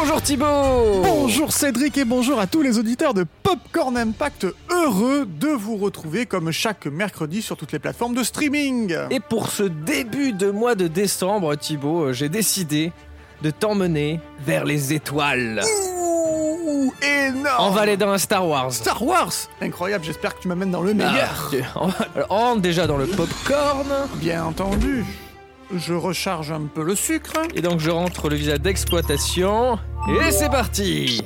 Bonjour 0.00 0.20
Thibaut 0.22 1.02
Bonjour 1.02 1.52
Cédric 1.52 1.96
et 1.98 2.04
bonjour 2.04 2.38
à 2.40 2.46
tous 2.46 2.62
les 2.62 2.78
auditeurs 2.78 3.14
de 3.14 3.24
Popcorn 3.44 3.96
Impact, 3.96 4.46
heureux 4.70 5.24
de 5.26 5.48
vous 5.48 5.76
retrouver 5.76 6.26
comme 6.26 6.50
chaque 6.50 6.86
mercredi 6.86 7.40
sur 7.42 7.56
toutes 7.56 7.70
les 7.72 7.78
plateformes 7.78 8.14
de 8.14 8.22
streaming. 8.24 8.94
Et 9.10 9.20
pour 9.20 9.48
ce 9.50 9.62
début 9.62 10.32
de 10.32 10.50
mois 10.50 10.74
de 10.74 10.88
décembre, 10.88 11.54
Thibaut, 11.54 12.06
euh, 12.06 12.12
j'ai 12.12 12.28
décidé 12.28 12.92
de 13.42 13.50
t'emmener 13.50 14.20
vers 14.44 14.64
les 14.64 14.92
étoiles. 14.92 15.62
Ouh, 15.64 16.92
énorme 17.02 17.56
On 17.60 17.70
va 17.70 17.82
aller 17.82 17.96
dans 17.96 18.10
un 18.10 18.18
Star 18.18 18.46
Wars. 18.46 18.72
Star 18.72 19.00
Wars 19.02 19.32
Incroyable, 19.62 20.04
j'espère 20.04 20.34
que 20.36 20.42
tu 20.42 20.48
m'amènes 20.48 20.70
dans 20.72 20.82
le 20.82 20.90
Ah, 20.90 20.94
meilleur. 20.94 21.50
va- 21.74 22.06
alors, 22.16 22.26
on 22.30 22.36
rentre 22.36 22.60
déjà 22.62 22.86
dans 22.86 22.96
le 22.96 23.06
popcorn. 23.06 23.86
Bien 24.16 24.44
entendu. 24.44 25.04
Je 25.72 25.94
recharge 25.94 26.50
un 26.52 26.62
peu 26.72 26.82
le 26.82 26.94
sucre. 26.94 27.32
Et 27.54 27.62
donc 27.62 27.80
je 27.80 27.90
rentre 27.90 28.28
le 28.28 28.36
visa 28.36 28.58
d'exploitation. 28.58 29.78
Et 30.08 30.30
c'est 30.30 30.50
parti 30.50 31.22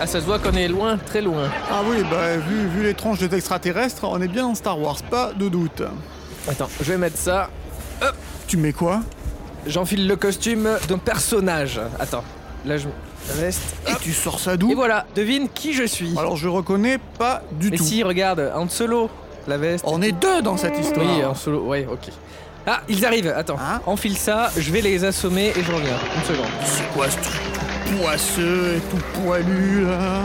Ah 0.00 0.06
ça 0.06 0.20
se 0.20 0.26
voit 0.26 0.38
qu'on 0.38 0.52
est 0.52 0.68
loin, 0.68 0.98
très 0.98 1.22
loin. 1.22 1.48
Ah 1.70 1.82
oui, 1.88 2.02
bah 2.10 2.36
vu, 2.36 2.68
vu 2.68 2.82
les 2.82 2.94
tronches 2.94 3.18
des 3.20 3.34
extraterrestres, 3.34 4.04
on 4.04 4.20
est 4.20 4.28
bien 4.28 4.46
en 4.46 4.54
Star 4.54 4.78
Wars, 4.78 5.02
pas 5.02 5.32
de 5.32 5.48
doute. 5.48 5.82
Attends, 6.48 6.68
je 6.80 6.92
vais 6.92 6.98
mettre 6.98 7.16
ça. 7.16 7.48
Tu 8.46 8.56
mets 8.56 8.72
quoi? 8.72 9.00
J'enfile 9.66 10.06
le 10.06 10.16
costume 10.16 10.68
d'un 10.88 10.98
personnage. 10.98 11.80
Attends, 11.98 12.24
là 12.66 12.76
je... 12.76 12.88
La 13.28 13.34
veste. 13.34 13.74
Et 13.88 13.94
tu 14.02 14.12
sors 14.12 14.38
ça 14.38 14.56
d'où 14.56 14.70
Et 14.70 14.74
voilà, 14.74 15.06
devine 15.14 15.48
qui 15.48 15.72
je 15.72 15.84
suis. 15.84 16.12
Alors 16.18 16.36
je 16.36 16.48
reconnais 16.48 16.98
pas 17.18 17.42
du 17.52 17.70
Mais 17.70 17.76
tout. 17.78 17.84
si, 17.84 18.02
regarde, 18.02 18.52
en 18.54 18.68
solo, 18.68 19.08
la 19.48 19.56
veste. 19.58 19.84
On 19.86 20.02
est 20.02 20.12
deux 20.12 20.42
dans 20.42 20.56
cette 20.56 20.78
histoire. 20.78 21.06
Oui, 21.06 21.24
en 21.24 21.34
solo, 21.34 21.60
ouais, 21.64 21.86
ok. 21.90 22.10
Ah, 22.66 22.80
ils 22.88 23.04
arrivent, 23.04 23.32
attends. 23.36 23.58
Hein 23.60 23.80
Enfile 23.86 24.16
ça, 24.16 24.50
je 24.56 24.72
vais 24.72 24.80
les 24.80 25.04
assommer 25.04 25.52
et 25.56 25.62
je 25.62 25.70
reviens. 25.72 25.96
Une 26.16 26.22
seconde. 26.24 26.50
C'est 26.64 26.90
quoi 26.94 27.08
ce 27.10 27.16
truc 27.16 27.40
tout 27.86 27.96
poisseux 28.00 28.76
et 28.76 28.80
tout 28.90 29.20
poilu 29.22 29.84
là 29.84 30.20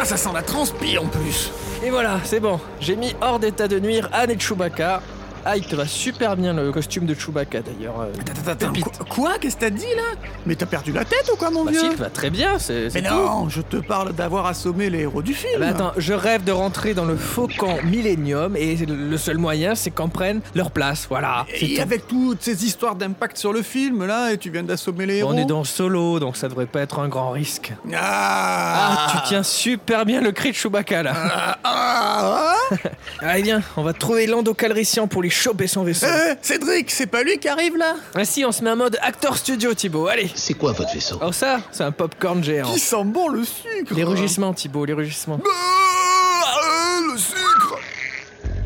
Ah 0.00 0.04
ça 0.04 0.16
sent 0.16 0.30
la 0.34 0.42
transpi 0.42 0.98
en 0.98 1.06
plus 1.06 1.50
Et 1.84 1.90
voilà, 1.90 2.18
c'est 2.24 2.40
bon. 2.40 2.58
J'ai 2.80 2.96
mis 2.96 3.14
hors 3.20 3.38
d'état 3.38 3.68
de 3.68 3.78
nuire 3.78 4.08
Anne 4.12 4.30
et 4.32 4.38
Chewbacca. 4.38 5.00
Ah, 5.44 5.56
il 5.56 5.64
te 5.66 5.76
va 5.76 5.86
super 5.86 6.36
bien 6.36 6.52
le 6.54 6.72
costume 6.72 7.06
de 7.06 7.14
Chewbacca 7.14 7.60
d'ailleurs. 7.60 8.00
euh. 8.00 8.12
Attends, 8.20 8.50
attends, 8.50 8.66
Pépite. 8.72 8.84
quoi, 8.98 9.06
quoi 9.08 9.32
Qu'est-ce 9.40 9.56
que 9.56 9.60
t'as 9.60 9.70
dit 9.70 9.84
là? 9.96 10.18
Mais 10.46 10.54
t'as 10.54 10.66
perdu 10.66 10.92
la 10.92 11.04
tête 11.04 11.28
ou 11.32 11.36
quoi 11.36 11.50
mon 11.50 11.64
Bah 11.64 11.70
vieux? 11.70 11.80
si, 11.80 11.86
il 11.86 11.92
te 11.94 11.98
va 12.02 12.10
très 12.10 12.30
bien, 12.30 12.58
c'est 12.58 12.90
c'est 12.90 13.02
Mais 13.02 13.08
tout. 13.08 13.14
non, 13.14 13.48
je 13.48 13.60
te 13.60 13.76
parle 13.76 14.12
d'avoir 14.14 14.46
assommé 14.46 14.88
les 14.90 15.00
héros 15.00 15.22
du 15.22 15.34
film 15.34 15.60
Bah 15.60 15.68
attends, 15.68 15.92
je 15.96 16.12
rêve 16.14 16.44
de 16.44 16.52
rentrer 16.52 16.94
dans 16.94 17.04
le 17.04 17.16
faucon 17.16 17.76
Millennium 17.84 18.56
et 18.56 18.76
le 18.76 19.16
seul 19.18 19.38
moyen 19.38 19.74
c'est 19.74 19.90
qu'on 19.90 20.08
prenne 20.08 20.40
leur 20.54 20.70
place, 20.70 21.06
voilà. 21.08 21.46
c'est 21.58 21.66
Et 21.66 21.74
tout. 21.76 21.82
avec 21.82 22.06
toutes 22.08 22.42
ces 22.42 22.64
histoires 22.64 22.94
d'impact 22.94 23.36
sur 23.38 23.52
le 23.52 23.62
film 23.62 24.04
là, 24.06 24.32
et 24.32 24.38
tu 24.38 24.50
viens 24.50 24.62
d'assommer 24.62 25.06
les 25.06 25.16
héros 25.18 25.30
On 25.32 25.36
est 25.36 25.44
dans 25.44 25.64
solo, 25.64 26.18
donc 26.20 26.36
ça 26.36 26.48
devrait 26.48 26.66
pas 26.66 26.80
être 26.80 26.98
un 27.00 27.08
grand 27.08 27.30
risque. 27.30 27.72
Ah, 27.92 28.96
Ah, 29.06 29.12
tu 29.12 29.28
tiens 29.28 29.42
super 29.42 30.04
bien 30.06 30.20
le 30.20 30.32
cri 30.32 30.50
de 30.50 30.56
Chewbacca 30.56 31.02
là. 31.02 31.12
Ah, 31.14 31.58
ah, 31.64 32.56
ah. 32.70 32.74
Allez 33.20 33.42
viens, 33.42 33.62
on 33.76 33.82
va 33.82 33.92
trouver 33.92 34.26
Lando 34.26 34.54
Calrissian 34.54 35.06
pour 35.06 35.22
lui 35.22 35.30
choper 35.34 35.66
son 35.66 35.84
vaisseau. 35.84 36.06
Eh, 36.06 36.34
Cédric, 36.42 36.90
c'est 36.90 37.06
pas 37.06 37.22
lui 37.22 37.38
qui 37.38 37.48
arrive 37.48 37.76
là? 37.76 37.96
Ah 38.14 38.24
si, 38.24 38.44
on 38.44 38.52
se 38.52 38.62
met 38.62 38.70
en 38.70 38.76
mode 38.76 38.98
acteur 39.02 39.36
studio 39.36 39.74
Thibaut, 39.74 40.06
allez. 40.08 40.30
C'est 40.34 40.54
quoi 40.54 40.72
votre 40.72 40.92
vaisseau? 40.94 41.18
Oh 41.22 41.32
ça, 41.32 41.60
c'est 41.72 41.84
un 41.84 41.92
popcorn 41.92 42.42
géant. 42.42 42.70
Qui 42.72 42.78
sent 42.78 43.04
bon 43.04 43.28
le 43.28 43.44
sucre? 43.44 43.94
Les 43.94 44.04
rugissements 44.04 44.54
Thibaut, 44.54 44.84
les 44.84 44.92
rugissements. 44.92 45.40
Ah, 45.44 46.44
ah, 46.62 47.00
le 47.12 47.18
sucre 47.18 47.78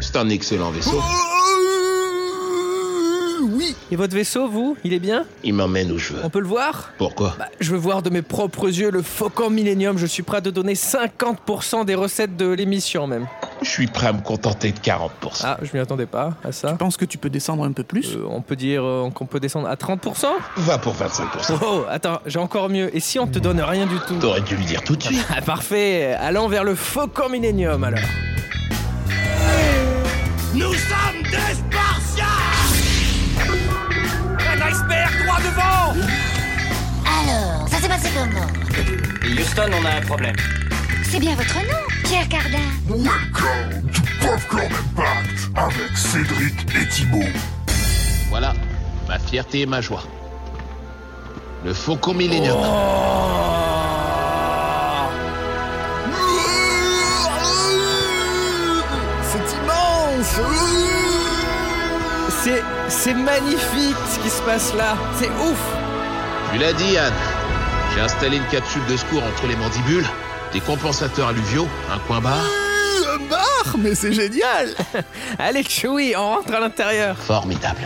C'est 0.01 0.17
un 0.17 0.29
excellent 0.29 0.71
vaisseau. 0.71 1.01
Ah, 1.03 1.35
Oui 3.51 3.75
Et 3.91 3.97
votre 3.97 4.15
vaisseau, 4.15 4.49
vous, 4.49 4.77
il 4.85 4.93
est 4.93 4.99
bien? 4.99 5.25
Il 5.43 5.55
m'emmène 5.55 5.91
où 5.93 5.99
je 5.99 6.13
veux. 6.13 6.21
On 6.25 6.31
peut 6.31 6.41
le 6.41 6.47
voir? 6.47 6.93
Pourquoi? 6.99 7.35
Bah, 7.39 7.49
je 7.61 7.71
veux 7.73 7.79
voir 7.79 8.03
de 8.03 8.11
mes 8.11 8.23
propres 8.23 8.69
yeux 8.69 8.91
le 8.91 9.03
Faucon 9.03 9.51
Millennium. 9.51 9.97
Je 9.99 10.07
suis 10.07 10.23
prêt 10.23 10.39
à 10.39 10.43
te 10.43 10.49
donner 10.51 10.75
50% 10.75 11.85
des 11.85 11.95
recettes 11.95 12.37
de 12.37 12.47
l'émission 12.49 13.07
même. 13.07 13.27
Je 13.63 13.69
suis 13.69 13.87
prêt 13.87 14.07
à 14.09 14.13
me 14.13 14.21
contenter 14.21 14.73
de 14.73 14.79
40%. 14.79 15.11
Ah, 15.45 15.59
je 15.63 15.71
m'y 15.73 15.81
attendais 15.81 16.07
pas 16.07 16.35
à 16.45 16.53
ça. 16.53 16.69
Je 16.71 16.75
pense 16.77 16.97
que 16.97 17.05
tu 17.05 17.19
peux 17.19 17.31
descendre 17.31 17.65
un 17.65 17.73
peu 17.73 17.83
plus? 17.83 18.15
Euh, 18.17 18.25
on 18.29 18.41
peut 18.41 18.57
dire 18.57 18.85
euh, 18.85 19.11
qu'on 19.11 19.27
peut 19.27 19.41
descendre 19.41 19.69
à 19.69 19.75
30% 19.75 20.27
Va 20.59 20.79
pour 20.79 20.95
25%. 20.95 21.59
Oh, 21.63 21.85
attends, 21.91 22.21
j'ai 22.27 22.39
encore 22.39 22.69
mieux. 22.69 22.95
Et 22.97 23.01
si 23.01 23.19
on 23.19 23.27
te 23.27 23.39
donne 23.39 23.61
rien 23.61 23.87
du 23.87 23.97
tout? 24.07 24.17
T'aurais 24.19 24.41
dû 24.43 24.57
lui 24.57 24.65
dire 24.65 24.83
tout 24.83 24.97
de 24.97 25.03
suite. 25.03 25.25
Ah, 25.37 25.43
parfait. 25.43 26.15
Allons 26.21 26.49
vers 26.49 26.65
le 26.65 26.75
Faucon 26.75 27.29
Millennium 27.29 27.83
alors. 27.85 27.99
Nous 30.55 30.73
sommes 30.75 31.23
des 31.25 31.55
Spartiates 31.55 32.27
Un 34.41 34.61
iceberg 34.71 35.25
droit 35.25 35.39
devant 35.39 36.07
Alors, 37.07 37.69
ça 37.69 37.77
s'est 37.79 37.89
passé 37.89 38.09
comment? 38.15 38.47
Houston, 39.41 39.71
on 39.81 39.85
a 39.85 39.91
un 39.97 40.01
problème. 40.01 40.35
C'est 41.11 41.21
bien 41.21 41.35
votre 41.35 41.55
nom, 41.57 41.88
Pierre 42.09 42.29
Cardin. 42.31 42.57
Welcome 42.89 43.91
to 43.93 44.01
Popcorn 44.23 44.73
Impact 44.73 45.51
avec 45.55 45.95
Cédric 45.95 46.55
et 46.75 46.89
Thibaut. 46.89 47.19
Voilà, 48.31 48.55
ma 49.07 49.19
fierté 49.19 49.61
et 49.61 49.67
ma 49.67 49.83
joie. 49.83 50.03
Le 51.67 51.75
Faucon 51.75 52.15
Millennium. 52.15 52.57
C'est 59.23 59.57
immense 59.59 60.41
C'est 62.31 62.63
c'est 62.89 63.15
magnifique 63.15 63.97
ce 64.11 64.19
qui 64.21 64.31
se 64.31 64.41
passe 64.43 64.75
là. 64.75 64.97
C'est 65.17 65.29
ouf. 65.29 65.61
Tu 66.53 66.59
l'as 66.59 66.73
dit, 66.73 66.97
Anne. 66.97 67.13
J'ai 67.95 68.01
installé 68.01 68.39
une 68.39 68.47
capsule 68.47 68.87
de 68.89 68.97
secours 68.97 69.23
entre 69.25 69.47
les 69.47 69.57
mandibules, 69.57 70.07
des 70.53 70.61
compensateurs 70.61 71.29
alluviaux, 71.29 71.67
un 71.93 71.99
coin 72.01 72.21
barre. 72.21 72.45
Euh, 72.45 73.15
Un 73.15 73.29
bar 73.29 73.77
Mais 73.79 73.95
c'est 73.95 74.13
génial 74.13 74.75
Allez 75.39 75.63
Chewie, 75.63 76.15
on 76.17 76.37
rentre 76.37 76.53
à 76.55 76.61
l'intérieur. 76.61 77.17
Formidable. 77.17 77.81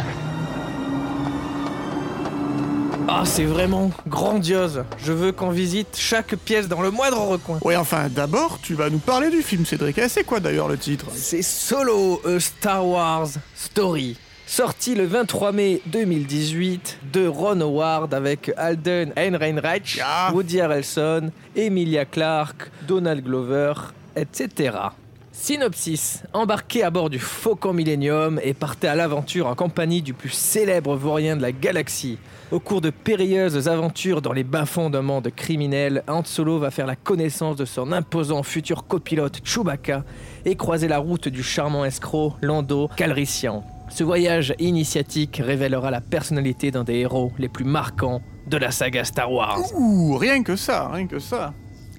Ah, 3.08 3.22
c'est 3.24 3.44
vraiment 3.44 3.90
grandiose. 4.08 4.84
Je 4.98 5.12
veux 5.12 5.32
qu'on 5.32 5.50
visite 5.50 5.96
chaque 5.98 6.36
pièce 6.36 6.68
dans 6.68 6.80
le 6.82 6.90
moindre 6.90 7.18
recoin. 7.20 7.58
Ouais, 7.62 7.76
enfin, 7.76 8.08
d'abord, 8.08 8.58
tu 8.62 8.74
vas 8.74 8.90
nous 8.90 8.98
parler 8.98 9.28
du 9.28 9.42
film, 9.42 9.66
Cédric. 9.66 10.00
C'est 10.08 10.24
quoi 10.24 10.40
d'ailleurs 10.40 10.68
le 10.68 10.78
titre? 10.78 11.06
C'est 11.14 11.42
Solo, 11.42 12.22
A 12.24 12.38
Star 12.40 12.86
Wars 12.86 13.28
Story. 13.56 14.16
Sorti 14.54 14.94
le 14.94 15.06
23 15.06 15.52
mai 15.52 15.80
2018 15.86 16.98
de 17.10 17.26
Ron 17.26 17.62
Howard 17.62 18.12
avec 18.12 18.52
Alden 18.58 19.14
Ehrenreich. 19.16 19.98
Woody 20.34 20.60
Harrelson, 20.60 21.30
Emilia 21.56 22.04
Clarke, 22.04 22.70
Donald 22.86 23.24
Glover, 23.24 23.72
etc. 24.14 24.76
Synopsis 25.32 26.22
Embarquez 26.34 26.82
à 26.82 26.90
bord 26.90 27.08
du 27.08 27.18
Faucon 27.18 27.72
Millennium 27.72 28.38
et 28.42 28.52
partez 28.52 28.88
à 28.88 28.94
l'aventure 28.94 29.46
en 29.46 29.54
compagnie 29.54 30.02
du 30.02 30.12
plus 30.12 30.28
célèbre 30.28 30.96
vaurien 30.96 31.34
de 31.34 31.40
la 31.40 31.52
galaxie. 31.52 32.18
Au 32.50 32.60
cours 32.60 32.82
de 32.82 32.90
périlleuses 32.90 33.68
aventures 33.68 34.20
dans 34.20 34.34
les 34.34 34.44
bas-fonds 34.44 34.90
d'un 34.90 35.00
monde 35.00 35.30
criminel, 35.34 36.04
Han 36.08 36.24
Solo 36.24 36.58
va 36.58 36.70
faire 36.70 36.86
la 36.86 36.96
connaissance 36.96 37.56
de 37.56 37.64
son 37.64 37.90
imposant 37.90 38.42
futur 38.42 38.86
copilote 38.86 39.40
Chewbacca 39.42 40.04
et 40.44 40.56
croiser 40.56 40.88
la 40.88 40.98
route 40.98 41.28
du 41.28 41.42
charmant 41.42 41.86
escroc 41.86 42.34
Lando 42.42 42.90
Calrissian. 42.98 43.64
Ce 43.94 44.04
voyage 44.04 44.54
initiatique 44.58 45.42
révélera 45.44 45.90
la 45.90 46.00
personnalité 46.00 46.70
d'un 46.70 46.82
des 46.82 46.94
héros 46.94 47.30
les 47.38 47.50
plus 47.50 47.66
marquants 47.66 48.22
de 48.46 48.56
la 48.56 48.70
saga 48.70 49.04
Star 49.04 49.30
Wars. 49.30 49.60
Ouh, 49.74 50.16
rien 50.16 50.42
que 50.42 50.56
ça, 50.56 50.88
rien 50.88 51.06
que 51.06 51.18
ça. 51.18 51.52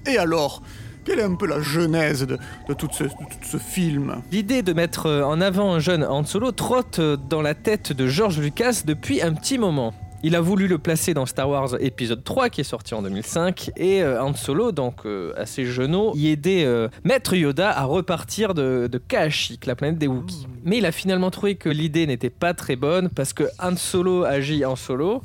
Et 0.04 0.18
alors 0.18 0.60
quelle 1.04 1.20
est 1.20 1.24
un 1.24 1.36
peu 1.36 1.46
la 1.46 1.60
genèse 1.60 2.26
de, 2.26 2.36
de 2.68 2.74
tout, 2.74 2.88
ce, 2.90 3.04
de 3.04 3.08
tout 3.08 3.38
ce 3.44 3.58
film? 3.58 4.22
L'idée 4.32 4.62
de 4.62 4.72
mettre 4.72 5.08
en 5.24 5.40
avant 5.40 5.74
un 5.74 5.78
jeune 5.78 6.02
Han 6.02 6.24
Solo 6.24 6.50
trotte 6.50 7.00
dans 7.00 7.42
la 7.42 7.54
tête 7.54 7.92
de 7.92 8.08
George 8.08 8.40
Lucas 8.40 8.82
depuis 8.84 9.22
un 9.22 9.32
petit 9.32 9.58
moment. 9.58 9.94
Il 10.26 10.36
a 10.36 10.40
voulu 10.40 10.68
le 10.68 10.78
placer 10.78 11.12
dans 11.12 11.26
Star 11.26 11.50
Wars 11.50 11.76
épisode 11.80 12.24
3 12.24 12.48
qui 12.48 12.62
est 12.62 12.64
sorti 12.64 12.94
en 12.94 13.02
2005 13.02 13.72
et 13.76 14.02
euh, 14.02 14.22
Han 14.22 14.32
Solo, 14.32 14.72
donc 14.72 15.04
euh, 15.04 15.34
assez 15.36 15.66
jeuneau, 15.66 16.14
y 16.16 16.30
aidait 16.30 16.64
euh, 16.64 16.88
Maître 17.04 17.36
Yoda 17.36 17.70
à 17.70 17.84
repartir 17.84 18.54
de, 18.54 18.88
de 18.90 18.96
Kashyyyk, 18.96 19.66
la 19.66 19.76
planète 19.76 19.98
des 19.98 20.06
Wookiees. 20.06 20.46
Mais 20.64 20.78
il 20.78 20.86
a 20.86 20.92
finalement 20.92 21.30
trouvé 21.30 21.56
que 21.56 21.68
l'idée 21.68 22.06
n'était 22.06 22.30
pas 22.30 22.54
très 22.54 22.74
bonne 22.74 23.10
parce 23.10 23.34
que 23.34 23.44
Han 23.58 23.76
Solo 23.76 24.24
agit 24.24 24.64
en 24.64 24.76
solo 24.76 25.22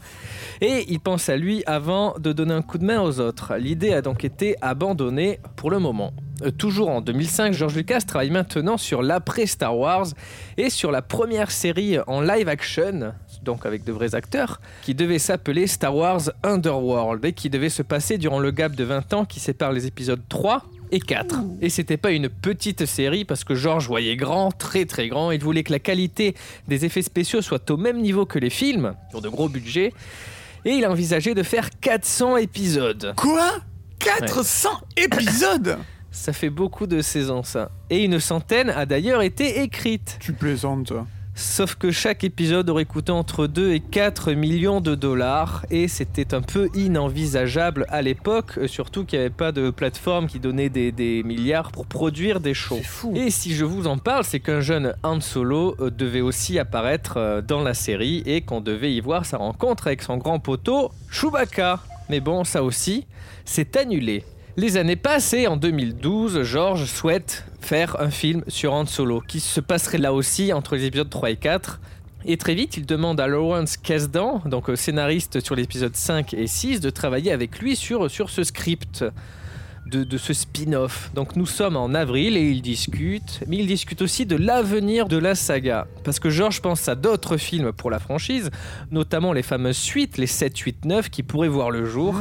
et 0.60 0.84
il 0.90 1.00
pense 1.00 1.30
à 1.30 1.38
lui 1.38 1.64
avant 1.66 2.16
de 2.20 2.34
donner 2.34 2.54
un 2.54 2.62
coup 2.62 2.78
de 2.78 2.84
main 2.84 3.02
aux 3.02 3.22
autres. 3.22 3.56
L'idée 3.56 3.94
a 3.94 4.02
donc 4.02 4.26
été 4.26 4.58
abandonnée 4.62 5.40
pour 5.56 5.72
le 5.72 5.80
moment. 5.80 6.12
Euh, 6.44 6.52
toujours 6.52 6.90
en 6.90 7.02
2005, 7.02 7.54
George 7.54 7.76
Lucas 7.76 8.02
travaille 8.02 8.30
maintenant 8.30 8.78
sur 8.78 9.02
l'après 9.02 9.46
Star 9.46 9.78
Wars 9.78 10.08
et 10.58 10.70
sur 10.70 10.92
la 10.92 11.02
première 11.02 11.52
série 11.52 11.98
en 12.08 12.22
live 12.22 12.48
action, 12.48 13.14
donc 13.44 13.66
avec 13.66 13.84
de 13.84 13.92
vrais 13.92 14.16
acteurs, 14.16 14.60
qui 14.82 14.96
devait 14.96 15.20
s'appeler 15.20 15.68
Star 15.68 15.96
Wars 15.96 16.32
Underworld 16.44 17.24
et 17.26 17.34
qui 17.34 17.50
devait 17.50 17.70
se 17.70 17.82
passer 17.82 18.18
durant 18.18 18.40
le 18.40 18.52
gap 18.52 18.76
de 18.76 18.84
20 18.84 19.14
ans 19.14 19.26
qui 19.26 19.40
sépare 19.40 19.72
les 19.72 19.88
épisodes 19.88 20.22
3 20.30 20.64
et 20.92 21.00
4. 21.00 21.36
Et 21.62 21.70
c'était 21.70 21.98
pas 21.98 22.12
une 22.12 22.30
petite 22.30 22.86
série 22.86 23.26
parce 23.26 23.44
que 23.44 23.56
George 23.56 23.88
voyait 23.88 24.16
grand, 24.16 24.52
très 24.52 24.86
très 24.86 25.08
grand. 25.08 25.32
Il 25.32 25.42
voulait 25.44 25.64
que 25.64 25.72
la 25.72 25.80
qualité 25.80 26.36
des 26.68 26.86
effets 26.86 27.02
spéciaux 27.02 27.42
soit 27.42 27.70
au 27.70 27.78
même 27.78 28.02
niveau 28.02 28.26
que 28.26 28.40
les 28.40 28.50
films, 28.50 28.96
pour 29.12 29.22
de 29.22 29.30
gros 29.30 29.50
budgets. 29.50 29.94
Et 30.66 30.72
il 30.72 30.86
a 30.86 30.92
envisagé 30.92 31.34
de 31.36 31.44
faire 31.44 31.70
400 31.80 32.38
épisodes. 32.38 33.14
Quoi? 33.16 33.60
400 34.00 34.70
épisodes? 34.98 35.78
Ça 36.12 36.34
fait 36.34 36.50
beaucoup 36.50 36.88
de 36.88 37.02
saisons, 37.02 37.44
ça. 37.44 37.70
Et 37.90 38.04
une 38.04 38.20
centaine 38.20 38.70
a 38.70 38.86
d'ailleurs 38.86 39.22
été 39.22 39.62
écrite. 39.62 40.18
Tu 40.20 40.34
plaisantes, 40.34 40.88
toi. 40.88 41.06
Sauf 41.40 41.76
que 41.76 41.90
chaque 41.90 42.26
épisode 42.26 42.70
aurait 42.70 42.84
coûté 42.84 43.14
entre 43.14 43.48
2 43.48 43.72
et 43.72 43.80
4 43.80 44.34
millions 44.34 44.82
de 44.82 44.94
dollars 44.94 45.66
et 45.72 45.88
c'était 45.88 46.34
un 46.34 46.42
peu 46.42 46.68
inenvisageable 46.74 47.86
à 47.88 48.02
l'époque, 48.02 48.58
euh, 48.58 48.68
surtout 48.68 49.06
qu'il 49.06 49.20
n'y 49.20 49.26
avait 49.26 49.34
pas 49.34 49.54
de 49.54 49.70
plateforme 49.70 50.28
qui 50.28 50.42
donnait 50.42 50.68
des, 50.68 50.92
des 50.92 51.24
milliards 51.24 51.72
pour 51.72 51.86
produire 51.86 52.42
des 52.42 52.54
shows. 52.54 52.82
Fou. 52.84 53.14
Et 53.16 53.30
si 53.30 53.56
je 53.56 53.64
vous 53.64 53.88
en 53.88 53.98
parle, 53.98 54.26
c'est 54.26 54.42
qu'un 54.42 54.60
jeune 54.60 54.94
Han 55.02 55.22
Solo 55.22 55.78
euh, 55.80 55.90
devait 55.90 56.20
aussi 56.20 56.60
apparaître 56.60 57.14
euh, 57.16 57.42
dans 57.42 57.62
la 57.62 57.74
série 57.74 58.22
et 58.26 58.42
qu'on 58.42 58.60
devait 58.60 58.94
y 58.94 59.00
voir 59.00 59.26
sa 59.26 59.38
rencontre 59.38 59.88
avec 59.88 60.02
son 60.02 60.18
grand 60.18 60.40
poteau 60.40 60.92
Chewbacca. 61.10 61.80
Mais 62.10 62.20
bon, 62.20 62.44
ça 62.44 62.64
aussi, 62.64 63.08
c'est 63.46 63.78
annulé. 63.78 64.26
Les 64.60 64.76
années 64.76 64.98
passent 64.98 65.32
et 65.32 65.48
en 65.48 65.56
2012, 65.56 66.44
George 66.44 66.84
souhaite 66.84 67.46
faire 67.62 67.96
un 68.02 68.10
film 68.10 68.44
sur 68.50 68.74
Han 68.74 68.86
Solo 68.86 69.22
qui 69.22 69.40
se 69.40 69.62
passerait 69.62 70.00
là 70.00 70.12
aussi 70.12 70.52
entre 70.52 70.76
les 70.76 70.84
épisodes 70.84 71.10
3 71.10 71.30
et 71.30 71.38
4. 71.38 71.80
Et 72.26 72.36
très 72.36 72.56
vite, 72.56 72.76
il 72.76 72.86
demande 72.86 73.22
à 73.22 73.28
Lawrence 73.28 73.78
Kasdan, 73.78 74.42
donc 74.48 74.70
euh, 74.70 74.76
scénariste 74.76 75.40
sur 75.40 75.56
l'épisode 75.56 75.96
5 75.96 76.34
et 76.34 76.46
6, 76.46 76.82
de 76.82 76.90
travailler 76.90 77.32
avec 77.32 77.60
lui 77.60 77.78
sur, 77.78 78.12
sur 78.12 78.30
ce 78.30 78.44
script, 78.44 79.06
de, 79.90 80.04
de 80.04 80.18
ce 80.18 80.34
spin-off. 80.34 81.12
Donc 81.14 81.36
nous 81.36 81.46
sommes 81.46 81.76
en 81.76 81.94
avril 81.94 82.38
et 82.38 82.50
ils 82.50 82.62
discutent, 82.62 83.42
mais 83.48 83.58
ils 83.58 83.68
discutent 83.68 84.02
aussi 84.02 84.26
de 84.26 84.36
l'avenir 84.36 85.08
de 85.08 85.18
la 85.18 85.36
saga. 85.36 85.88
Parce 86.04 86.20
que 86.20 86.30
George 86.30 86.62
pense 86.62 86.88
à 86.88 86.96
d'autres 86.96 87.38
films 87.38 87.72
pour 87.72 87.90
la 87.90 88.00
franchise, 88.00 88.50
notamment 88.92 89.34
les 89.34 89.44
fameuses 89.44 89.78
suites, 89.78 90.18
les 90.18 90.28
7, 90.28 90.58
8, 90.58 90.86
9, 90.86 91.10
qui 91.10 91.24
pourraient 91.24 91.48
voir 91.48 91.72
le 91.72 91.86
jour. 91.86 92.16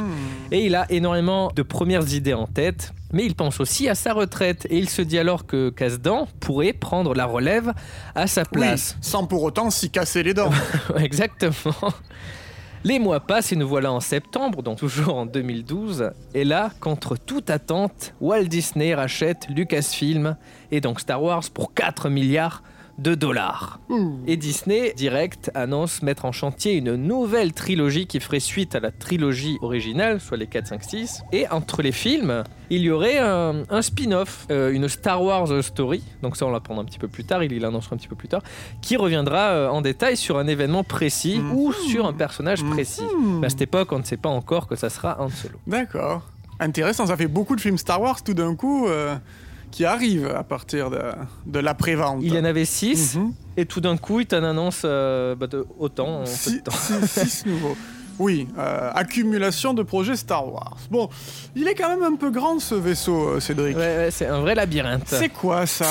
Et 0.51 0.67
il 0.67 0.75
a 0.75 0.91
énormément 0.91 1.51
de 1.55 1.63
premières 1.63 2.13
idées 2.13 2.35
en 2.35 2.47
tête, 2.47 2.93
mais 3.13 3.25
il 3.25 3.35
pense 3.35 3.61
aussi 3.61 3.89
à 3.89 3.95
sa 3.95 4.13
retraite. 4.13 4.67
Et 4.71 4.79
il 4.79 4.89
se 4.89 5.03
dit 5.03 5.19
alors 5.19 5.47
que 5.47 5.71
Kasdan 5.71 6.29
pourrait 6.41 6.73
prendre 6.73 7.15
la 7.15 7.27
relève 7.27 7.73
à 8.15 8.27
sa 8.27 8.45
place. 8.45 8.95
Oui, 8.97 8.99
sans 9.03 9.27
pour 9.27 9.43
autant 9.43 9.71
s'y 9.71 9.91
casser 9.91 10.23
les 10.23 10.35
dents. 10.35 10.51
Exactement. 10.97 11.93
Les 12.85 13.01
mois 13.01 13.21
passent 13.21 13.53
et 13.53 13.57
nous 13.57 13.67
voilà 13.67 13.93
en 13.93 13.99
septembre, 13.99 14.63
donc 14.63 14.79
toujours 14.79 15.17
en 15.17 15.27
2012. 15.27 16.13
Et 16.35 16.45
là, 16.45 16.71
contre 16.79 17.17
toute 17.17 17.51
attente, 17.51 18.15
Walt 18.21 18.45
Disney 18.45 18.95
rachète 18.95 19.49
Lucasfilm 19.49 20.37
et 20.71 20.81
donc 20.81 21.01
Star 21.01 21.21
Wars 21.21 21.43
pour 21.53 21.75
4 21.75 22.09
milliards 22.09 22.63
de 22.99 23.15
dollars. 23.15 23.81
Et 24.27 24.37
Disney, 24.37 24.93
direct, 24.97 25.51
annonce 25.55 26.03
mettre 26.03 26.25
en 26.25 26.33
chantier 26.33 26.75
une 26.75 26.97
nouvelle 26.97 27.53
trilogie 27.53 28.07
qui 28.07 28.21
ferait 28.21 28.41
suite 28.41 28.75
à 28.75 28.81
la 28.81 28.91
trilogie 28.91 29.57
originale, 29.63 30.21
soit 30.21 30.37
les 30.37 30.47
4, 30.47 30.67
5, 30.67 30.85
6. 30.85 31.23
Et 31.33 31.49
entre 31.49 31.83
les 31.83 31.93
films, 31.93 32.45
il 32.71 32.83
y 32.83 32.91
aurait 32.91 33.19
un, 33.19 33.63
un 33.71 33.83
spin-off, 33.83 34.47
euh, 34.51 34.73
une 34.73 34.89
Star 34.89 35.23
Wars 35.23 35.63
story, 35.63 36.03
donc 36.23 36.37
ça 36.37 36.45
on 36.47 36.51
l'apprendra 36.51 36.83
un 36.83 36.87
petit 36.87 36.99
peu 36.99 37.09
plus 37.09 37.25
tard, 37.25 37.43
il 37.43 37.59
l'annoncera 37.61 37.95
un 37.95 37.99
petit 37.99 38.09
peu 38.09 38.17
plus 38.17 38.29
tard, 38.29 38.43
qui 38.83 38.97
reviendra 38.97 39.51
euh, 39.51 39.69
en 39.69 39.81
détail 39.81 40.17
sur 40.17 40.39
un 40.39 40.47
événement 40.47 40.85
précis 40.85 41.41
ou 41.55 41.73
sur 41.73 42.07
un 42.07 42.13
personnage 42.13 42.65
précis. 42.65 43.03
Mais 43.41 43.47
à 43.47 43.51
cette 43.51 43.63
époque, 43.63 43.93
on 43.93 44.01
ne 44.01 44.05
sait 44.05 44.17
pas 44.17 44.29
encore 44.29 44.67
que 44.67 44.77
ça 44.77 44.91
sera 44.91 45.21
Han 45.21 45.29
Solo. 45.31 45.59
D'accord. 45.67 46.23
Intéressant, 46.61 47.07
ça 47.07 47.17
fait 47.17 47.29
beaucoup 47.29 47.55
de 47.55 47.61
films 47.61 47.79
Star 47.79 48.01
Wars 48.01 48.23
tout 48.23 48.35
d'un 48.35 48.57
coup 48.57 48.89
euh, 48.89 49.15
qui 49.71 49.85
arrivent 49.85 50.33
à 50.37 50.43
partir 50.45 50.91
de, 50.91 51.01
de 51.47 51.59
l'après-vente. 51.59 52.21
Il 52.23 52.35
y 52.35 52.39
en 52.39 52.45
avait 52.45 52.65
6, 52.65 53.17
Mhm. 53.17 53.33
et 53.57 53.67
tout 53.67 53.81
d'un 53.81 53.97
coup, 53.97 54.21
il 54.21 54.27
t'en 54.27 54.43
annonce 54.43 54.83
euh, 54.85 55.35
bah, 55.35 55.47
de- 55.47 55.67
autant 55.79 56.21
en 56.21 56.25
peu 56.25 56.31
de 56.31 56.35
Six, 56.35 56.63
temps. 56.63 56.73
nouveaux. 57.51 57.77
Oui, 58.21 58.49
euh, 58.59 58.91
accumulation 58.97 59.75
de 59.75 59.85
projets 59.85 60.17
Star 60.17 60.53
Wars. 60.53 60.77
Bon, 60.91 61.09
il 61.55 61.69
est 61.69 61.75
quand 61.77 61.89
même 61.89 62.03
un 62.03 62.17
peu 62.17 62.33
grand 62.33 62.59
ce 62.59 62.75
vaisseau, 62.75 63.29
euh, 63.29 63.41
Cédric. 63.41 63.77
Ouais, 63.77 63.97
ouais, 63.97 64.09
c'est 64.11 64.27
un 64.27 64.41
vrai 64.41 64.57
labyrinthe. 64.57 65.05
C'est 65.07 65.29
quoi 65.29 65.67
ça? 65.67 65.87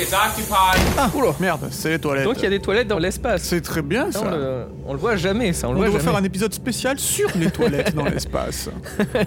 It's 0.00 0.10
occupied. 0.14 0.80
Ah, 0.96 1.10
merde, 1.38 1.68
c'est 1.70 1.90
les 1.90 1.98
toilettes. 1.98 2.24
Donc 2.24 2.38
il 2.38 2.44
y 2.44 2.46
a 2.46 2.50
des 2.50 2.60
toilettes 2.60 2.88
dans 2.88 2.98
l'espace. 2.98 3.42
C'est 3.42 3.60
très 3.60 3.82
bien 3.82 4.10
Ça, 4.10 4.22
on, 4.24 4.30
le, 4.30 4.64
on 4.86 4.92
le 4.94 4.98
voit 4.98 5.16
jamais, 5.16 5.52
ça, 5.52 5.66
on, 5.68 5.72
On 5.72 5.74
le 5.74 5.78
voit 5.80 5.86
devrait 5.88 6.00
faire 6.02 6.16
un 6.16 6.24
épisode 6.24 6.54
spécial 6.54 6.98
sur 6.98 7.28
les 7.36 7.50
toilettes 7.50 7.94
dans 7.94 8.04
l'espace. 8.06 8.70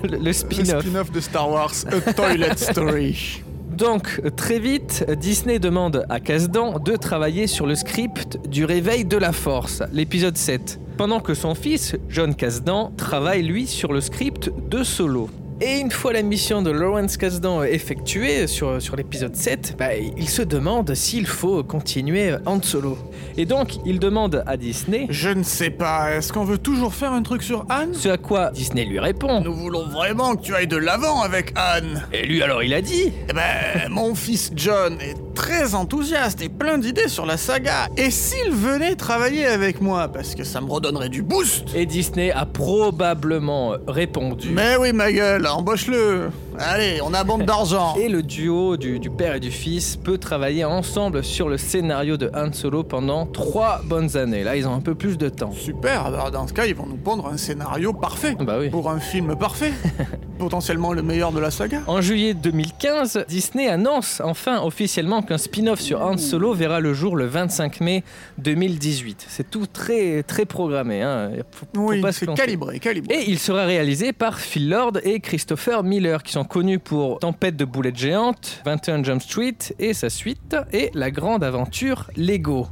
le, 0.01 0.07
le 0.07 0.17
Le 0.17 0.33
spin-off. 0.33 0.81
spin-off 0.81 1.11
de 1.11 1.19
Star 1.19 1.47
Wars, 1.47 1.73
A 2.07 2.13
Toilet 2.13 2.57
Story. 2.57 3.43
Donc, 3.79 4.21
très 4.35 4.59
vite, 4.59 5.05
Disney 5.09 5.57
demande 5.57 6.05
à 6.09 6.19
Kasdan 6.19 6.79
de 6.79 6.97
travailler 6.97 7.47
sur 7.47 7.65
le 7.65 7.75
script 7.75 8.37
du 8.45 8.65
Réveil 8.65 9.05
de 9.05 9.15
la 9.15 9.31
Force, 9.31 9.81
l'épisode 9.93 10.35
7. 10.35 10.81
Pendant 10.97 11.21
que 11.21 11.33
son 11.33 11.55
fils, 11.55 11.95
John 12.09 12.35
Kasdan, 12.35 12.91
travaille 12.97 13.41
lui 13.41 13.67
sur 13.67 13.93
le 13.93 14.01
script 14.01 14.51
de 14.69 14.83
Solo. 14.83 15.29
Et 15.61 15.79
une 15.79 15.91
fois 15.91 16.13
la 16.13 16.21
mission 16.21 16.61
de 16.61 16.71
Lawrence 16.71 17.17
Kasdan 17.17 17.63
effectuée 17.63 18.47
sur, 18.47 18.81
sur 18.81 18.95
l'épisode 18.95 19.35
7, 19.35 19.75
bah, 19.77 19.93
il 19.95 20.29
se 20.29 20.41
demande 20.41 20.93
s'il 20.95 21.27
faut 21.27 21.63
continuer 21.63 22.33
Han 22.45 22.61
Solo. 22.61 22.97
Et 23.35 23.45
donc, 23.45 23.75
il 23.85 23.99
demande 23.99 24.41
à 24.47 24.55
Disney, 24.55 25.07
Je 25.09 25.27
ne 25.29 25.43
sais 25.43 25.69
pas, 25.69 26.11
est-ce 26.15 26.31
qu'on 26.31 26.45
veut 26.45 26.57
toujours 26.57 26.93
faire 26.93 27.11
un 27.11 27.23
truc 27.23 27.43
sur 27.43 27.65
Anne 27.67 27.93
ce 27.93 28.07
à 28.07 28.17
quoi 28.17 28.51
Disney 28.51 28.85
lui 28.85 28.99
répond. 28.99 29.41
Nous 29.41 29.53
voulons 29.53 29.85
vraiment 29.89 30.35
que 30.35 30.43
tu 30.43 30.55
ailles 30.55 30.67
de 30.67 30.77
l'avant 30.77 31.21
avec 31.23 31.51
Anne. 31.55 32.03
Et 32.13 32.25
lui 32.25 32.41
alors 32.41 32.63
il 32.63 32.73
a 32.73 32.81
dit 32.81 33.11
Eh 33.27 33.33
ben, 33.33 33.89
mon 33.89 34.15
fils 34.15 34.51
John 34.55 34.97
est 35.01 35.17
très 35.39 35.73
enthousiaste 35.73 36.41
et 36.41 36.49
plein 36.49 36.77
d'idées 36.77 37.07
sur 37.07 37.25
la 37.25 37.37
saga. 37.37 37.87
Et 37.95 38.11
s'il 38.11 38.51
venait 38.51 38.95
travailler 38.95 39.45
avec 39.45 39.79
moi, 39.79 40.09
parce 40.09 40.35
que 40.35 40.43
ça 40.43 40.59
me 40.59 40.69
redonnerait 40.69 41.07
du 41.07 41.21
boost 41.21 41.73
Et 41.73 41.85
Disney 41.85 42.29
a 42.29 42.45
probablement 42.45 43.75
répondu. 43.87 44.49
Mais 44.51 44.75
oui, 44.77 44.91
ma 44.91 45.09
gueule, 45.13 45.47
embauche-le 45.47 46.29
Allez, 46.61 46.99
on 47.01 47.13
a 47.13 47.23
bande 47.23 47.45
d'argent 47.45 47.95
Et 47.97 48.09
le 48.09 48.21
duo 48.21 48.75
du, 48.75 48.99
du 48.99 49.09
père 49.09 49.35
et 49.35 49.39
du 49.39 49.49
fils 49.49 49.95
peut 49.95 50.17
travailler 50.17 50.65
ensemble 50.65 51.23
sur 51.23 51.47
le 51.47 51.57
scénario 51.57 52.17
de 52.17 52.29
Han 52.35 52.51
Solo 52.51 52.83
pendant 52.83 53.25
trois 53.25 53.81
bonnes 53.85 54.17
années. 54.17 54.43
Là, 54.43 54.57
ils 54.57 54.67
ont 54.67 54.73
un 54.73 54.81
peu 54.81 54.93
plus 54.93 55.17
de 55.17 55.29
temps. 55.29 55.53
Super, 55.53 56.05
alors 56.07 56.31
dans 56.31 56.47
ce 56.47 56.53
cas, 56.53 56.65
ils 56.65 56.75
vont 56.75 56.85
nous 56.85 56.97
pondre 56.97 57.27
un 57.27 57.37
scénario 57.37 57.93
parfait. 57.93 58.35
Bah 58.39 58.57
oui. 58.59 58.69
Pour 58.69 58.89
un 58.89 58.99
film 58.99 59.37
parfait. 59.37 59.71
Potentiellement 60.37 60.91
le 60.91 61.01
meilleur 61.01 61.31
de 61.31 61.39
la 61.39 61.49
saga. 61.49 61.81
En 61.87 62.01
juillet 62.01 62.33
2015, 62.33 63.25
Disney 63.29 63.67
annonce 63.69 64.21
enfin 64.23 64.61
officiellement 64.61 65.21
qu'un 65.21 65.37
spin-off 65.37 65.79
sur 65.79 66.01
Han 66.01 66.17
Solo 66.17 66.53
verra 66.53 66.81
le 66.81 66.93
jour 66.93 67.15
le 67.15 67.25
25 67.25 67.79
mai 67.81 68.03
2018. 68.37 69.25
C'est 69.29 69.49
tout 69.49 69.65
très 69.65 70.23
très 70.23 70.45
programmé. 70.45 71.01
Hein. 71.01 71.31
Faut- 71.51 71.65
Oui, 71.77 72.01
c'est 72.11 72.33
calibré, 72.33 72.79
calibré. 72.79 73.15
Et 73.15 73.29
il 73.29 73.39
sera 73.39 73.63
réalisé 73.65 74.11
par 74.13 74.39
Phil 74.39 74.69
Lord 74.69 74.93
et 75.03 75.19
Christopher 75.21 75.83
Miller, 75.83 76.21
qui 76.23 76.33
sont 76.33 76.43
connus 76.49 76.79
pour 76.79 77.19
Tempête 77.19 77.55
de 77.55 77.63
boulettes 77.63 77.97
géantes, 77.97 78.61
21 78.65 79.03
Jump 79.03 79.21
Street 79.21 79.57
et 79.77 79.93
sa 79.93 80.09
suite, 80.09 80.57
et 80.73 80.89
La 80.93 81.11
grande 81.11 81.43
aventure 81.43 82.09
Lego. 82.17 82.67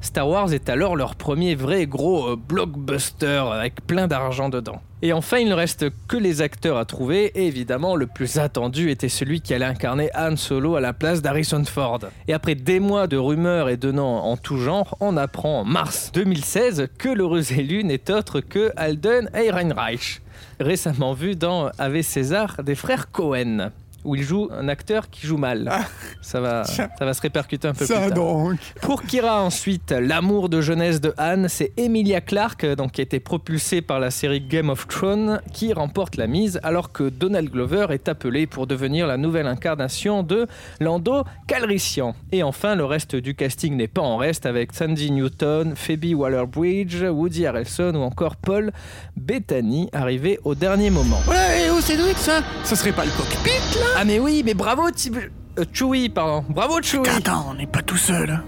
Star 0.00 0.28
Wars 0.28 0.52
est 0.52 0.68
alors 0.68 0.96
leur 0.96 1.14
premier 1.14 1.54
vrai 1.54 1.86
gros 1.86 2.30
euh, 2.30 2.36
blockbuster 2.36 3.44
avec 3.52 3.86
plein 3.86 4.08
d'argent 4.08 4.48
dedans. 4.48 4.80
Et 5.00 5.12
enfin, 5.12 5.38
il 5.38 5.48
ne 5.48 5.54
reste 5.54 5.86
que 6.08 6.16
les 6.16 6.42
acteurs 6.42 6.76
à 6.76 6.84
trouver, 6.84 7.26
et 7.36 7.46
évidemment, 7.46 7.94
le 7.94 8.08
plus 8.08 8.38
attendu 8.38 8.90
était 8.90 9.08
celui 9.08 9.40
qui 9.40 9.54
allait 9.54 9.64
incarner 9.64 10.10
Han 10.16 10.36
Solo 10.36 10.74
à 10.74 10.80
la 10.80 10.92
place 10.92 11.22
d'Harrison 11.22 11.64
Ford. 11.64 12.00
Et 12.26 12.32
après 12.32 12.56
des 12.56 12.80
mois 12.80 13.06
de 13.06 13.16
rumeurs 13.16 13.68
et 13.68 13.76
de 13.76 13.92
noms 13.92 14.16
en 14.16 14.36
tout 14.36 14.58
genre, 14.58 14.96
on 14.98 15.16
apprend 15.16 15.60
en 15.60 15.64
mars 15.64 16.10
2016 16.12 16.88
que 16.98 17.08
l'heureux 17.08 17.52
élu 17.52 17.84
n'est 17.84 18.10
autre 18.10 18.40
que 18.40 18.72
Alden 18.76 19.30
Ehrenreich, 19.34 20.20
récemment 20.58 21.12
vu 21.12 21.36
dans 21.36 21.70
Ave 21.78 22.02
César 22.02 22.64
des 22.64 22.74
frères 22.74 23.12
Cohen, 23.12 23.70
où 24.04 24.14
il 24.14 24.22
joue 24.22 24.48
un 24.52 24.68
acteur 24.68 25.10
qui 25.10 25.26
joue 25.26 25.36
mal. 25.36 25.68
Ah. 25.70 25.84
Ça 26.22 26.40
va, 26.40 26.64
ça 26.64 26.88
va 27.00 27.14
se 27.14 27.20
répercuter 27.22 27.68
un 27.68 27.72
peu 27.72 27.86
plus 27.86 27.94
tard. 27.94 28.10
donc. 28.12 28.58
Pour 28.82 29.02
Kira 29.02 29.42
ensuite, 29.42 29.92
l'amour 29.92 30.48
de 30.48 30.60
jeunesse 30.60 31.00
de 31.00 31.14
Anne, 31.16 31.48
c'est 31.48 31.72
Emilia 31.76 32.20
Clarke, 32.20 32.66
donc 32.66 32.92
qui 32.92 33.00
a 33.00 33.04
été 33.04 33.20
propulsée 33.20 33.82
par 33.82 34.00
la 34.00 34.10
série 34.10 34.40
Game 34.40 34.68
of 34.68 34.86
Thrones, 34.88 35.40
qui 35.52 35.72
remporte 35.72 36.16
la 36.16 36.26
mise, 36.26 36.60
alors 36.62 36.92
que 36.92 37.08
Donald 37.08 37.50
Glover 37.50 37.86
est 37.90 38.08
appelé 38.08 38.46
pour 38.46 38.66
devenir 38.66 39.06
la 39.06 39.16
nouvelle 39.16 39.46
incarnation 39.46 40.22
de 40.22 40.46
Lando 40.80 41.24
Calrissian. 41.46 42.14
Et 42.32 42.42
enfin, 42.42 42.74
le 42.74 42.84
reste 42.84 43.16
du 43.16 43.34
casting 43.34 43.76
n'est 43.76 43.88
pas 43.88 44.02
en 44.02 44.16
reste 44.16 44.46
avec 44.46 44.72
Sandy 44.74 45.10
Newton, 45.10 45.74
Phoebe 45.76 46.14
Waller-Bridge, 46.14 47.02
Woody 47.02 47.46
Harrelson 47.46 47.92
ou 47.94 48.00
encore 48.02 48.36
Paul 48.36 48.72
Bettany, 49.16 49.88
arrivé 49.92 50.38
au 50.44 50.54
dernier 50.54 50.90
moment. 50.90 51.20
Ouais, 51.28 51.66
et 51.66 51.70
où 51.70 51.80
Cédric 51.80 52.16
ça 52.18 52.42
Ça 52.64 52.76
serait 52.76 52.92
pas 52.92 53.04
le 53.04 53.10
cockpit 53.12 53.78
là? 53.78 53.97
Ah 54.00 54.04
mais 54.04 54.20
oui, 54.20 54.42
mais 54.44 54.54
bravo 54.54 54.90
Tib- 54.90 55.30
euh, 55.58 55.64
Chewie, 55.72 56.08
pardon. 56.08 56.44
Bravo 56.48 56.80
Chewie. 56.80 57.08
Attends, 57.08 57.46
on 57.50 57.54
n'est 57.54 57.66
pas 57.66 57.82
tout 57.82 57.96
seul. 57.96 58.40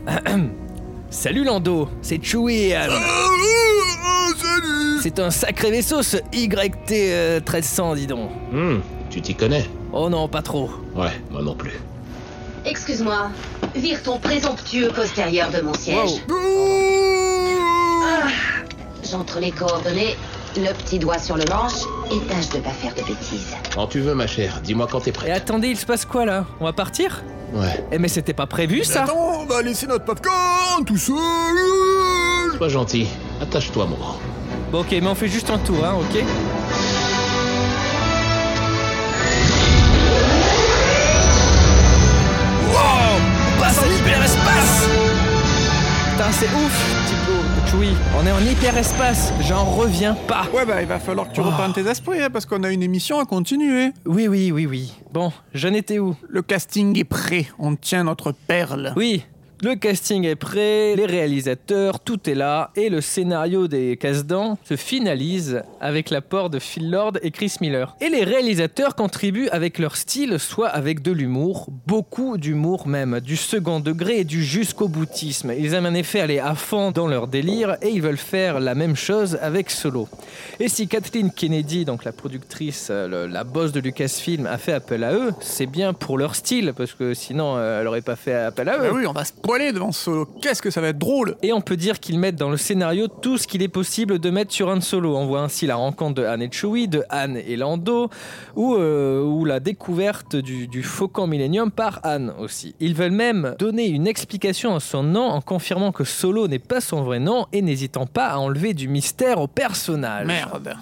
Salut 1.11 1.43
Lando, 1.43 1.89
c'est 2.03 2.23
Chewie 2.25 2.67
et 2.69 2.75
Anne. 2.77 2.91
C'est 5.03 5.19
un 5.19 5.31
sacré 5.31 5.71
vaisseau 5.73 6.03
ce 6.03 6.19
YT 6.33 6.93
euh, 6.93 7.41
1300, 7.41 7.95
dis 7.97 8.07
donc. 8.07 8.31
Hmm, 8.53 8.79
Tu 9.11 9.21
t'y 9.21 9.35
connais 9.35 9.69
Oh 9.93 10.09
non, 10.09 10.29
pas 10.29 10.43
trop. 10.43 10.71
Ouais, 10.95 11.11
moi 11.31 11.43
non 11.43 11.55
plus. 11.57 11.73
Excuse-moi, 12.65 13.31
vire 13.75 14.01
ton 14.05 14.19
présomptueux 14.19 14.91
postérieur 14.91 15.51
de 15.51 15.63
mon 15.63 15.75
siège. 15.75 16.23
J'entre 19.11 19.41
les 19.41 19.51
coordonnées, 19.51 20.15
le 20.57 20.73
petit 20.75 20.99
doigt 20.99 21.19
sur 21.19 21.37
le 21.37 21.45
manche 21.49 21.83
et 22.13 22.19
tâche 22.27 22.49
de 22.51 22.59
pas 22.59 22.71
faire 22.71 22.93
de 22.95 23.03
bêtises. 23.03 23.55
Quand 23.75 23.87
tu 23.87 24.01
veux, 24.01 24.15
ma 24.15 24.27
chère, 24.27 24.61
dis-moi 24.63 24.87
quand 24.91 25.01
t'es 25.01 25.11
Et 25.11 25.13
prêt. 25.13 25.31
attendez, 25.31 25.69
il 25.69 25.77
se 25.77 25.87
passe 25.87 26.05
quoi 26.05 26.25
là? 26.25 26.45
On 26.61 26.65
va 26.65 26.73
partir? 26.73 27.23
Ouais. 27.53 27.85
Eh 27.93 27.99
mais 27.99 28.09
c'était 28.09 28.33
pas 28.33 28.47
prévu 28.47 28.85
ça 28.85 29.05
Attends, 29.05 29.41
on 29.43 29.47
va 29.47 29.63
laisser 29.63 29.87
notre 29.87 30.05
popcorn 30.05 30.85
tout 30.87 30.97
seul. 30.97 31.17
Sois 32.57 32.69
gentil. 32.69 33.07
Attache-toi, 33.43 33.87
mon 33.87 33.97
grand. 33.97 34.19
Bon 34.71 34.81
ok, 34.81 34.89
mais 34.93 35.07
on 35.09 35.15
fait 35.15 35.29
juste 35.29 35.51
un 35.51 35.59
tour, 35.59 35.85
hein, 35.85 35.95
ok? 36.01 36.23
Wow 42.69 42.77
On 43.57 43.61
passe 43.61 43.79
en 43.79 43.87
hyperespace 43.91 44.89
Putain, 46.13 46.33
c'est 46.33 46.47
ouf, 46.47 47.00
Chewie. 47.71 47.95
On 48.19 48.27
est 48.27 48.33
en 48.33 48.41
hyperespace, 48.41 49.33
j'en 49.43 49.65
reviens 49.65 50.15
pas. 50.15 50.47
Ouais, 50.53 50.67
bah 50.67 50.81
il 50.81 50.89
va 50.89 50.99
falloir 50.99 51.29
que 51.29 51.35
tu 51.35 51.41
reprennes 51.41 51.73
tes 51.73 51.87
esprits, 51.87 52.21
hein, 52.21 52.29
parce 52.31 52.45
qu'on 52.45 52.65
a 52.65 52.71
une 52.71 52.83
émission 52.83 53.21
à 53.21 53.25
continuer. 53.25 53.93
Oui, 54.07 54.29
oui, 54.29 54.51
oui, 54.51 54.67
oui. 54.67 54.93
Bon, 55.13 55.33
j'en 55.55 55.73
étais 55.73 55.99
où? 55.99 56.17
Le 56.29 56.43
casting 56.43 56.99
est 56.99 57.05
prêt, 57.05 57.47
on 57.59 57.77
tient 57.77 58.05
notre 58.05 58.33
perle. 58.33 58.93
Oui, 58.97 59.25
le 59.63 59.75
casting 59.75 60.25
est 60.25 60.37
prêt, 60.37 60.95
les 60.97 61.07
réalisateurs, 61.07 62.01
tout 62.01 62.29
est 62.31 62.35
là, 62.35 62.71
et 62.77 62.89
le 62.89 63.01
scénario 63.01 63.69
des 63.69 63.97
casse-dents 63.97 64.59
se 64.65 64.77
finalise 64.77 65.63
avec 65.81 66.11
l'apport 66.11 66.51
de 66.51 66.59
Phil 66.59 66.91
Lord 66.91 67.13
et 67.23 67.31
Chris 67.31 67.57
Miller. 67.61 67.95
Et 68.01 68.09
les 68.09 68.25
réalisateurs 68.25 68.95
contribuent 68.95 69.49
avec 69.51 69.79
leur 69.79 69.97
style, 69.97 70.39
soit 70.39 70.69
avec 70.69 71.03
de 71.03 71.13
l'humour, 71.13 71.69
beaucoup 71.87 72.39
d'humour 72.39 72.87
même, 72.87 73.21
du 73.21 73.37
second 73.37 73.81
degré 73.81 74.21
et 74.21 74.25
du 74.25 74.43
jusqu'au 74.43 74.89
boutisme. 74.89 75.53
Ils 75.59 75.75
aiment 75.75 75.87
en 75.87 75.95
effet 75.95 76.21
aller 76.21 76.39
à 76.39 76.55
fond 76.55 76.91
dans 76.91 77.07
leur 77.07 77.27
délire, 77.27 77.77
et 77.83 77.91
ils 77.91 78.03
veulent 78.03 78.17
faire 78.17 78.61
la 78.61 78.75
même 78.75 78.97
chose 78.97 79.39
avec 79.43 79.71
Solo. 79.71 80.09
Et 80.59 80.69
si 80.69 80.89
Kathleen 80.89 81.31
Kennedy, 81.31 81.85
donc 81.85 82.05
la 82.05 82.13
productrice, 82.13 82.89
euh, 82.91 83.29
la 83.29 83.45
boss 83.45 83.73
de 83.73 83.81
Lucasfilm, 83.81 84.47
a 84.47 84.59
fait 84.59 84.73
appel 84.73 85.05
à 85.05 85.13
eux, 85.13 85.33
c'est 85.41 85.67
bien 85.67 85.93
pour 85.93 86.17
leur 86.17 86.35
style, 86.35 86.73
parce 86.77 86.95
que 86.95 87.15
sinon 87.15 87.57
euh, 87.57 87.81
elle 87.81 87.87
aurait 87.87 88.01
pas 88.01 88.17
fait 88.17 88.35
appel 88.35 88.69
à 88.69 88.79
eux. 88.79 88.91
Bah 88.91 89.50
poiler 89.51 89.73
devant 89.73 89.91
Solo. 89.91 90.27
Qu'est-ce 90.41 90.63
que 90.63 90.71
ça 90.71 90.81
va 90.81 90.91
être 90.91 90.99
drôle 90.99 91.35
Et 91.43 91.53
on 91.53 91.61
peut 91.61 91.77
dire 91.77 91.99
qu'ils 91.99 92.21
mettent 92.21 92.37
dans 92.37 92.51
le 92.51 92.57
scénario 92.57 93.09
tout 93.09 93.37
ce 93.37 93.49
qu'il 93.49 93.63
est 93.63 93.69
possible 93.69 94.21
de 94.21 94.31
mettre 94.31 94.53
sur 94.53 94.69
Han 94.69 94.81
Solo. 94.81 95.17
On 95.17 95.27
voit 95.27 95.41
ainsi 95.41 95.67
la 95.67 95.75
rencontre 95.75 96.23
de 96.23 96.25
Han 96.25 96.39
et 96.39 96.49
Chewie, 96.53 96.87
de 96.87 97.03
Han 97.11 97.35
et 97.35 97.57
Lando, 97.57 98.11
ou, 98.55 98.77
euh, 98.77 99.21
ou 99.25 99.45
la 99.45 99.59
découverte 99.59 100.37
du, 100.37 100.69
du 100.69 100.85
Faucon 100.85 101.27
Millennium 101.27 101.73
par 101.73 101.99
Han 102.05 102.29
aussi. 102.39 102.77
Ils 102.79 102.95
veulent 102.95 103.11
même 103.11 103.57
donner 103.59 103.89
une 103.89 104.07
explication 104.07 104.77
à 104.77 104.79
son 104.79 105.03
nom 105.03 105.27
en 105.27 105.41
confirmant 105.41 105.91
que 105.91 106.05
Solo 106.05 106.47
n'est 106.47 106.61
pas 106.61 106.81
son 106.81 107.03
vrai 107.03 107.19
nom 107.19 107.47
et 107.53 107.61
n'hésitant 107.61 108.07
pas 108.07 108.29
à 108.29 108.39
enlever 108.39 108.73
du 108.73 108.87
mystère 108.87 109.41
au 109.41 109.49
personnage. 109.49 110.29
Merde. 110.29 110.77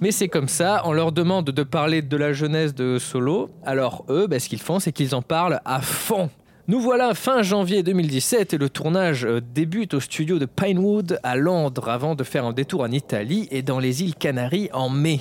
Mais 0.00 0.12
c'est 0.12 0.28
comme 0.28 0.48
ça, 0.48 0.80
on 0.86 0.94
leur 0.94 1.12
demande 1.12 1.50
de 1.50 1.62
parler 1.62 2.00
de 2.00 2.16
la 2.16 2.32
jeunesse 2.32 2.74
de 2.74 2.98
Solo. 2.98 3.50
Alors 3.66 4.06
eux, 4.08 4.26
ben, 4.28 4.40
ce 4.40 4.48
qu'ils 4.48 4.62
font, 4.62 4.78
c'est 4.78 4.92
qu'ils 4.92 5.14
en 5.14 5.20
parlent 5.20 5.60
à 5.66 5.82
fond. 5.82 6.30
Nous 6.70 6.80
voilà 6.80 7.14
fin 7.14 7.40
janvier 7.40 7.82
2017 7.82 8.52
et 8.52 8.58
le 8.58 8.68
tournage 8.68 9.24
euh, 9.24 9.40
débute 9.40 9.94
au 9.94 10.00
studio 10.00 10.38
de 10.38 10.44
Pinewood 10.44 11.18
à 11.22 11.34
Londres 11.34 11.88
avant 11.88 12.14
de 12.14 12.22
faire 12.22 12.44
un 12.44 12.52
détour 12.52 12.82
en 12.82 12.90
Italie 12.90 13.48
et 13.50 13.62
dans 13.62 13.78
les 13.78 14.02
îles 14.02 14.14
Canaries 14.14 14.68
en 14.74 14.90
mai. 14.90 15.20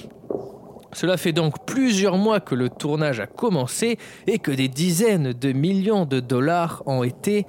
Cela 0.92 1.16
fait 1.16 1.32
donc 1.32 1.66
plusieurs 1.66 2.18
mois 2.18 2.42
que 2.42 2.54
le 2.54 2.68
tournage 2.68 3.22
a 3.22 3.28
commencé 3.28 3.98
et 4.28 4.40
que 4.40 4.52
des 4.52 4.68
dizaines 4.68 5.32
de 5.32 5.54
millions 5.54 6.04
de 6.04 6.20
dollars 6.20 6.84
ont 6.86 7.04
été 7.04 7.46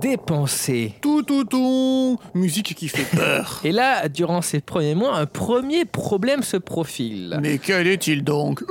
dépensés. 0.00 0.94
Tout, 1.00 1.24
tout, 1.24 1.42
tout. 1.42 2.20
Musique 2.34 2.76
qui 2.76 2.86
fait 2.86 3.16
peur. 3.16 3.60
Et 3.64 3.72
là, 3.72 4.08
durant 4.08 4.40
ces 4.40 4.60
premiers 4.60 4.94
mois, 4.94 5.16
un 5.16 5.26
premier 5.26 5.84
problème 5.84 6.44
se 6.44 6.58
profile. 6.58 7.40
Mais 7.42 7.58
quel 7.58 7.88
est-il 7.88 8.22
donc? 8.22 8.62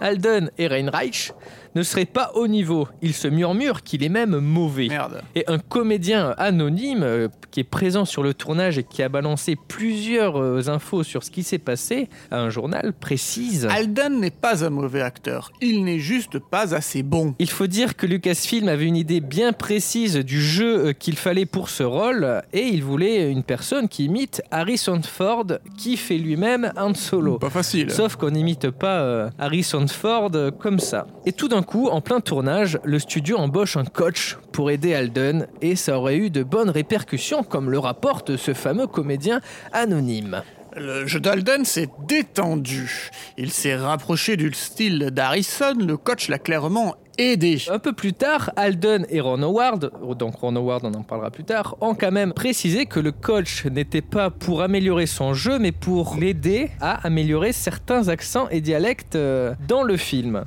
Alden 0.00 0.50
et 0.58 0.66
Reinreich 0.66 1.32
ne 1.74 1.82
seraient 1.82 2.04
pas 2.04 2.32
au 2.34 2.48
niveau. 2.48 2.88
Il 3.02 3.14
se 3.14 3.28
murmure 3.28 3.82
qu'il 3.82 4.02
est 4.02 4.08
même 4.08 4.38
mauvais. 4.38 4.88
Merde. 4.88 5.22
Et 5.34 5.44
un 5.46 5.58
comédien 5.58 6.34
anonyme 6.38 7.02
euh, 7.02 7.28
qui 7.50 7.60
est 7.60 7.64
présent 7.64 8.04
sur 8.04 8.22
le 8.22 8.34
tournage 8.34 8.78
et 8.78 8.84
qui 8.84 9.02
a 9.02 9.08
balancé 9.08 9.56
plusieurs 9.56 10.40
euh, 10.40 10.68
infos 10.68 11.02
sur 11.02 11.22
ce 11.22 11.30
qui 11.30 11.42
s'est 11.42 11.58
passé 11.58 12.08
à 12.30 12.40
un 12.40 12.50
journal 12.50 12.92
précise. 12.92 13.66
Alden 13.70 14.20
n'est 14.20 14.30
pas 14.30 14.64
un 14.64 14.70
mauvais 14.70 15.02
acteur. 15.02 15.52
Il 15.60 15.84
n'est 15.84 15.98
juste 15.98 16.38
pas 16.38 16.74
assez 16.74 17.02
bon. 17.02 17.34
Il 17.38 17.50
faut 17.50 17.66
dire 17.66 17.96
que 17.96 18.06
Lucasfilm 18.06 18.68
avait 18.68 18.86
une 18.86 18.96
idée 18.96 19.20
bien 19.20 19.52
précise 19.52 20.16
du 20.16 20.40
jeu 20.40 20.86
euh, 20.86 20.92
qu'il 20.92 21.16
fallait 21.16 21.46
pour 21.46 21.70
ce 21.70 21.82
rôle 21.82 22.42
et 22.52 22.66
il 22.66 22.82
voulait 22.82 23.30
une 23.30 23.42
personne 23.42 23.88
qui 23.88 24.04
imite 24.04 24.42
Harrison 24.50 25.00
Ford 25.02 25.46
qui 25.76 25.96
fait 25.96 26.18
lui-même 26.18 26.72
Han 26.76 26.94
Solo. 26.94 27.38
Pas 27.38 27.50
facile. 27.50 27.90
Sauf 27.90 28.16
qu'on 28.16 28.30
n'imite 28.30 28.70
pas 28.70 29.30
Harrison 29.38 29.86
Ford 29.86 30.30
comme 30.58 30.78
ça. 30.78 31.06
Et 31.26 31.32
tout 31.32 31.48
d'un 31.48 31.59
coup, 31.62 31.88
en 31.88 32.00
plein 32.00 32.20
tournage, 32.20 32.78
le 32.84 32.98
studio 32.98 33.36
embauche 33.38 33.76
un 33.76 33.84
coach 33.84 34.38
pour 34.52 34.70
aider 34.70 34.94
Alden 34.94 35.46
et 35.60 35.76
ça 35.76 35.98
aurait 35.98 36.16
eu 36.16 36.30
de 36.30 36.42
bonnes 36.42 36.70
répercussions 36.70 37.42
comme 37.42 37.70
le 37.70 37.78
rapporte 37.78 38.36
ce 38.36 38.54
fameux 38.54 38.86
comédien 38.86 39.40
anonyme. 39.72 40.42
Le 40.76 41.06
jeu 41.06 41.18
d'Alden 41.18 41.64
s'est 41.64 41.88
détendu. 42.06 43.10
Il 43.36 43.50
s'est 43.50 43.74
rapproché 43.74 44.36
du 44.36 44.52
style 44.52 45.10
d'Harrison. 45.10 45.74
Le 45.76 45.96
coach 45.96 46.28
l'a 46.28 46.38
clairement 46.38 46.94
aidé. 47.18 47.58
Un 47.68 47.80
peu 47.80 47.92
plus 47.92 48.12
tard, 48.12 48.52
Alden 48.56 49.04
et 49.10 49.20
Ron 49.20 49.42
Howard, 49.42 49.90
donc 50.16 50.36
Ron 50.36 50.54
Howard 50.56 50.84
on 50.84 50.94
en 50.94 51.02
parlera 51.02 51.30
plus 51.30 51.44
tard, 51.44 51.76
ont 51.80 51.94
quand 51.94 52.12
même 52.12 52.32
précisé 52.32 52.86
que 52.86 53.00
le 53.00 53.12
coach 53.12 53.66
n'était 53.66 54.00
pas 54.00 54.30
pour 54.30 54.62
améliorer 54.62 55.06
son 55.06 55.34
jeu 55.34 55.58
mais 55.58 55.72
pour 55.72 56.16
l'aider 56.18 56.70
à 56.80 57.04
améliorer 57.06 57.52
certains 57.52 58.08
accents 58.08 58.48
et 58.50 58.60
dialectes 58.60 59.16
euh, 59.16 59.54
dans 59.66 59.82
le 59.82 59.96
film. 59.96 60.44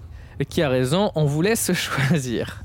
Qui 0.49 0.61
a 0.61 0.69
raison, 0.69 1.11
on 1.15 1.25
vous 1.25 1.41
laisse 1.41 1.73
choisir. 1.73 2.63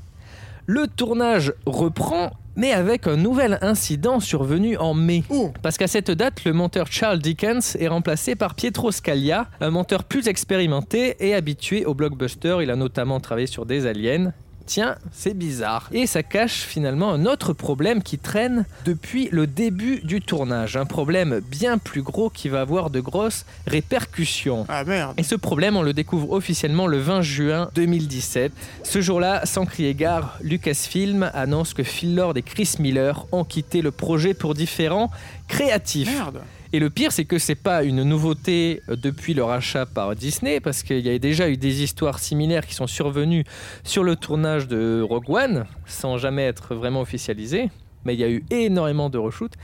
Le 0.65 0.87
tournage 0.87 1.53
reprend, 1.65 2.31
mais 2.55 2.73
avec 2.73 3.07
un 3.07 3.15
nouvel 3.15 3.57
incident 3.61 4.19
survenu 4.19 4.77
en 4.77 4.93
mai. 4.93 5.23
Oh. 5.29 5.51
Parce 5.61 5.77
qu'à 5.77 5.87
cette 5.87 6.11
date, 6.11 6.43
le 6.43 6.53
monteur 6.53 6.91
Charles 6.91 7.19
Dickens 7.19 7.75
est 7.79 7.87
remplacé 7.87 8.35
par 8.35 8.53
Pietro 8.53 8.91
Scalia, 8.91 9.47
un 9.61 9.71
monteur 9.71 10.03
plus 10.03 10.27
expérimenté 10.27 11.15
et 11.19 11.33
habitué 11.33 11.85
au 11.85 11.93
blockbuster. 11.93 12.57
Il 12.61 12.69
a 12.69 12.75
notamment 12.75 13.19
travaillé 13.19 13.47
sur 13.47 13.65
des 13.65 13.87
aliens. 13.87 14.31
Tiens, 14.69 14.97
c'est 15.11 15.33
bizarre. 15.33 15.89
Et 15.91 16.05
ça 16.05 16.21
cache 16.21 16.61
finalement 16.61 17.11
un 17.11 17.25
autre 17.25 17.53
problème 17.53 18.03
qui 18.03 18.19
traîne 18.19 18.67
depuis 18.85 19.27
le 19.31 19.47
début 19.47 20.01
du 20.03 20.21
tournage. 20.21 20.77
Un 20.77 20.85
problème 20.85 21.41
bien 21.49 21.79
plus 21.79 22.03
gros 22.03 22.29
qui 22.29 22.49
va 22.49 22.61
avoir 22.61 22.91
de 22.91 22.99
grosses 22.99 23.47
répercussions. 23.65 24.67
Ah 24.69 24.83
merde. 24.83 25.15
Et 25.17 25.23
ce 25.23 25.33
problème, 25.33 25.75
on 25.75 25.81
le 25.81 25.93
découvre 25.93 26.33
officiellement 26.33 26.85
le 26.85 26.99
20 26.99 27.21
juin 27.23 27.71
2017. 27.73 28.51
Ce 28.83 29.01
jour-là, 29.01 29.43
sans 29.47 29.65
crier 29.65 29.95
gare, 29.95 30.37
Lucasfilm 30.43 31.31
annonce 31.33 31.73
que 31.73 31.81
Phil 31.81 32.13
Lord 32.13 32.37
et 32.37 32.43
Chris 32.43 32.75
Miller 32.77 33.25
ont 33.31 33.45
quitté 33.45 33.81
le 33.81 33.89
projet 33.89 34.35
pour 34.35 34.53
différents 34.53 35.09
créatifs. 35.47 36.13
Merde. 36.13 36.41
Et 36.71 36.79
le 36.79 36.89
pire, 36.89 37.11
c'est 37.11 37.25
que 37.25 37.39
c'est 37.39 37.55
pas 37.55 37.83
une 37.83 38.03
nouveauté 38.03 38.81
euh, 38.89 38.95
depuis 38.95 39.33
leur 39.33 39.49
achat 39.49 39.85
par 39.87 40.15
Disney, 40.15 40.59
parce 40.59 40.83
qu'il 40.83 40.99
y 40.99 41.09
a 41.09 41.17
déjà 41.17 41.49
eu 41.49 41.57
des 41.57 41.81
histoires 41.81 42.19
similaires 42.19 42.65
qui 42.65 42.75
sont 42.75 42.87
survenues 42.87 43.43
sur 43.83 44.03
le 44.03 44.15
tournage 44.15 44.67
de 44.67 45.01
Rogue 45.01 45.29
One, 45.29 45.65
sans 45.85 46.17
jamais 46.17 46.45
être 46.45 46.75
vraiment 46.75 47.01
officialisées. 47.01 47.69
Mais 48.05 48.13
il 48.13 48.19
y 48.19 48.23
a 48.23 48.29
eu 48.29 48.45
énormément 48.49 49.09
de 49.09 49.17
reshoots. 49.17 49.55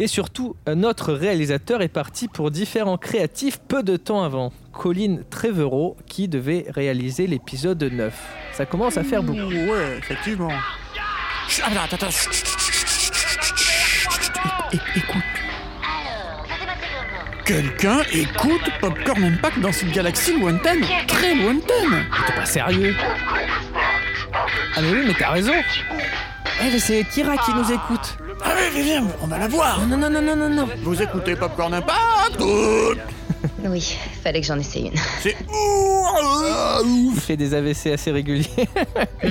Et 0.00 0.08
surtout, 0.08 0.56
notre 0.66 1.12
réalisateur 1.12 1.80
est 1.80 1.88
parti 1.88 2.26
pour 2.26 2.50
différents 2.50 2.98
créatifs 2.98 3.58
peu 3.58 3.84
de 3.84 3.96
temps 3.96 4.24
avant. 4.24 4.52
Colin 4.72 5.18
Trevorrow, 5.30 5.96
qui 6.06 6.26
devait 6.26 6.66
réaliser 6.70 7.28
l'épisode 7.28 7.80
9. 7.84 8.12
Ça 8.52 8.66
commence 8.66 8.96
à 8.96 9.04
faire 9.04 9.22
beaucoup. 9.22 9.38
Ouais, 9.38 9.98
effectivement. 9.98 10.50
Chut, 11.48 11.62
Attends, 11.64 11.94
attends, 11.96 12.08
Écoute. 14.96 15.33
Quelqu'un 17.44 17.98
écoute 18.12 18.62
Popcorn 18.80 19.22
Impact 19.22 19.60
dans 19.60 19.70
cette 19.72 19.90
galaxie 19.90 20.38
lointaine, 20.38 20.80
très 21.06 21.34
lointaine. 21.34 22.06
T'es 22.26 22.32
pas 22.32 22.46
sérieux 22.46 22.94
Ah 24.32 24.80
mais 24.80 24.90
oui, 24.90 25.04
mais 25.06 25.14
t'as 25.18 25.30
raison 25.30 25.52
Eh 26.62 26.70
mais 26.72 26.78
c'est 26.78 27.04
Kira 27.04 27.36
qui 27.36 27.52
nous 27.52 27.70
écoute 27.70 28.16
Ah 28.42 28.52
oui, 28.56 28.62
viens, 28.82 29.02
viens, 29.02 29.06
on 29.22 29.26
va 29.26 29.38
la 29.38 29.48
voir. 29.48 29.86
Non, 29.86 29.96
non, 29.98 30.08
non, 30.08 30.22
non, 30.22 30.36
non, 30.36 30.48
non 30.48 30.68
Vous 30.82 31.02
écoutez 31.02 31.36
Popcorn 31.36 31.74
Impact. 31.74 32.40
Oui, 33.66 33.96
fallait 34.22 34.40
que 34.42 34.46
j'en 34.46 34.58
essaie 34.58 34.80
une. 34.80 34.92
C'est 35.20 35.36
ouh, 35.48 37.12
Il 37.14 37.18
fait 37.18 37.36
des 37.36 37.54
AVC 37.54 37.86
assez 37.94 38.10
réguliers. 38.10 38.46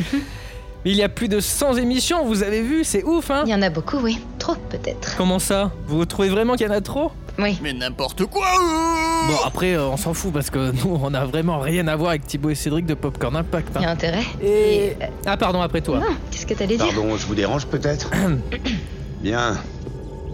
Mais 0.86 0.92
il 0.92 0.96
y 0.96 1.04
a 1.04 1.10
plus 1.10 1.28
de 1.28 1.40
100 1.40 1.76
émissions, 1.78 2.26
vous 2.26 2.42
avez 2.44 2.62
vu, 2.62 2.84
c'est 2.84 3.04
ouf, 3.04 3.30
hein 3.32 3.44
Il 3.46 3.52
y 3.52 3.56
en 3.56 3.62
a 3.62 3.70
beaucoup, 3.70 3.98
oui. 3.98 4.20
Trop, 4.40 4.56
peut-être. 4.70 5.16
Comment 5.18 5.40
ça? 5.40 5.72
Vous 5.88 6.04
trouvez 6.06 6.30
vraiment 6.30 6.56
qu'il 6.56 6.68
y 6.68 6.70
en 6.70 6.74
a 6.74 6.82
trop? 6.82 7.12
Oui. 7.40 7.58
Mais 7.62 7.74
n'importe 7.74 8.26
quoi 8.26 8.46
euh 8.46 9.28
Bon, 9.28 9.38
après, 9.46 9.74
euh, 9.74 9.88
on 9.88 9.98
s'en 9.98 10.14
fout 10.14 10.32
parce 10.34 10.50
que 10.50 10.72
nous, 10.84 11.00
on 11.02 11.14
a 11.14 11.26
vraiment 11.26 11.60
rien 11.60 11.88
à 11.88 11.96
voir 11.96 12.12
avec 12.12 12.28
Thibaut 12.28 12.50
et 12.50 12.56
Cédric 12.56 12.86
de 12.86 12.94
Popcorn 12.94 13.36
Impact. 13.36 13.70
hein. 13.76 13.80
Il 13.80 13.84
y 13.84 13.86
a 13.86 13.90
intérêt. 13.92 14.24
Et... 14.44 14.96
Ah, 15.26 15.38
pardon, 15.38 15.62
après 15.62 15.82
toi. 15.82 16.00
Non, 16.00 16.06
qu'est-ce 16.32 16.46
que 16.46 16.54
t'allais 16.54 16.78
dire? 16.78 16.86
Pardon, 16.86 17.18
je 17.18 17.26
vous 17.26 17.36
dérange 17.36 17.66
peut-être? 17.68 18.10
Bien. 19.22 19.58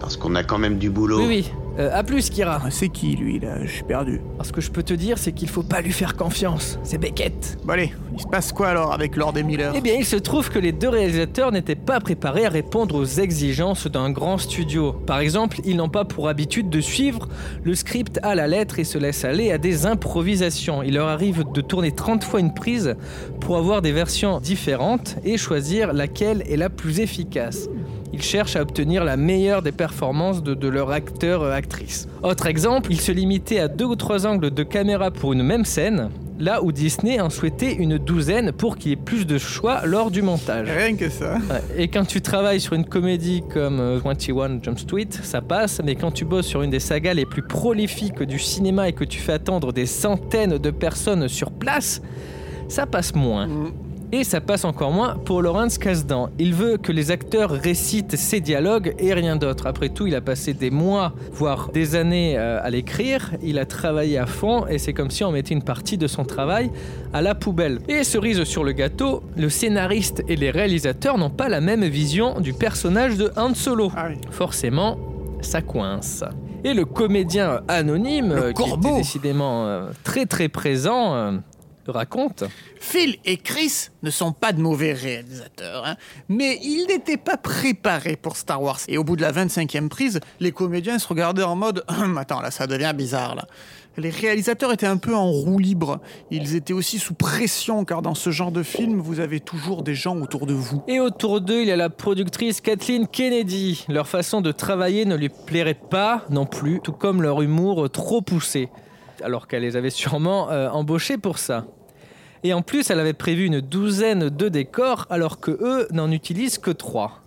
Parce 0.00 0.16
qu'on 0.16 0.34
a 0.34 0.42
quand 0.42 0.58
même 0.58 0.78
du 0.78 0.90
boulot. 0.90 1.20
Oui, 1.20 1.26
oui. 1.26 1.52
Euh, 1.80 1.88
à 1.94 2.02
plus, 2.02 2.28
Kira. 2.28 2.60
Ah, 2.62 2.70
C'est 2.70 2.90
qui 2.90 3.16
lui 3.16 3.40
là? 3.40 3.64
Je 3.64 3.70
suis 3.70 3.82
perdu. 3.82 4.20
Ce 4.42 4.52
que 4.52 4.60
je 4.60 4.70
peux 4.70 4.82
te 4.82 4.92
dire, 4.92 5.16
c'est 5.16 5.32
qu'il 5.32 5.48
faut 5.48 5.62
pas 5.62 5.80
lui 5.80 5.92
faire 5.92 6.14
confiance. 6.14 6.78
C'est 6.82 6.98
Beckett. 6.98 7.56
Bon 7.64 7.72
allez, 7.72 7.94
il 8.12 8.20
se 8.20 8.26
passe 8.26 8.52
quoi 8.52 8.68
alors 8.68 8.92
avec 8.92 9.16
Lord 9.16 9.38
et 9.38 9.42
Miller? 9.42 9.72
Eh 9.74 9.80
bien, 9.80 9.94
il 9.94 10.04
se 10.04 10.16
trouve 10.16 10.50
que 10.50 10.58
les 10.58 10.72
deux 10.72 10.90
réalisateurs 10.90 11.52
n'étaient 11.52 11.74
pas 11.76 11.98
préparés 12.00 12.44
à 12.44 12.50
répondre 12.50 12.96
aux 12.96 13.04
exigences 13.04 13.86
d'un 13.86 14.10
grand 14.10 14.36
studio. 14.36 14.92
Par 14.92 15.20
exemple, 15.20 15.60
ils 15.64 15.76
n'ont 15.76 15.88
pas 15.88 16.04
pour 16.04 16.28
habitude 16.28 16.68
de 16.68 16.82
suivre 16.82 17.28
le 17.64 17.74
script 17.74 18.20
à 18.22 18.34
la 18.34 18.46
lettre 18.46 18.78
et 18.78 18.84
se 18.84 18.98
laissent 18.98 19.24
aller 19.24 19.50
à 19.50 19.56
des 19.56 19.86
improvisations. 19.86 20.82
Il 20.82 20.94
leur 20.94 21.08
arrive 21.08 21.44
de 21.50 21.60
tourner 21.62 21.92
30 21.92 22.24
fois 22.24 22.40
une 22.40 22.52
prise 22.52 22.94
pour 23.40 23.56
avoir 23.56 23.80
des 23.80 23.92
versions 23.92 24.38
différentes 24.38 25.16
et 25.24 25.38
choisir 25.38 25.94
laquelle 25.94 26.42
est 26.50 26.58
la 26.58 26.68
plus 26.68 27.00
efficace. 27.00 27.68
Ils 28.12 28.22
cherchent 28.22 28.56
à 28.56 28.62
obtenir 28.62 29.04
la 29.04 29.16
meilleure 29.16 29.62
des 29.62 29.72
performances 29.72 30.42
de, 30.42 30.54
de 30.54 30.68
leur 30.68 30.90
acteur 30.90 31.42
euh. 31.42 31.60
Autre 32.22 32.46
exemple, 32.46 32.90
ils 32.90 33.00
se 33.00 33.12
limitaient 33.12 33.60
à 33.60 33.68
deux 33.68 33.84
ou 33.84 33.96
trois 33.96 34.26
angles 34.26 34.50
de 34.50 34.62
caméra 34.62 35.10
pour 35.10 35.32
une 35.32 35.42
même 35.42 35.64
scène, 35.64 36.10
là 36.38 36.62
où 36.62 36.72
Disney 36.72 37.20
en 37.20 37.30
souhaitait 37.30 37.74
une 37.74 37.98
douzaine 37.98 38.50
pour 38.52 38.76
qu'il 38.76 38.90
y 38.90 38.92
ait 38.94 38.96
plus 38.96 39.26
de 39.26 39.38
choix 39.38 39.82
lors 39.84 40.10
du 40.10 40.22
montage. 40.22 40.68
Rien 40.68 40.96
que 40.96 41.08
ça. 41.08 41.38
Et 41.76 41.88
quand 41.88 42.04
tu 42.04 42.20
travailles 42.20 42.60
sur 42.60 42.72
une 42.72 42.84
comédie 42.84 43.42
comme 43.52 43.78
euh, 43.78 44.00
21 44.02 44.60
Jump 44.62 44.78
Street, 44.78 45.08
ça 45.22 45.40
passe, 45.40 45.80
mais 45.84 45.94
quand 45.94 46.10
tu 46.10 46.24
bosses 46.24 46.46
sur 46.46 46.62
une 46.62 46.70
des 46.70 46.80
sagas 46.80 47.14
les 47.14 47.26
plus 47.26 47.42
prolifiques 47.42 48.22
du 48.22 48.38
cinéma 48.38 48.88
et 48.88 48.92
que 48.92 49.04
tu 49.04 49.20
fais 49.20 49.34
attendre 49.34 49.72
des 49.72 49.86
centaines 49.86 50.58
de 50.58 50.70
personnes 50.70 51.28
sur 51.28 51.52
place, 51.52 52.02
ça 52.68 52.86
passe 52.86 53.14
moins. 53.14 53.48
Et 54.12 54.24
ça 54.24 54.40
passe 54.40 54.64
encore 54.64 54.90
moins 54.90 55.14
pour 55.14 55.40
Lawrence 55.40 55.78
Kasdan. 55.78 56.30
Il 56.38 56.52
veut 56.52 56.78
que 56.78 56.90
les 56.90 57.12
acteurs 57.12 57.50
récitent 57.50 58.16
ses 58.16 58.40
dialogues 58.40 58.92
et 58.98 59.14
rien 59.14 59.36
d'autre. 59.36 59.66
Après 59.66 59.88
tout, 59.88 60.08
il 60.08 60.16
a 60.16 60.20
passé 60.20 60.52
des 60.52 60.70
mois, 60.70 61.12
voire 61.30 61.70
des 61.72 61.94
années 61.94 62.36
euh, 62.36 62.60
à 62.60 62.70
l'écrire. 62.70 63.32
Il 63.40 63.58
a 63.58 63.66
travaillé 63.66 64.18
à 64.18 64.26
fond 64.26 64.66
et 64.66 64.78
c'est 64.78 64.92
comme 64.92 65.10
si 65.10 65.22
on 65.22 65.30
mettait 65.30 65.54
une 65.54 65.62
partie 65.62 65.96
de 65.96 66.08
son 66.08 66.24
travail 66.24 66.72
à 67.12 67.22
la 67.22 67.36
poubelle. 67.36 67.78
Et 67.88 68.02
cerise 68.02 68.42
sur 68.42 68.64
le 68.64 68.72
gâteau, 68.72 69.22
le 69.36 69.48
scénariste 69.48 70.24
et 70.26 70.34
les 70.34 70.50
réalisateurs 70.50 71.16
n'ont 71.16 71.30
pas 71.30 71.48
la 71.48 71.60
même 71.60 71.84
vision 71.84 72.40
du 72.40 72.52
personnage 72.52 73.16
de 73.16 73.30
Han 73.36 73.54
Solo. 73.54 73.92
Ah. 73.96 74.08
Forcément, 74.30 74.98
ça 75.40 75.62
coince. 75.62 76.24
Et 76.64 76.74
le 76.74 76.84
comédien 76.84 77.62
anonyme, 77.68 78.34
Le 78.34 78.42
euh, 78.42 78.52
qui 78.52 78.68
était 78.68 78.94
décidément 78.94 79.66
euh, 79.66 79.86
très 80.04 80.26
très 80.26 80.48
présent, 80.48 81.14
euh, 81.14 81.32
raconte. 81.90 82.44
Phil 82.80 83.16
et 83.24 83.36
Chris 83.36 83.88
ne 84.02 84.10
sont 84.10 84.32
pas 84.32 84.52
de 84.52 84.60
mauvais 84.60 84.92
réalisateurs, 84.92 85.84
hein, 85.86 85.96
mais 86.28 86.58
ils 86.62 86.86
n'étaient 86.88 87.16
pas 87.16 87.36
préparés 87.36 88.16
pour 88.16 88.36
Star 88.36 88.62
Wars. 88.62 88.80
Et 88.88 88.98
au 88.98 89.04
bout 89.04 89.16
de 89.16 89.22
la 89.22 89.32
25e 89.32 89.88
prise, 89.88 90.20
les 90.40 90.52
comédiens 90.52 90.98
se 90.98 91.08
regardaient 91.08 91.42
en 91.42 91.56
mode 91.56 91.84
Hum, 91.88 92.16
Attends, 92.18 92.40
là, 92.40 92.50
ça 92.50 92.66
devient 92.66 92.92
bizarre, 92.96 93.34
là. 93.34 93.46
Les 93.96 94.10
réalisateurs 94.10 94.72
étaient 94.72 94.86
un 94.86 94.96
peu 94.96 95.14
en 95.14 95.30
roue 95.30 95.58
libre. 95.58 96.00
Ils 96.30 96.54
étaient 96.54 96.72
aussi 96.72 96.98
sous 96.98 97.14
pression, 97.14 97.84
car 97.84 98.02
dans 98.02 98.14
ce 98.14 98.30
genre 98.30 98.52
de 98.52 98.62
film, 98.62 99.00
vous 99.00 99.20
avez 99.20 99.40
toujours 99.40 99.82
des 99.82 99.94
gens 99.94 100.16
autour 100.20 100.46
de 100.46 100.54
vous. 100.54 100.82
Et 100.86 101.00
autour 101.00 101.40
d'eux, 101.40 101.62
il 101.62 101.68
y 101.68 101.72
a 101.72 101.76
la 101.76 101.90
productrice 101.90 102.60
Kathleen 102.60 103.08
Kennedy. 103.08 103.84
Leur 103.88 104.06
façon 104.06 104.40
de 104.40 104.52
travailler 104.52 105.04
ne 105.04 105.16
lui 105.16 105.28
plairait 105.28 105.74
pas 105.74 106.24
non 106.30 106.46
plus, 106.46 106.80
tout 106.82 106.92
comme 106.92 107.20
leur 107.20 107.42
humour 107.42 107.90
trop 107.90 108.22
poussé. 108.22 108.68
Alors 109.22 109.48
qu'elle 109.48 109.62
les 109.62 109.76
avait 109.76 109.90
sûrement 109.90 110.50
euh, 110.50 110.70
embauchés 110.70 111.18
pour 111.18 111.38
ça. 111.38 111.66
Et 112.42 112.54
en 112.54 112.62
plus, 112.62 112.90
elle 112.90 113.00
avait 113.00 113.12
prévu 113.12 113.46
une 113.46 113.60
douzaine 113.60 114.30
de 114.30 114.48
décors, 114.48 115.06
alors 115.10 115.40
que 115.40 115.50
eux 115.50 115.88
n'en 115.92 116.10
utilisent 116.10 116.58
que 116.58 116.70
trois. 116.70 117.22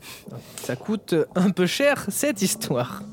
Ça 0.55 0.75
coûte 0.75 1.15
un 1.35 1.51
peu 1.51 1.67
cher 1.67 2.05
cette 2.09 2.41
histoire. 2.41 3.03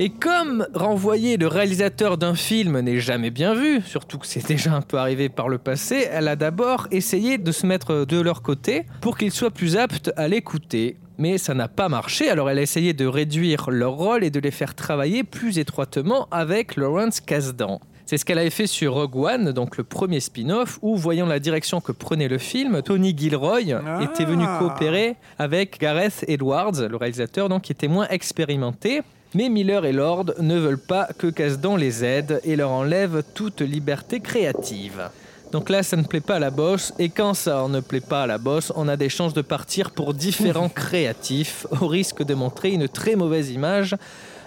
Et 0.00 0.10
comme 0.10 0.66
renvoyer 0.74 1.36
le 1.36 1.46
réalisateur 1.46 2.18
d'un 2.18 2.34
film 2.34 2.80
n'est 2.80 2.98
jamais 2.98 3.30
bien 3.30 3.54
vu, 3.54 3.80
surtout 3.82 4.18
que 4.18 4.26
c'est 4.26 4.44
déjà 4.44 4.74
un 4.74 4.80
peu 4.80 4.98
arrivé 4.98 5.28
par 5.28 5.48
le 5.48 5.58
passé, 5.58 6.08
elle 6.10 6.26
a 6.26 6.34
d'abord 6.34 6.88
essayé 6.90 7.38
de 7.38 7.52
se 7.52 7.64
mettre 7.64 8.04
de 8.04 8.20
leur 8.20 8.42
côté 8.42 8.86
pour 9.00 9.16
qu'ils 9.16 9.30
soient 9.30 9.52
plus 9.52 9.76
aptes 9.76 10.10
à 10.16 10.26
l'écouter. 10.26 10.96
Mais 11.16 11.38
ça 11.38 11.54
n'a 11.54 11.68
pas 11.68 11.88
marché, 11.88 12.28
alors 12.28 12.50
elle 12.50 12.58
a 12.58 12.62
essayé 12.62 12.92
de 12.92 13.06
réduire 13.06 13.70
leur 13.70 13.92
rôle 13.92 14.24
et 14.24 14.30
de 14.30 14.40
les 14.40 14.50
faire 14.50 14.74
travailler 14.74 15.22
plus 15.22 15.60
étroitement 15.60 16.26
avec 16.32 16.74
Lawrence 16.74 17.20
Kasdan. 17.20 17.78
C'est 18.06 18.18
ce 18.18 18.26
qu'elle 18.26 18.38
avait 18.38 18.50
fait 18.50 18.66
sur 18.66 18.94
Rogue 18.94 19.16
One, 19.16 19.52
donc 19.52 19.78
le 19.78 19.84
premier 19.84 20.20
spin-off, 20.20 20.78
où, 20.82 20.94
voyant 20.94 21.24
la 21.24 21.38
direction 21.38 21.80
que 21.80 21.90
prenait 21.90 22.28
le 22.28 22.36
film, 22.36 22.82
Tony 22.82 23.16
Gilroy 23.16 23.62
était 24.02 24.26
venu 24.26 24.44
coopérer 24.58 25.16
avec 25.38 25.80
Gareth 25.80 26.24
Edwards, 26.28 26.86
le 26.86 26.96
réalisateur, 26.96 27.48
donc 27.48 27.62
qui 27.62 27.72
était 27.72 27.88
moins 27.88 28.06
expérimenté. 28.08 29.00
Mais 29.34 29.48
Miller 29.48 29.86
et 29.86 29.92
Lord 29.92 30.26
ne 30.38 30.56
veulent 30.58 30.78
pas 30.78 31.08
que 31.18 31.28
Kasdan 31.28 31.76
les 31.76 32.04
aide 32.04 32.40
et 32.44 32.56
leur 32.56 32.70
enlève 32.70 33.22
toute 33.34 33.62
liberté 33.62 34.20
créative. 34.20 35.10
Donc 35.50 35.70
là, 35.70 35.82
ça 35.82 35.96
ne 35.96 36.02
plaît 36.02 36.20
pas 36.20 36.36
à 36.36 36.38
la 36.38 36.50
bosse, 36.50 36.92
et 36.98 37.08
quand 37.08 37.32
ça 37.32 37.66
ne 37.68 37.80
plaît 37.80 38.00
pas 38.00 38.24
à 38.24 38.26
la 38.26 38.38
bosse, 38.38 38.72
on 38.76 38.86
a 38.86 38.96
des 38.96 39.08
chances 39.08 39.34
de 39.34 39.40
partir 39.40 39.92
pour 39.92 40.12
différents 40.12 40.68
créatifs, 40.74 41.66
au 41.80 41.86
risque 41.86 42.22
de 42.22 42.34
montrer 42.34 42.70
une 42.70 42.86
très 42.86 43.16
mauvaise 43.16 43.50
image 43.50 43.96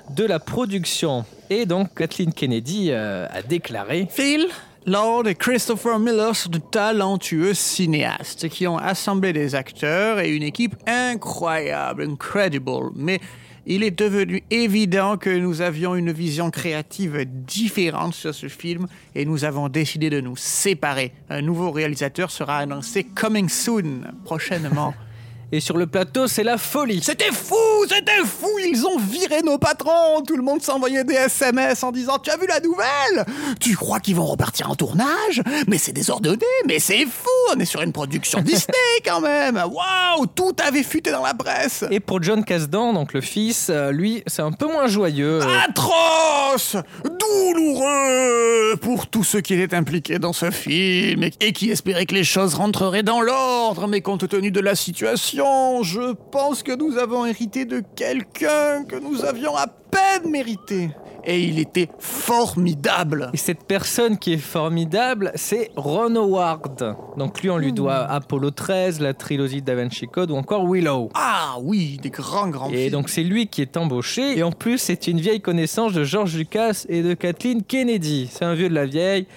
de 0.10 0.26
la 0.26 0.39
production. 0.39 1.26
Et 1.50 1.65
donc, 1.65 1.96
Kathleen 1.96 2.34
Kennedy 2.34 2.89
euh, 2.91 3.28
a 3.30 3.41
déclaré 3.41 4.08
Phil, 4.10 4.48
Lord 4.86 5.28
et 5.28 5.36
Christopher 5.36 6.00
Miller 6.00 6.34
sont 6.36 6.50
de 6.50 6.60
talentueux 6.60 7.54
cinéastes 7.54 8.48
qui 8.48 8.67
ont 8.67 8.78
assemblé 8.78 9.34
des 9.34 9.54
acteurs 9.54 10.20
et 10.20 10.30
une 10.30 10.43
équipe 10.43 10.76
incroyable, 10.88 12.04
incredible. 12.04 12.91
Mais 12.96 13.20
il 13.65 13.84
est 13.84 13.91
devenu 13.91 14.43
évident 14.50 15.17
que 15.17 15.30
nous 15.30 15.62
avions 15.62 15.93
une 15.96 16.13
vision 16.13 16.52
créative 16.52 17.26
différente 17.26 18.13
sur 18.13 18.34
ce 18.34 18.48
film 18.48 18.88
et 19.13 19.26
nous 19.26 19.43
avons 19.43 19.67
décidé 19.67 20.10
de 20.10 20.22
nous 20.22 20.38
séparer. 20.38 21.12
Un 21.30 21.41
nouveau 21.41 21.72
réalisateur 21.72 22.32
sera 22.32 22.60
annoncé 22.60 23.04
coming 23.04 23.50
soon, 23.50 24.04
prochainement. 24.24 24.93
Et 25.54 25.62
sur 25.62 25.78
le 25.78 25.88
plateau, 25.88 26.28
c'est 26.28 26.44
la 26.44 26.58
folie. 26.58 27.02
C'était 27.02 27.32
fou, 27.32 27.56
c'était 27.88 28.26
fou, 28.26 28.50
ils 28.66 28.86
ont 28.86 29.00
viré 29.00 29.42
nos 29.44 29.58
patrons, 29.58 30.22
tout 30.28 30.36
le 30.36 30.44
monde 30.44 30.62
s'envoyait 30.62 31.06
des 31.06 31.14
SMS 31.14 31.84
en 31.84 31.94
disant 31.94 32.18
Tu 32.22 32.30
as 32.30 32.36
vu 32.36 32.48
la 32.48 32.60
nouvelle? 32.60 33.26
Tu 33.62 33.78
crois 33.78 34.02
qu'ils 34.02 34.18
vont 34.18 34.26
repartir 34.26 34.70
en 34.70 34.76
tournage? 34.76 35.42
Mais 35.70 35.78
c'est 35.78 35.94
désordonné, 35.94 36.44
mais 36.68 36.80
c'est 36.80 37.06
fou, 37.06 37.30
on 37.56 37.60
est 37.60 37.66
sur 37.66 37.82
une 37.82 37.94
production 37.94 38.42
Disney 38.44 38.74
quand 39.06 39.22
même. 39.22 39.56
Waouh, 39.56 40.28
tout 40.36 40.54
avait 40.68 40.84
fuité 40.84 41.12
dans 41.12 41.24
la 41.24 41.34
presse. 41.34 41.86
Et 41.92 42.02
pour 42.02 42.22
John 42.22 42.44
Kasdan, 42.44 42.92
donc 42.92 43.14
le 43.14 43.22
fils, 43.22 43.68
euh, 43.70 43.94
lui, 43.94 44.24
c'est 44.28 44.42
un 44.42 44.52
peu 44.52 44.66
moins 44.68 44.88
joyeux. 44.88 45.40
Atroce! 45.66 46.76
Douloureux! 47.06 48.76
Pour 48.82 49.08
tous 49.08 49.24
ceux 49.24 49.40
qui 49.40 49.54
étaient 49.54 49.78
impliqués 49.78 50.20
dans 50.20 50.34
ce 50.34 50.52
film 50.52 51.24
et 51.24 51.54
qui 51.54 51.72
espéraient 51.72 52.06
que 52.06 52.16
les 52.16 52.26
choses 52.26 52.54
rentreraient 52.54 53.04
dans 53.04 53.22
l'ordre, 53.22 53.88
mais 53.88 54.02
compte 54.02 54.28
tenu 54.28 54.52
de 54.52 54.60
la 54.60 54.76
situation, 54.76 55.37
je 55.84 56.13
pense 56.32 56.63
que 56.63 56.76
nous 56.76 56.97
avons 56.97 57.26
hérité 57.26 57.65
de 57.65 57.84
quelqu'un 57.95 58.84
que 58.88 58.95
nous 58.95 59.23
avions 59.23 59.56
à 59.56 59.67
peine 59.67 60.32
mérité. 60.32 60.89
Et 61.30 61.41
il 61.43 61.60
était 61.60 61.89
formidable 62.00 63.30
Et 63.34 63.38
cette 63.38 63.65
personne 63.65 64.17
qui 64.17 64.34
est 64.34 64.38
formidable, 64.38 65.34
c'est 65.36 65.71
Ron 65.76 66.15
Howard. 66.15 66.95
Donc 67.17 67.41
lui, 67.41 67.50
on 67.50 67.58
lui 67.58 67.73
doit 67.73 67.97
Apollo 67.97 68.52
13, 68.52 69.02
la 69.02 69.13
trilogie 69.13 69.62
Da 69.62 69.76
Vinci 69.76 70.08
Code 70.08 70.32
ou 70.32 70.36
encore 70.36 70.65
Willow. 70.65 71.10
Ah 71.15 71.58
oui, 71.62 72.00
des 72.02 72.12
grands, 72.12 72.47
grands 72.47 72.69
Et 72.69 72.84
films. 72.84 72.91
donc 72.91 73.10
c'est 73.10 73.23
lui 73.23 73.47
qui 73.47 73.62
est 73.62 73.76
embauché. 73.76 74.38
Et 74.38 74.43
en 74.43 74.54
plus, 74.54 74.78
c'est 74.78 75.08
une 75.08 75.19
vieille 75.19 75.41
connaissance 75.41 75.91
de 75.91 76.06
George 76.06 76.36
Lucas 76.38 76.86
et 76.88 77.04
de 77.04 77.13
Kathleen 77.13 77.62
Kennedy. 77.62 78.30
C'est 78.32 78.45
un 78.45 78.54
vieux 78.54 78.69
de 78.69 78.76
la 78.76 78.86
vieille. 78.86 79.28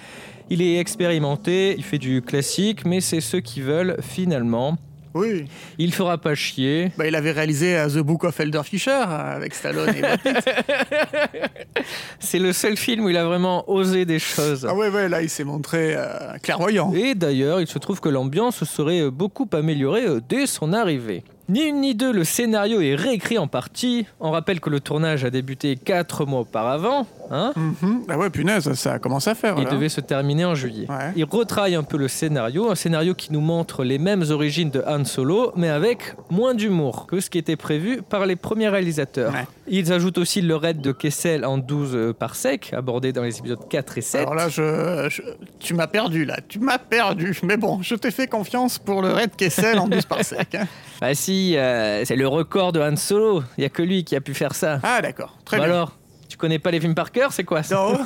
Il 0.49 0.61
est 0.61 0.79
expérimenté, 0.79 1.75
il 1.77 1.83
fait 1.83 1.97
du 1.97 2.21
classique, 2.21 2.85
mais 2.85 3.01
c'est 3.01 3.21
ceux 3.21 3.41
qui 3.41 3.59
veulent 3.59 3.97
finalement. 4.01 4.77
Oui. 5.13 5.45
Il 5.77 5.93
fera 5.93 6.17
pas 6.17 6.35
chier. 6.35 6.91
Bah, 6.97 7.07
il 7.07 7.15
avait 7.15 7.31
réalisé 7.31 7.77
euh, 7.77 7.89
The 7.89 7.99
Book 7.99 8.23
of 8.23 8.39
Elder 8.39 8.61
Fisher 8.63 8.91
euh, 8.91 9.35
avec 9.35 9.53
Stallone 9.53 9.89
et. 9.89 10.01
C'est 12.19 12.39
le 12.39 12.53
seul 12.53 12.77
film 12.77 13.05
où 13.05 13.09
il 13.09 13.17
a 13.17 13.25
vraiment 13.25 13.69
osé 13.69 14.05
des 14.05 14.19
choses. 14.19 14.65
Ah 14.69 14.73
ouais, 14.73 14.89
ouais, 14.89 15.09
là, 15.09 15.21
il 15.21 15.29
s'est 15.29 15.43
montré 15.43 15.95
euh, 15.95 16.37
clairvoyant. 16.41 16.93
Et 16.93 17.15
d'ailleurs, 17.15 17.59
il 17.61 17.67
se 17.67 17.79
trouve 17.79 17.99
que 17.99 18.09
l'ambiance 18.09 18.63
serait 18.63 19.09
beaucoup 19.09 19.49
améliorée 19.51 20.05
dès 20.27 20.45
son 20.45 20.73
arrivée. 20.73 21.23
Ni 21.49 21.63
une 21.63 21.81
ni 21.81 21.95
deux, 21.95 22.13
le 22.13 22.23
scénario 22.23 22.79
est 22.81 22.95
réécrit 22.95 23.37
en 23.37 23.47
partie. 23.47 24.05
On 24.21 24.31
rappelle 24.31 24.59
que 24.61 24.69
le 24.69 24.79
tournage 24.79 25.25
a 25.25 25.29
débuté 25.29 25.75
4 25.75 26.25
mois 26.25 26.41
auparavant. 26.41 27.05
Hein 27.29 27.51
Mhm. 27.55 28.03
Ah 28.09 28.17
ouais, 28.17 28.29
punaise, 28.29 28.71
ça 28.73 28.99
commence 28.99 29.27
à 29.27 29.35
faire. 29.35 29.55
Il 29.57 29.65
là. 29.65 29.71
devait 29.71 29.89
se 29.89 29.99
terminer 30.01 30.45
en 30.45 30.55
juillet. 30.55 30.85
Ouais. 30.89 31.11
Il 31.15 31.25
retravaille 31.25 31.75
un 31.75 31.83
peu 31.83 31.97
le 31.97 32.07
scénario, 32.07 32.69
un 32.71 32.75
scénario 32.75 33.15
qui 33.15 33.33
nous 33.33 33.41
montre 33.41 33.83
les 33.83 33.97
mêmes 33.99 34.23
origines 34.29 34.69
de 34.69 34.81
Han 34.87 35.03
Solo, 35.03 35.51
mais 35.55 35.69
avec 35.69 36.15
moins 36.29 36.53
d'humour 36.53 37.05
que 37.07 37.19
ce 37.19 37.29
qui 37.29 37.37
était 37.37 37.55
prévu 37.57 38.01
par 38.01 38.25
les 38.25 38.35
premiers 38.37 38.69
réalisateurs. 38.69 39.33
Ouais. 39.33 39.45
Ils 39.67 39.91
ajoutent 39.91 40.17
aussi 40.19 40.41
le 40.41 40.55
raid 40.55 40.79
de 40.81 40.91
Kessel 40.91 41.43
en 41.45 41.57
12 41.57 42.13
par 42.17 42.35
sec, 42.35 42.71
abordé 42.75 43.11
dans 43.13 43.23
les 43.23 43.37
épisodes 43.39 43.67
4 43.69 43.97
et 43.97 44.01
7. 44.01 44.21
Alors 44.21 44.35
là, 44.35 44.47
je, 44.49 45.07
je- 45.09 45.21
tu 45.59 45.73
m'as 45.73 45.87
perdu, 45.87 46.23
là. 46.25 46.37
Tu 46.47 46.59
m'as 46.59 46.77
perdu. 46.77 47.37
Mais 47.43 47.57
bon, 47.57 47.81
je 47.81 47.95
t'ai 47.95 48.11
fait 48.11 48.27
confiance 48.27 48.77
pour 48.79 49.01
le 49.01 49.11
Red 49.11 49.35
Kessel 49.35 49.79
en 49.79 49.87
12 49.87 50.05
par 50.05 50.23
sec. 50.23 50.55
hein. 50.55 50.65
Bah 51.01 51.15
si, 51.15 51.57
euh, 51.57 52.05
c'est 52.05 52.15
le 52.15 52.27
record 52.27 52.71
de 52.73 52.79
Han 52.79 52.95
Solo. 52.95 53.43
Il 53.57 53.63
y 53.63 53.65
a 53.65 53.69
que 53.69 53.81
lui 53.81 54.03
qui 54.03 54.15
a 54.15 54.21
pu 54.21 54.33
faire 54.35 54.53
ça. 54.53 54.79
Ah, 54.83 55.01
d'accord. 55.01 55.35
Très 55.43 55.57
Bah 55.57 55.63
bien. 55.65 55.73
alors, 55.73 55.97
tu 56.29 56.37
connais 56.37 56.59
pas 56.59 56.69
les 56.69 56.79
films 56.79 56.93
par 56.93 57.11
cœur, 57.11 57.33
c'est 57.33 57.43
quoi 57.43 57.63
ça 57.63 57.75
Non. 57.75 57.99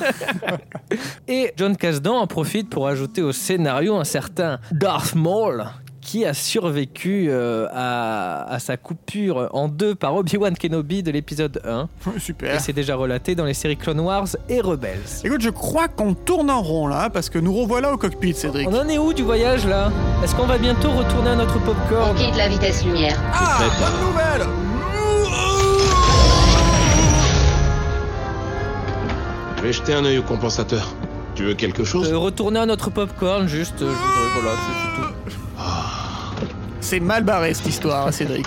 Et 1.28 1.52
John 1.56 1.76
Kasdan 1.76 2.16
en 2.16 2.26
profite 2.26 2.70
pour 2.70 2.88
ajouter 2.88 3.20
au 3.22 3.32
scénario 3.32 3.96
un 3.96 4.04
certain 4.04 4.58
Darth 4.72 5.14
Maul 5.14 5.66
qui 6.06 6.24
a 6.24 6.34
survécu 6.34 7.26
euh, 7.30 7.66
à, 7.72 8.44
à 8.48 8.60
sa 8.60 8.76
coupure 8.76 9.50
en 9.52 9.66
deux 9.66 9.96
par 9.96 10.14
Obi-Wan 10.14 10.56
Kenobi 10.56 11.02
de 11.02 11.10
l'épisode 11.10 11.60
1. 11.64 11.88
Et 12.16 12.20
Super. 12.20 12.60
c'est 12.60 12.72
déjà 12.72 12.94
relaté 12.94 13.34
dans 13.34 13.44
les 13.44 13.54
séries 13.54 13.76
Clone 13.76 13.98
Wars 13.98 14.28
et 14.48 14.60
Rebels. 14.60 15.00
Écoute, 15.24 15.40
je 15.40 15.50
crois 15.50 15.88
qu'on 15.88 16.14
tourne 16.14 16.48
en 16.48 16.62
rond 16.62 16.86
là, 16.86 17.10
parce 17.10 17.28
que 17.28 17.40
nous 17.40 17.52
revoilà 17.52 17.92
au 17.92 17.96
cockpit, 17.96 18.34
Cédric. 18.34 18.68
On 18.68 18.74
en 18.78 18.88
est 18.88 18.98
où 18.98 19.12
du 19.12 19.24
voyage 19.24 19.66
là? 19.66 19.90
Est-ce 20.22 20.36
qu'on 20.36 20.46
va 20.46 20.58
bientôt 20.58 20.92
retourner 20.92 21.30
à 21.30 21.34
notre 21.36 21.56
On 21.56 21.60
popcorn 21.60 22.14
quitte 22.16 22.36
la 22.36 22.48
vitesse 22.48 22.84
lumière. 22.84 23.20
Ah, 23.34 23.58
bonne 23.80 24.08
nouvelle 24.08 24.46
Je 29.56 29.62
vais 29.62 29.72
jeter 29.72 29.92
un 29.92 30.04
œil 30.04 30.18
au 30.18 30.22
compensateur. 30.22 30.94
Tu 31.36 31.44
veux 31.44 31.54
quelque 31.54 31.84
chose 31.84 32.10
Euh, 32.12 32.16
Retourner 32.18 32.58
à 32.60 32.66
notre 32.66 32.90
popcorn, 32.90 33.46
juste. 33.46 33.82
euh, 33.82 33.90
je 33.90 33.94
voudrais- 33.94 34.40
voilà, 34.40 34.56
c'est- 34.56 34.80
c'est 34.82 35.02
tout. 35.02 36.46
C'est 36.80 37.00
mal 37.00 37.24
barré 37.24 37.52
cette 37.54 37.66
histoire, 37.66 38.12
Cédric. 38.12 38.46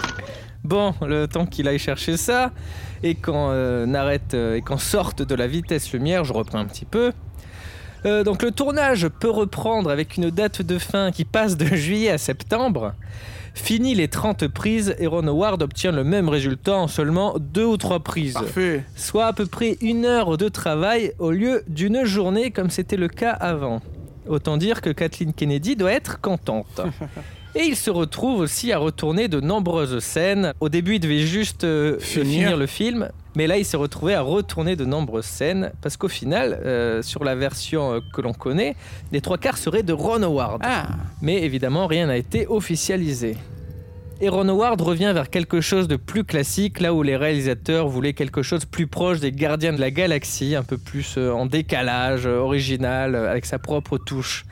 Bon, 0.64 0.94
le 1.02 1.26
temps 1.28 1.46
qu'il 1.46 1.68
aille 1.68 1.80
chercher 1.80 2.18
ça, 2.18 2.52
et 3.04 3.16
qu'on 3.16 3.50
euh, 3.52 3.94
arrête 3.94 4.34
euh, 4.34 4.56
et 4.56 4.62
qu'on 4.62 4.78
sorte 4.78 5.22
de 5.22 5.36
la 5.36 5.48
vitesse 5.48 5.92
lumière, 5.94 6.24
je 6.26 6.34
reprends 6.34 6.60
un 6.60 6.66
petit 6.66 6.86
peu. 6.86 7.12
Euh, 8.06 8.24
donc 8.24 8.44
le 8.44 8.52
tournage 8.52 9.08
peut 9.08 9.30
reprendre 9.30 9.90
avec 9.90 10.18
une 10.18 10.30
date 10.30 10.62
de 10.62 10.78
fin 10.78 11.12
qui 11.12 11.26
passe 11.26 11.58
de 11.58 11.66
juillet 11.76 12.10
à 12.10 12.18
septembre. 12.18 12.94
Fini 13.54 13.96
les 13.96 14.08
30 14.08 14.48
prises 14.48 14.96
et 15.00 15.08
Ron 15.08 15.28
Howard 15.28 15.62
obtient 15.62 15.92
le 15.92 16.04
même 16.04 16.30
résultat 16.30 16.76
en 16.76 16.88
seulement 16.88 17.36
deux 17.40 17.66
ou 17.66 17.78
trois 17.78 18.00
prises. 18.00 18.34
Parfait. 18.34 18.84
Soit 18.96 19.26
à 19.26 19.34
peu 19.34 19.46
près 19.46 19.78
une 19.82 20.06
heure 20.06 20.38
de 20.38 20.48
travail 20.48 21.14
au 21.20 21.32
lieu 21.32 21.64
d'une 21.68 22.06
journée 22.06 22.52
comme 22.52 22.70
c'était 22.70 22.96
le 22.98 23.08
cas 23.08 23.32
avant. 23.32 23.82
Autant 24.28 24.58
dire 24.58 24.82
que 24.82 24.92
Kathleen 24.92 25.34
Kennedy 25.34 25.76
doit 25.76 25.92
être 25.92 26.22
contente. 26.22 26.82
Et 27.56 27.64
il 27.64 27.76
se 27.76 27.90
retrouve 27.90 28.40
aussi 28.42 28.72
à 28.72 28.78
retourner 28.78 29.28
de 29.28 29.40
nombreuses 29.40 30.00
scènes. 30.00 30.54
Au 30.60 30.70
début, 30.70 30.96
il 30.96 31.00
devait 31.00 31.20
juste 31.26 31.64
euh, 31.64 31.98
Finir. 32.00 32.50
finir. 32.50 32.58
le 32.58 32.68
film, 32.68 33.10
mais 33.36 33.48
là, 33.48 33.58
il 33.58 33.66
s'est 33.66 33.78
retrouvé 33.78 34.14
à 34.14 34.22
retourner 34.22 34.76
de 34.76 34.86
nombreuses 34.86 35.26
scènes 35.26 35.72
parce 35.82 35.98
qu'au 35.98 36.08
final, 36.08 36.60
euh, 36.64 37.02
sur 37.02 37.24
la 37.24 37.36
version 37.36 37.94
euh, 37.94 38.00
que 38.14 38.22
l'on 38.22 38.34
connaît, 38.34 38.76
les 39.12 39.22
trois 39.22 39.40
quarts 39.40 39.58
seraient 39.58 39.82
de 39.82 39.94
Ron 39.94 40.22
Howard. 40.22 40.62
Ah, 40.64 40.90
Mais 41.24 41.42
évidemment, 41.42 41.88
rien 41.88 42.06
n'a 42.06 42.18
été 42.18 42.46
officialisé. 42.48 43.36
Et 44.22 44.30
Ron 44.30 44.48
Howard 44.50 44.80
revient 44.82 45.12
vers 45.14 45.30
quelque 45.32 45.60
chose 45.60 45.88
de 45.88 45.96
plus 45.96 46.26
classique, 46.26 46.80
là 46.82 46.94
où 46.94 47.02
les 47.02 47.16
réalisateurs 47.16 47.88
voulaient 47.88 48.14
quelque 48.14 48.44
chose 48.44 48.66
plus 48.66 48.86
proche 48.86 49.22
des 49.22 49.32
Gardiens 49.32 49.74
de 49.74 49.80
la 49.80 49.92
Galaxie, 49.92 50.56
un 50.56 50.64
peu 50.64 50.78
plus 50.78 51.18
en 51.18 51.46
décalage, 51.46 52.26
original, 52.26 53.16
avec 53.16 53.46
sa 53.46 53.60
propre 53.60 53.98
touche. 53.98 54.46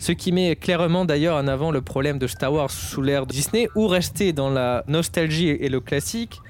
Ce 0.00 0.12
qui 0.12 0.32
met 0.32 0.56
clairement 0.56 1.04
d'ailleurs 1.04 1.36
en 1.36 1.46
avant 1.46 1.70
le 1.70 1.82
problème 1.82 2.18
de 2.18 2.26
Star 2.26 2.50
Wars 2.50 2.70
sous 2.70 3.02
l'ère 3.02 3.26
de 3.26 3.32
Disney, 3.32 3.68
ou 3.74 3.86
rester 3.86 4.32
dans 4.32 4.48
la 4.48 4.82
nostalgie 4.88 5.50
et 5.50 5.68
le 5.68 5.80
classique, 5.80 6.40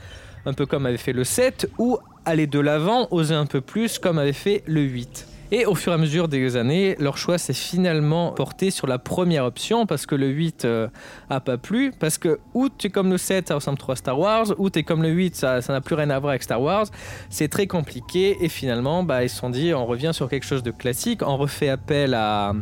un 0.47 0.53
peu 0.53 0.67
comme 0.67 0.87
avait 0.87 0.97
fait 0.97 1.13
le 1.13 1.25
7, 1.25 1.69
ou 1.77 1.99
aller 2.25 2.47
de 2.47 2.61
l'avant, 2.61 3.09
oser 3.11 3.35
un 3.35 3.47
peu 3.47 3.61
plus, 3.61 3.99
comme 3.99 4.19
avait 4.19 4.33
fait 4.33 4.63
le 4.67 4.83
8. 4.83 5.30
Et 5.53 5.67
au 5.67 5.75
fur 5.75 5.93
et 5.93 5.95
à 5.97 5.99
mesure 5.99 6.29
des 6.29 6.57
années, 6.57 6.97
leur 7.01 7.17
choix 7.17 7.37
s'est 7.37 7.53
finalement 7.53 8.33
porté 8.33 8.71
sur 8.71 8.87
la 8.87 8.99
première 8.99 9.45
option 9.45 9.85
parce 9.85 10.07
que 10.07 10.15
le 10.15 10.29
8 10.29 10.65
euh, 10.65 10.89
a 11.29 11.41
pas 11.41 11.59
plu. 11.59 11.93
Parce 11.99 12.19
que 12.19 12.39
ou 12.55 12.69
tu 12.69 12.87
es 12.87 12.91
comme 12.91 13.11
le 13.11 13.19
7, 13.19 13.49
ça 13.49 13.57
ressemble 13.57 13.79
trop 13.79 13.93
à 13.93 13.97
Star 13.97 14.19
Wars, 14.19 14.47
ou 14.59 14.71
tu 14.71 14.79
es 14.79 14.83
comme 14.85 15.03
le 15.03 15.09
8, 15.09 15.35
ça 15.35 15.61
n'a 15.69 15.81
plus 15.81 15.95
rien 15.97 16.11
à 16.11 16.19
voir 16.19 16.31
avec 16.31 16.43
Star 16.43 16.63
Wars. 16.63 16.87
C'est 17.31 17.49
très 17.49 17.67
compliqué 17.67 18.37
et 18.41 18.49
finalement, 18.49 19.03
bah, 19.03 19.25
ils 19.25 19.29
se 19.29 19.37
sont 19.37 19.51
dit 19.51 19.75
on 19.75 19.87
revient 19.87 20.13
sur 20.13 20.29
quelque 20.29 20.47
chose 20.47 20.63
de 20.63 20.71
classique. 20.71 21.23
On 21.23 21.37
refait 21.37 21.69
appel 21.69 22.15
à 22.15 22.55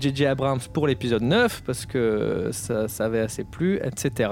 J.J. 0.00 0.26
Abrams 0.26 0.60
pour 0.72 0.86
l'épisode 0.86 1.22
9 1.22 1.62
parce 1.66 1.84
que 1.84 2.48
ça, 2.52 2.88
ça 2.88 3.04
avait 3.04 3.20
assez 3.20 3.44
plu, 3.44 3.78
etc. 3.84 4.30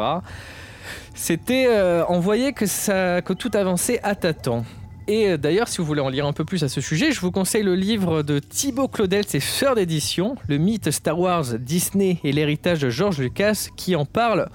C'était, 1.15 1.67
euh, 1.69 2.05
on 2.09 2.21
voyait 2.21 2.53
que, 2.53 2.67
ça, 2.67 3.21
que 3.23 3.33
tout 3.33 3.51
avançait 3.55 4.01
à 4.03 4.15
tâtons. 4.15 4.65
Et 5.11 5.27
euh, 5.27 5.37
d'ailleurs, 5.37 5.66
si 5.66 5.79
vous 5.79 5.85
voulez 5.85 6.01
en 6.01 6.09
lire 6.09 6.25
un 6.25 6.33
peu 6.33 6.44
plus 6.44 6.62
à 6.62 6.68
ce 6.68 6.81
sujet, 6.81 7.11
je 7.11 7.20
vous 7.20 7.33
conseille 7.33 7.64
le 7.64 7.75
livre 7.75 8.23
de 8.23 8.38
Thibaut 8.38 8.87
Claudel, 8.87 9.25
c'est 9.27 9.40
Sœur 9.40 9.75
d'édition, 9.75 10.37
Le 10.49 10.57
mythe 10.57 10.92
Star 10.92 11.18
Wars, 11.18 11.59
Disney 11.59 12.20
et 12.23 12.31
l'héritage 12.31 12.79
de 12.79 12.90
George 12.90 13.18
Lucas, 13.18 13.70
qui 13.77 13.96
en 13.96 14.05
parle 14.05 14.49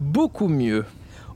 beaucoup 0.00 0.48
mieux. 0.48 0.84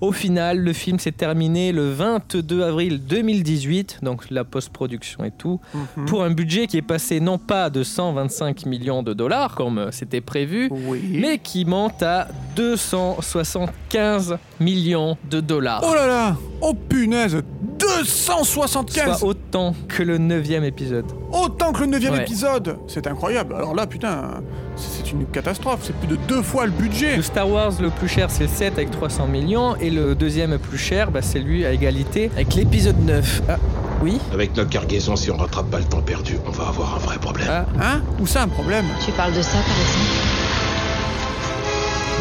Au 0.01 0.13
final, 0.13 0.59
le 0.59 0.73
film 0.73 0.99
s'est 0.99 1.13
terminé 1.13 1.73
le 1.73 1.91
22 1.91 2.63
avril 2.63 3.01
2018, 3.05 4.01
donc 4.03 4.31
la 4.31 4.45
post-production 4.45 5.25
et 5.25 5.31
tout, 5.31 5.61
pour 6.07 6.23
un 6.23 6.31
budget 6.31 6.67
qui 6.67 6.77
est 6.77 6.83
passé 6.83 7.21
non 7.21 7.39
pas 7.39 7.71
de 7.71 7.83
125 7.83 8.67
millions 8.67 9.03
de 9.03 9.13
dollars, 9.13 9.55
comme 9.55 9.79
euh, 9.79 9.91
c'était 9.91 10.21
prévu, 10.21 10.69
oui. 10.71 11.01
mais 11.21 11.39
qui 11.39 11.65
monte 11.65 12.03
à 12.03 12.29
275 12.57 14.39
millions 14.61 15.17
de 15.31 15.41
dollars. 15.41 15.83
Oh 15.87 15.95
là 15.95 16.07
là 16.07 16.37
Oh 16.61 16.75
punaise 16.75 17.43
275 17.79 19.19
Soit 19.19 19.29
autant 19.29 19.75
que 19.89 20.03
le 20.03 20.19
9 20.19 20.51
épisode. 20.65 21.07
Autant 21.33 21.73
que 21.73 21.81
le 21.81 21.87
9 21.87 22.11
Ouais. 22.11 22.23
épisode 22.23 22.79
C'est 22.87 23.07
incroyable. 23.07 23.55
Alors 23.55 23.75
là, 23.75 23.87
putain, 23.87 24.43
c'est 24.77 25.11
une 25.13 25.27
catastrophe. 25.27 25.81
C'est 25.83 25.97
plus 25.97 26.09
de 26.09 26.17
deux 26.17 26.43
fois 26.43 26.67
le 26.67 26.73
budget. 26.73 27.17
Le 27.17 27.23
Star 27.23 27.49
Wars 27.49 27.73
le 27.81 27.91
plus 27.91 28.09
cher 28.09 28.31
c'est 28.31 28.45
le 28.45 28.49
7 28.49 28.75
avec 28.75 28.91
300 28.91 29.27
millions 29.27 29.77
et 29.77 29.91
le 29.91 30.15
deuxième 30.15 30.59
plus 30.59 30.79
cher 30.79 31.11
bah, 31.11 31.21
c'est 31.23 31.39
lui 31.39 31.65
à 31.65 31.73
égalité 31.73 32.31
avec 32.35 32.55
l'épisode 32.55 32.99
9. 33.05 33.43
Ah 33.49 33.57
oui 34.03 34.19
Avec 34.33 34.55
notre 34.57 34.71
cargaison, 34.71 35.17
si 35.17 35.31
on 35.31 35.37
rattrape 35.37 35.71
pas 35.71 35.79
le 35.79 35.85
temps 35.85 36.03
perdu, 36.03 36.37
on 36.47 36.51
va 36.51 36.69
avoir 36.69 36.97
un 36.97 36.99
vrai 36.99 37.17
problème. 37.19 37.49
Ah 37.51 37.65
Hein? 37.81 38.03
Où 38.21 38.27
ça, 38.27 38.43
un 38.43 38.49
problème? 38.49 38.85
Tu 39.05 39.11
parles 39.13 39.33
de 39.33 39.43
ça, 39.43 39.53
par 39.59 39.77
exemple? 39.81 40.37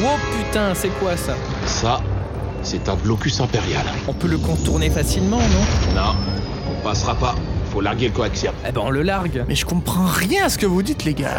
Oh 0.04 0.18
putain 0.38 0.74
c'est 0.74 0.90
quoi 1.00 1.16
ça? 1.16 1.34
Ça, 1.66 2.02
c'est 2.64 2.90
un 2.90 2.96
blocus 2.96 3.40
impérial. 3.40 3.86
On 4.08 4.14
peut 4.14 4.28
le 4.28 4.38
contourner 4.38 4.90
facilement 4.90 5.38
non? 5.40 5.96
Non, 6.02 6.16
on 6.70 6.84
passera 6.84 7.16
pas. 7.16 7.36
Faut 7.72 7.82
larguer 7.82 8.08
le 8.08 8.14
coaxium. 8.14 8.54
Eh 8.68 8.72
ben 8.72 8.82
on 8.84 8.90
le 8.90 9.02
largue. 9.04 9.44
Mais 9.48 9.56
je 9.56 9.66
comprends 9.66 10.06
rien 10.06 10.46
à 10.46 10.50
ce 10.50 10.58
que 10.58 10.66
vous 10.66 10.82
dites, 10.82 11.04
les 11.06 11.14
gars. 11.14 11.38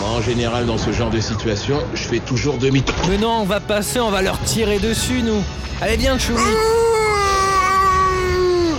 Moi, 0.00 0.08
en 0.10 0.22
général, 0.22 0.66
dans 0.66 0.78
ce 0.78 0.92
genre 0.92 1.10
de 1.10 1.20
situation, 1.20 1.80
je 1.94 2.02
fais 2.02 2.20
toujours 2.20 2.56
demi-tour. 2.58 2.94
Mais 3.08 3.18
non 3.18 3.38
on 3.40 3.44
va 3.44 3.60
passer, 3.60 3.98
on 4.00 4.10
va 4.10 4.22
leur 4.22 4.38
tirer 4.40 4.78
dessus 4.78 5.22
nous. 5.22 5.42
Allez 5.80 5.96
viens 5.96 6.18
Chewie 6.18 6.42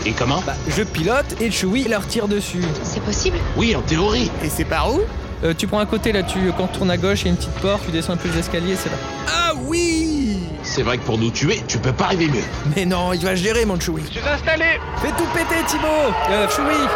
Et 0.06 0.12
comment 0.14 0.42
Bah 0.46 0.54
je 0.68 0.84
pilote 0.84 1.36
et 1.42 1.52
Chewie 1.52 1.88
leur 1.88 2.06
tire 2.08 2.28
dessus. 2.28 2.64
C'est 2.84 3.02
possible? 3.04 3.38
Oui, 3.58 3.76
en 3.76 3.82
théorie. 3.82 4.32
Et 4.44 4.50
c'est 4.50 4.64
par 4.66 4.94
où? 4.94 5.02
Euh, 5.44 5.54
tu 5.58 5.68
prends 5.68 5.80
à 5.80 5.86
côté 5.86 6.12
là, 6.12 6.24
tu 6.24 6.52
contournes 6.58 6.92
à 6.92 6.98
gauche, 6.98 7.22
il 7.22 7.26
y 7.26 7.28
a 7.28 7.32
une 7.32 7.38
petite 7.38 7.54
porte, 7.62 7.86
tu 7.86 7.92
descends 7.92 8.14
un 8.14 8.18
peu 8.18 8.28
les 8.28 8.40
escaliers, 8.40 8.76
c'est 8.76 8.90
là. 8.90 8.98
Ah 9.28 9.54
oui 9.68 10.38
C'est 10.64 10.84
vrai 10.84 10.98
que 10.98 11.04
pour 11.04 11.18
nous 11.18 11.32
tuer, 11.32 11.64
tu 11.68 11.78
peux 11.78 11.94
pas 11.94 12.06
arriver 12.06 12.28
mieux. 12.28 12.44
Mais 12.76 12.86
non, 12.86 13.14
il 13.14 13.22
va 13.24 13.36
gérer 13.36 13.64
mon 13.66 13.80
Chewie. 13.80 14.04
Je 14.08 14.20
suis 14.20 14.28
installé 14.28 14.66
Fais 15.02 15.10
tout 15.18 15.24
péter 15.34 15.64
Thibaut 15.66 15.88
Euh, 16.30 16.48
Chewie 16.50 16.88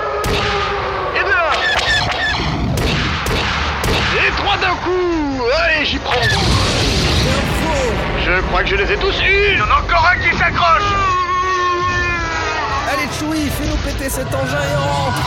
Et 4.15 4.31
trois 4.37 4.57
d'un 4.57 4.75
coup. 4.83 5.41
Allez, 5.63 5.85
j'y 5.85 5.97
prends. 5.97 6.13
Je 8.25 8.41
crois 8.47 8.63
que 8.63 8.69
je 8.69 8.75
les 8.75 8.91
ai 8.91 8.97
tous 8.97 9.19
eus. 9.21 9.53
Il 9.53 9.57
y 9.57 9.61
en 9.61 9.69
a 9.69 9.81
encore 9.81 10.05
un 10.11 10.17
qui 10.17 10.37
s'accroche. 10.37 10.83
Allez 12.91 13.07
Chewie, 13.19 13.49
fais-nous 13.49 13.77
péter 13.77 14.09
cet 14.09 14.27
engin 14.27 14.61
et 14.61 14.75
on 14.77 15.03
rentre. 15.03 15.21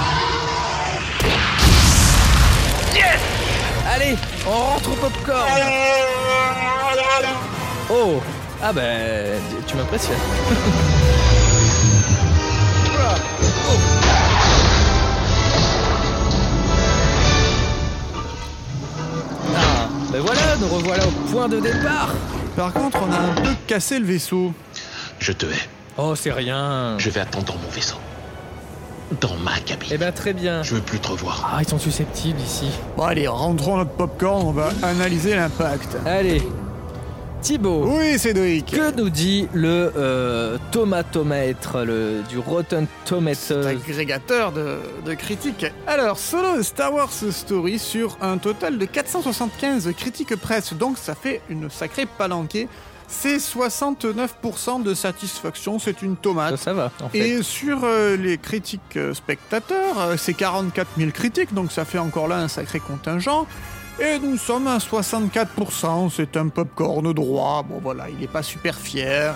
Yes. 2.95 3.21
Allez, 3.93 4.17
on 4.47 4.51
rentre 4.51 4.91
au 4.93 4.95
popcorn. 4.95 5.49
Oh. 7.91 8.23
Ah 8.63 8.73
ben, 8.73 9.41
tu 9.67 9.77
m'impressionnes. 9.77 10.17
Ah, 12.99 13.15
ben 20.13 20.21
voilà, 20.21 20.41
nous 20.61 20.69
revoilà 20.69 21.07
au 21.07 21.11
point 21.31 21.49
de 21.49 21.61
départ 21.61 22.15
Par 22.57 22.73
contre, 22.73 22.99
on 23.03 23.13
a 23.13 23.19
un 23.19 23.43
peu 23.43 23.55
cassé 23.67 23.99
le 23.99 24.07
vaisseau. 24.07 24.53
Je 25.19 25.33
te 25.33 25.47
hais. 25.47 25.69
Oh, 25.97 26.15
c'est 26.15 26.33
rien. 26.33 26.97
Je 26.99 27.11
vais 27.11 27.21
attendre 27.21 27.47
dans 27.47 27.59
mon 27.59 27.69
vaisseau. 27.69 27.97
Dans 29.21 29.37
ma 29.37 29.59
cabine. 29.61 29.89
Eh 29.93 29.99
ben 29.99 30.13
très 30.13 30.33
bien. 30.33 30.63
Je 30.63 30.75
veux 30.75 30.81
plus 30.81 30.99
te 30.99 31.09
revoir. 31.09 31.53
Ah, 31.55 31.63
ils 31.63 31.69
sont 31.69 31.79
susceptibles 31.79 32.41
ici. 32.41 32.67
Bon, 32.97 33.05
allez, 33.05 33.29
rentrons 33.29 33.77
notre 33.77 33.93
popcorn, 33.93 34.43
on 34.47 34.53
va 34.53 34.71
analyser 34.83 35.35
l'impact. 35.37 35.97
Allez. 36.05 36.43
Thibaut. 37.47 37.85
Oui, 37.87 38.19
Cédric. 38.19 38.73
Que 38.73 38.93
nous 38.97 39.09
dit 39.09 39.47
le 39.55 39.93
euh, 39.97 40.59
tomatomètre 40.73 41.85
le, 41.85 42.23
du 42.29 42.41
Rotten 42.41 42.89
Tomatoes? 43.05 43.65
Agrégateur 43.65 44.51
de, 44.51 44.79
de 45.05 45.15
critiques. 45.15 45.65
Alors, 45.87 46.19
Solo 46.19 46.61
Star 46.65 46.93
Wars 46.93 47.13
Story 47.13 47.79
sur 47.79 48.19
un 48.21 48.39
total 48.39 48.79
de 48.79 48.85
475 48.85 49.93
critiques 49.97 50.35
presse, 50.35 50.75
donc 50.75 50.99
ça 50.99 51.15
fait 51.15 51.41
une 51.49 51.71
sacrée 51.71 52.07
palanquée. 52.07 52.67
C'est 53.07 53.37
69% 53.37 54.83
de 54.83 54.93
satisfaction, 54.93 55.79
c'est 55.79 56.03
une 56.03 56.17
tomate. 56.17 56.57
Ça, 56.57 56.65
ça 56.65 56.75
va, 56.75 56.91
en 57.01 57.09
fait. 57.09 57.19
Et 57.19 57.43
sur 57.45 57.85
euh, 57.85 58.17
les 58.17 58.39
critiques 58.39 58.97
euh, 58.97 59.15
spectateurs, 59.15 60.01
euh, 60.01 60.17
c'est 60.19 60.35
44 60.35 60.89
000 60.99 61.13
critiques, 61.13 61.55
donc 61.55 61.71
ça 61.71 61.85
fait 61.85 61.99
encore 61.99 62.27
là 62.27 62.39
un 62.39 62.49
sacré 62.49 62.81
contingent. 62.81 63.47
Et 63.99 64.19
nous 64.19 64.37
sommes 64.37 64.67
à 64.67 64.77
64%, 64.79 66.11
c'est 66.15 66.37
un 66.37 66.49
popcorn 66.49 67.13
droit. 67.15 67.65
Bon 67.67 67.79
voilà, 67.83 68.11
il 68.11 68.19
n'est 68.19 68.27
pas 68.27 68.43
super 68.43 68.75
fier. 68.75 69.35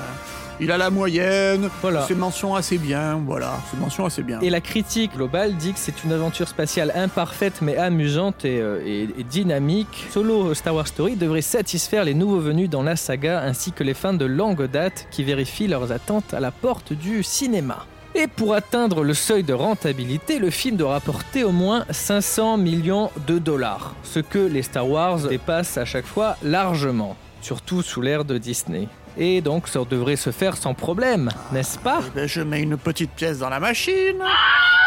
Il 0.62 0.70
a 0.70 0.76
la 0.76 0.90
moyenne, 0.90 1.70
Voilà. 1.80 2.04
c'est 2.06 2.14
mention 2.14 2.54
assez 2.54 2.76
bien, 2.76 3.18
voilà, 3.24 3.54
c'est 3.70 3.80
mention 3.80 4.04
assez 4.04 4.22
bien. 4.22 4.38
Et 4.42 4.50
la 4.50 4.60
critique 4.60 5.14
globale 5.16 5.54
dit 5.56 5.72
que 5.72 5.78
c'est 5.78 6.04
une 6.04 6.12
aventure 6.12 6.46
spatiale 6.48 6.92
imparfaite 6.94 7.62
mais 7.62 7.78
amusante 7.78 8.44
et, 8.44 8.60
euh, 8.60 8.82
et- 8.84 9.08
et 9.18 9.24
dynamique. 9.24 10.06
Solo 10.10 10.52
Star 10.52 10.74
Wars 10.74 10.86
Story 10.88 11.16
devrait 11.16 11.40
satisfaire 11.40 12.04
les 12.04 12.12
nouveaux 12.12 12.40
venus 12.40 12.68
dans 12.68 12.82
la 12.82 12.96
saga 12.96 13.40
ainsi 13.40 13.72
que 13.72 13.82
les 13.82 13.94
fans 13.94 14.12
de 14.12 14.26
longue 14.26 14.64
date 14.66 15.06
qui 15.10 15.24
vérifient 15.24 15.68
leurs 15.68 15.90
attentes 15.92 16.34
à 16.34 16.40
la 16.40 16.50
porte 16.50 16.92
du 16.92 17.22
cinéma. 17.22 17.86
Et 18.14 18.26
pour 18.26 18.54
atteindre 18.54 19.04
le 19.04 19.14
seuil 19.14 19.44
de 19.44 19.52
rentabilité, 19.52 20.40
le 20.40 20.50
film 20.50 20.76
doit 20.76 20.92
rapporter 20.92 21.44
au 21.44 21.52
moins 21.52 21.84
500 21.90 22.56
millions 22.58 23.10
de 23.28 23.38
dollars, 23.38 23.94
ce 24.02 24.18
que 24.18 24.38
les 24.38 24.62
Star 24.62 24.88
Wars 24.88 25.28
dépassent 25.28 25.78
à 25.78 25.84
chaque 25.84 26.06
fois 26.06 26.36
largement, 26.42 27.16
surtout 27.40 27.82
sous 27.82 28.02
l'ère 28.02 28.24
de 28.24 28.36
Disney. 28.36 28.88
Et 29.16 29.40
donc 29.40 29.68
ça 29.68 29.80
devrait 29.88 30.16
se 30.16 30.30
faire 30.30 30.56
sans 30.56 30.74
problème, 30.74 31.30
n'est-ce 31.52 31.78
pas 31.78 32.00
Eh 32.06 32.10
ben, 32.14 32.26
je 32.26 32.40
mets 32.40 32.62
une 32.62 32.76
petite 32.76 33.10
pièce 33.10 33.38
dans 33.38 33.48
la 33.48 33.60
machine. 33.60 34.22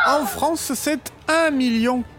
En 0.06 0.26
France, 0.26 0.74
c'est 0.76 1.14
1 1.30 1.52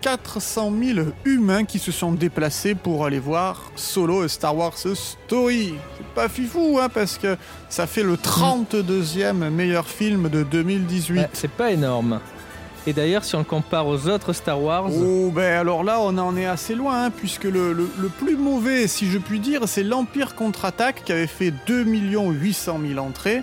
400 0.00 0.72
000 0.82 1.08
humains 1.26 1.64
qui 1.64 1.78
se 1.78 1.92
sont 1.92 2.12
déplacés 2.12 2.74
pour 2.74 3.04
aller 3.04 3.18
voir 3.18 3.70
Solo 3.76 4.22
A 4.22 4.28
Star 4.28 4.56
Wars 4.56 4.78
Story. 4.78 5.74
C'est 5.98 6.06
pas 6.14 6.30
fifou, 6.30 6.78
hein, 6.80 6.88
parce 6.88 7.18
que 7.18 7.36
ça 7.68 7.86
fait 7.86 8.02
le 8.02 8.16
32e 8.16 9.50
meilleur 9.50 9.86
film 9.86 10.30
de 10.30 10.44
2018. 10.44 11.20
Ouais, 11.20 11.28
c'est 11.34 11.50
pas 11.50 11.72
énorme. 11.72 12.20
Et 12.86 12.92
d'ailleurs, 12.92 13.24
si 13.24 13.34
on 13.34 13.38
le 13.38 13.44
compare 13.44 13.86
aux 13.86 14.08
autres 14.08 14.32
Star 14.34 14.60
Wars, 14.62 14.90
Oh 14.92 15.30
ben 15.34 15.58
alors 15.58 15.84
là 15.84 15.98
on 16.00 16.18
en 16.18 16.36
est 16.36 16.44
assez 16.44 16.74
loin 16.74 17.06
hein, 17.06 17.10
puisque 17.10 17.44
le, 17.44 17.72
le- 17.72 18.08
plus 18.18 18.36
mauvais 18.36 18.86
si 18.88 19.06
je 19.10 19.16
puis 19.18 19.40
dire 19.40 19.62
c'est 19.66 19.82
l'Empire 19.82 20.34
contre-attaque 20.34 21.02
qui 21.04 21.12
avait 21.12 21.26
fait 21.26 21.52
2 21.66 21.82
800 21.84 22.78
000 22.86 23.00
entrées. 23.00 23.40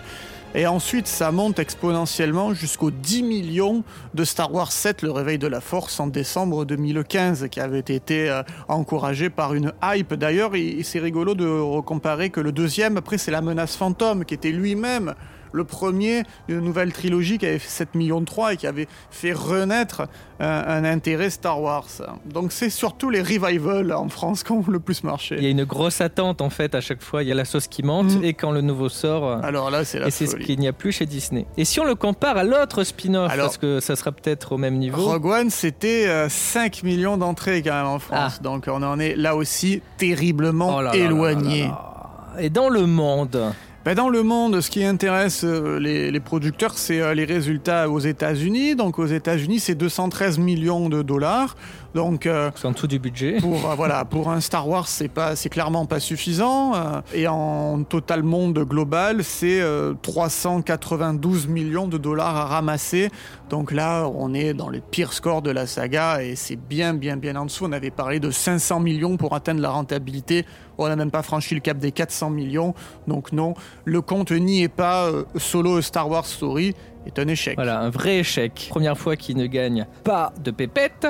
Et 0.54 0.68
ensuite 0.68 1.08
ça 1.08 1.32
monte 1.32 1.58
exponentiellement 1.60 2.54
jusqu'aux 2.54 2.92
10 2.92 3.24
millions 3.24 3.84
de 4.14 4.24
Star 4.26 4.54
Wars 4.54 4.72
7 4.72 5.02
le 5.02 5.10
réveil 5.10 5.38
de 5.40 5.48
la 5.48 5.62
force 5.62 6.00
en 6.00 6.08
décembre 6.08 6.66
2015 6.66 7.48
qui 7.50 7.60
avait 7.62 7.80
été 7.80 8.30
euh, 8.30 8.44
encouragé 8.68 9.30
par 9.32 9.54
une 9.56 9.72
hype. 9.82 10.14
D'ailleurs 10.14 10.52
c'est 10.84 11.00
rigolo 11.00 11.34
de 11.36 11.48
recomparer 11.48 12.30
que 12.30 12.42
le 12.42 12.52
deuxième 12.52 12.98
après 12.98 13.18
c'est 13.18 13.32
la 13.32 13.42
menace 13.42 13.76
fantôme 13.76 14.24
qui 14.26 14.34
était 14.36 14.52
lui-même 14.52 15.16
le 15.54 15.64
premier 15.64 16.24
d'une 16.48 16.60
nouvelle 16.62 16.92
trilogie 16.94 17.38
qui 17.38 17.46
avait 17.46 17.60
fait 17.60 17.70
7 17.70 17.96
millions 17.96 18.20
de 18.22 18.26
3 18.26 18.54
et 18.54 18.58
qui 18.58 18.68
avait 18.68 18.88
fait 19.10 19.34
renaître 19.34 20.04
un, 20.40 20.46
un 20.48 20.84
intérêt 20.86 21.30
Star 21.30 21.62
Wars. 21.62 21.86
Donc 22.26 22.52
c'est 22.52 22.70
surtout 22.70 23.10
les 23.10 23.22
revivals 23.22 23.92
en 23.94 24.10
France 24.10 24.44
qui 24.46 24.52
ont 24.52 24.64
le 24.68 24.80
plus 24.80 25.00
il 25.02 25.06
y 25.06 25.08
a 25.08 25.12
marché. 25.12 25.50
une 25.50 25.64
grosse 25.66 26.02
attente 26.02 26.42
en 26.42 26.50
fait 26.50 26.74
à 26.76 26.82
chaque 26.82 27.02
fois. 27.02 27.24
Il 27.24 27.30
y 27.30 27.32
a 27.32 27.36
la 27.36 27.46
sauce 27.46 27.68
qui 27.68 27.84
monte 27.84 28.12
Mm. 28.16 28.24
et 28.24 28.34
quand 28.34 28.52
le 28.52 28.62
nouveau 28.62 28.90
sort. 28.90 29.26
euh, 29.28 29.38
Alors 29.44 29.70
là 29.70 29.84
c'est 29.86 30.00
la 30.00 30.08
et 30.08 30.12
c'est 30.12 30.26
ce 30.28 30.36
qu'il 30.36 30.60
n'y 30.60 30.68
a 30.68 30.74
plus 30.74 30.92
chez 30.92 31.06
Disney. 31.06 31.46
Et 31.58 31.66
si 31.66 31.80
on 31.80 31.86
le 31.86 31.96
compare 31.96 32.38
à 32.38 32.44
l'autre 32.44 32.84
spin-off, 32.84 33.32
Alors- 33.32 33.48
parce 33.48 33.58
que 33.58 33.80
ça 33.80 33.96
sera 33.96 34.12
peut-être 34.12 34.54
au 34.54 34.58
même 34.58 34.78
niveau. 34.78 35.02
Rogue 35.04 35.26
One, 35.26 35.50
c'était 35.50 36.08
euh, 36.08 36.30
5 36.30 36.84
millions 36.84 37.18
d'entrées 37.18 37.62
quand 37.62 37.74
même 37.74 37.86
en 37.88 38.00
France. 38.00 38.42
Donc 38.42 38.66
on 38.68 38.82
en 38.84 39.00
est 39.00 39.16
là 39.16 39.36
aussi 39.36 39.82
terriblement 39.98 40.78
Oh 40.78 40.82
là 40.82 40.96
éloigné. 40.96 41.62
là 41.64 41.68
là. 41.68 42.42
Et 42.42 42.50
dans 42.50 42.70
le 42.70 42.86
monde, 42.86 43.54
Ben, 43.84 43.96
dans 43.96 44.10
le 44.10 44.22
monde, 44.22 44.62
ce 44.62 44.70
qui 44.70 44.84
intéresse 44.84 45.44
euh, 45.44 45.80
les, 45.80 46.20
producteurs, 46.20 46.78
c'est 46.78 47.02
euh, 47.02 47.16
les 47.16 47.26
résultats 47.26 47.90
aux 47.90 48.00
États-Unis. 48.00 48.76
Donc 48.76 49.00
aux 49.00 49.08
États-Unis, 49.08 49.60
c'est 49.60 49.74
213 49.74 50.38
millions 50.38 50.88
de 50.88 51.02
dollars. 51.02 51.56
Donc 51.94 52.26
euh, 52.26 52.52
c'est 52.56 52.68
en 52.68 52.72
dessous 52.72 52.88
du 52.88 53.00
budget. 53.00 53.38
pour 53.42 53.70
euh, 53.70 53.76
voilà 53.76 54.06
pour 54.06 54.30
un 54.30 54.40
Star 54.40 54.68
Wars 54.68 54.88
c'est 54.88 55.10
pas 55.10 55.36
c'est 55.36 55.50
clairement 55.50 55.86
pas 55.86 56.00
suffisant 56.00 56.74
euh, 56.74 57.02
et 57.14 57.28
en 57.28 57.84
total 57.84 58.24
monde 58.24 58.60
global 58.60 59.24
c'est 59.24 59.62
euh, 59.62 59.94
392 60.02 61.48
millions 61.48 61.88
de 61.88 61.98
dollars 61.98 62.36
à 62.36 62.46
ramasser. 62.46 63.10
Donc 63.50 63.72
là 63.72 64.08
on 64.16 64.34
est 64.34 64.54
dans 64.54 64.70
les 64.70 64.80
pires 64.80 65.14
scores 65.14 65.42
de 65.42 65.52
la 65.52 65.68
saga 65.68 66.24
et 66.24 66.36
c'est 66.36 66.56
bien 66.56 66.94
bien 66.94 67.18
bien 67.18 67.36
en 67.36 67.46
dessous. 67.46 67.66
On 67.66 67.72
avait 67.74 67.92
parlé 67.92 68.20
de 68.20 68.32
500 68.32 68.80
millions 68.80 69.18
pour 69.18 69.36
atteindre 69.36 69.62
la 69.62 69.70
rentabilité. 69.70 70.46
On 70.78 70.88
n'a 70.88 70.96
même 70.96 71.12
pas 71.12 71.22
franchi 71.22 71.54
le 71.54 71.62
cap 71.62 71.78
des 71.78 71.92
400 71.92 72.30
millions. 72.30 72.74
Donc 73.08 73.34
non 73.34 73.54
le 73.86 74.02
compte 74.02 74.32
n'y 74.32 74.64
est 74.64 74.70
pas 74.70 75.08
euh, 75.08 75.24
solo 75.38 75.82
Star 75.82 76.10
Wars 76.10 76.26
Story 76.26 76.74
est 77.06 77.20
un 77.20 77.28
échec 77.28 77.56
Voilà, 77.56 77.80
un 77.80 77.90
vrai 77.90 78.20
échec. 78.20 78.68
Première 78.70 78.98
fois 78.98 79.16
qu'il 79.16 79.38
ne 79.38 79.46
gagne 79.48 79.86
pas 80.04 80.34
de 80.44 80.52
pépette. 80.52 81.08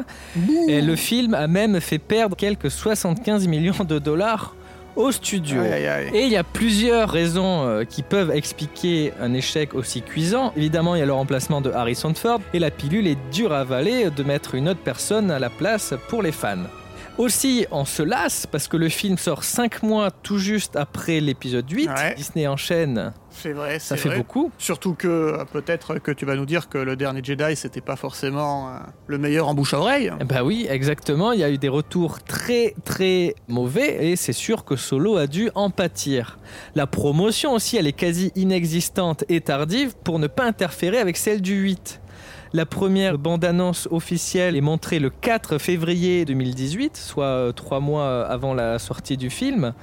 Et 0.67 0.81
le 0.81 0.95
film 0.95 1.33
a 1.33 1.47
même 1.47 1.79
fait 1.81 1.99
perdre 1.99 2.35
quelques 2.35 2.71
75 2.71 3.47
millions 3.47 3.83
de 3.83 3.99
dollars 3.99 4.55
au 4.95 5.11
studio. 5.11 5.61
Aïe, 5.61 5.71
aïe, 5.71 5.87
aïe. 5.87 6.09
Et 6.13 6.23
il 6.23 6.31
y 6.31 6.37
a 6.37 6.43
plusieurs 6.43 7.09
raisons 7.09 7.65
euh, 7.65 7.83
qui 7.85 8.03
peuvent 8.03 8.31
expliquer 8.31 9.13
un 9.21 9.33
échec 9.33 9.73
aussi 9.73 10.01
cuisant. 10.01 10.51
Évidemment, 10.57 10.95
il 10.95 10.99
y 10.99 11.01
a 11.01 11.05
le 11.05 11.13
remplacement 11.13 11.61
de 11.61 11.71
Harrison 11.71 12.13
Ford 12.13 12.41
et 12.53 12.59
la 12.59 12.71
pilule 12.71 13.07
est 13.07 13.17
dure 13.31 13.53
à 13.53 13.59
avaler 13.59 14.09
de 14.09 14.23
mettre 14.23 14.55
une 14.55 14.69
autre 14.69 14.81
personne 14.83 15.31
à 15.31 15.39
la 15.39 15.49
place 15.49 15.93
pour 16.09 16.21
les 16.21 16.31
fans. 16.31 16.65
Aussi, 17.17 17.65
on 17.71 17.85
se 17.85 18.01
lasse 18.01 18.47
parce 18.47 18.67
que 18.67 18.77
le 18.77 18.89
film 18.89 19.17
sort 19.17 19.43
5 19.43 19.83
mois 19.83 20.11
tout 20.11 20.37
juste 20.37 20.75
après 20.75 21.19
l'épisode 21.19 21.69
8. 21.69 21.89
Ouais. 21.89 22.15
Disney 22.15 22.47
enchaîne, 22.47 23.13
c'est 23.29 23.53
vrai 23.53 23.79
ça 23.79 23.97
fait 23.97 24.09
vrai. 24.09 24.17
beaucoup. 24.17 24.51
Surtout 24.57 24.93
que 24.93 25.07
euh, 25.07 25.45
peut-être 25.45 25.99
que 25.99 26.11
tu 26.11 26.25
vas 26.25 26.35
nous 26.35 26.45
dire 26.45 26.69
que 26.69 26.77
le 26.77 26.95
dernier 26.95 27.21
Jedi 27.23 27.55
c'était 27.55 27.81
pas 27.81 27.95
forcément 27.95 28.69
euh, 28.69 28.71
le 29.07 29.17
meilleur 29.17 29.47
en 29.47 29.53
bouche 29.53 29.73
à 29.73 29.79
oreille. 29.79 30.11
Bah 30.25 30.43
oui, 30.43 30.67
exactement. 30.69 31.31
Il 31.31 31.39
y 31.39 31.43
a 31.43 31.49
eu 31.49 31.57
des 31.57 31.69
retours 31.69 32.23
très 32.23 32.75
très 32.85 33.35
mauvais 33.47 34.11
et 34.11 34.15
c'est 34.15 34.33
sûr 34.33 34.63
que 34.63 34.75
Solo 34.75 35.17
a 35.17 35.27
dû 35.27 35.49
en 35.53 35.69
pâtir. 35.69 36.39
La 36.75 36.87
promotion 36.87 37.53
aussi, 37.53 37.77
elle 37.77 37.87
est 37.87 37.93
quasi 37.93 38.31
inexistante 38.35 39.25
et 39.29 39.41
tardive 39.41 39.95
pour 40.03 40.17
ne 40.19 40.27
pas 40.27 40.45
interférer 40.45 40.97
avec 40.97 41.17
celle 41.17 41.41
du 41.41 41.55
8. 41.55 42.01
La 42.53 42.65
première 42.65 43.17
bande-annonce 43.17 43.87
officielle 43.91 44.57
est 44.57 44.61
montrée 44.61 44.99
le 44.99 45.09
4 45.09 45.57
février 45.57 46.25
2018, 46.25 46.97
soit 46.97 47.23
euh, 47.23 47.51
trois 47.53 47.79
mois 47.79 48.25
avant 48.25 48.53
la 48.53 48.77
sortie 48.77 49.15
du 49.15 49.29
film, 49.29 49.73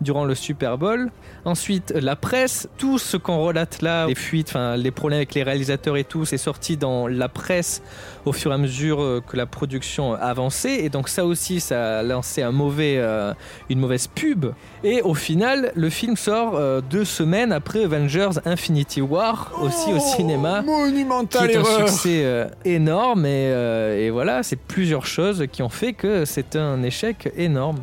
durant 0.00 0.24
le 0.24 0.34
Super 0.34 0.78
Bowl. 0.78 1.10
Ensuite, 1.44 1.92
la 1.94 2.16
presse, 2.16 2.68
tout 2.76 2.98
ce 2.98 3.16
qu'on 3.16 3.38
relate 3.38 3.82
là, 3.82 4.06
les 4.06 4.14
fuites, 4.14 4.48
enfin, 4.48 4.76
les 4.76 4.90
problèmes 4.90 5.18
avec 5.18 5.34
les 5.34 5.42
réalisateurs 5.42 5.96
et 5.96 6.04
tout, 6.04 6.24
c'est 6.24 6.38
sorti 6.38 6.76
dans 6.76 7.06
la 7.06 7.28
presse 7.28 7.82
au 8.24 8.32
fur 8.32 8.50
et 8.50 8.54
à 8.54 8.58
mesure 8.58 9.00
euh, 9.00 9.22
que 9.26 9.36
la 9.36 9.46
production 9.46 10.14
avançait. 10.14 10.84
Et 10.84 10.88
donc 10.88 11.08
ça 11.08 11.24
aussi, 11.24 11.60
ça 11.60 12.00
a 12.00 12.02
lancé 12.02 12.42
un 12.42 12.50
mauvais, 12.50 12.96
euh, 12.98 13.32
une 13.70 13.78
mauvaise 13.78 14.06
pub. 14.08 14.46
Et 14.84 15.02
au 15.02 15.14
final, 15.14 15.72
le 15.74 15.90
film 15.90 16.16
sort 16.16 16.54
euh, 16.56 16.80
deux 16.80 17.04
semaines 17.04 17.52
après 17.52 17.84
Avengers 17.84 18.40
Infinity 18.44 19.00
War, 19.00 19.52
aussi 19.60 19.92
au 19.92 20.00
cinéma 20.00 20.60
qui 20.60 20.66
Monumental 20.66 21.50
est 21.50 21.56
un 21.56 21.60
erreur. 21.60 21.88
succès 21.88 22.15
euh, 22.24 22.46
énorme 22.64 23.26
et, 23.26 23.50
euh, 23.50 24.06
et 24.06 24.10
voilà, 24.10 24.42
c'est 24.42 24.56
plusieurs 24.56 25.06
choses 25.06 25.46
qui 25.50 25.62
ont 25.62 25.68
fait 25.68 25.92
que 25.92 26.24
c'est 26.24 26.56
un 26.56 26.82
échec 26.82 27.30
énorme. 27.36 27.78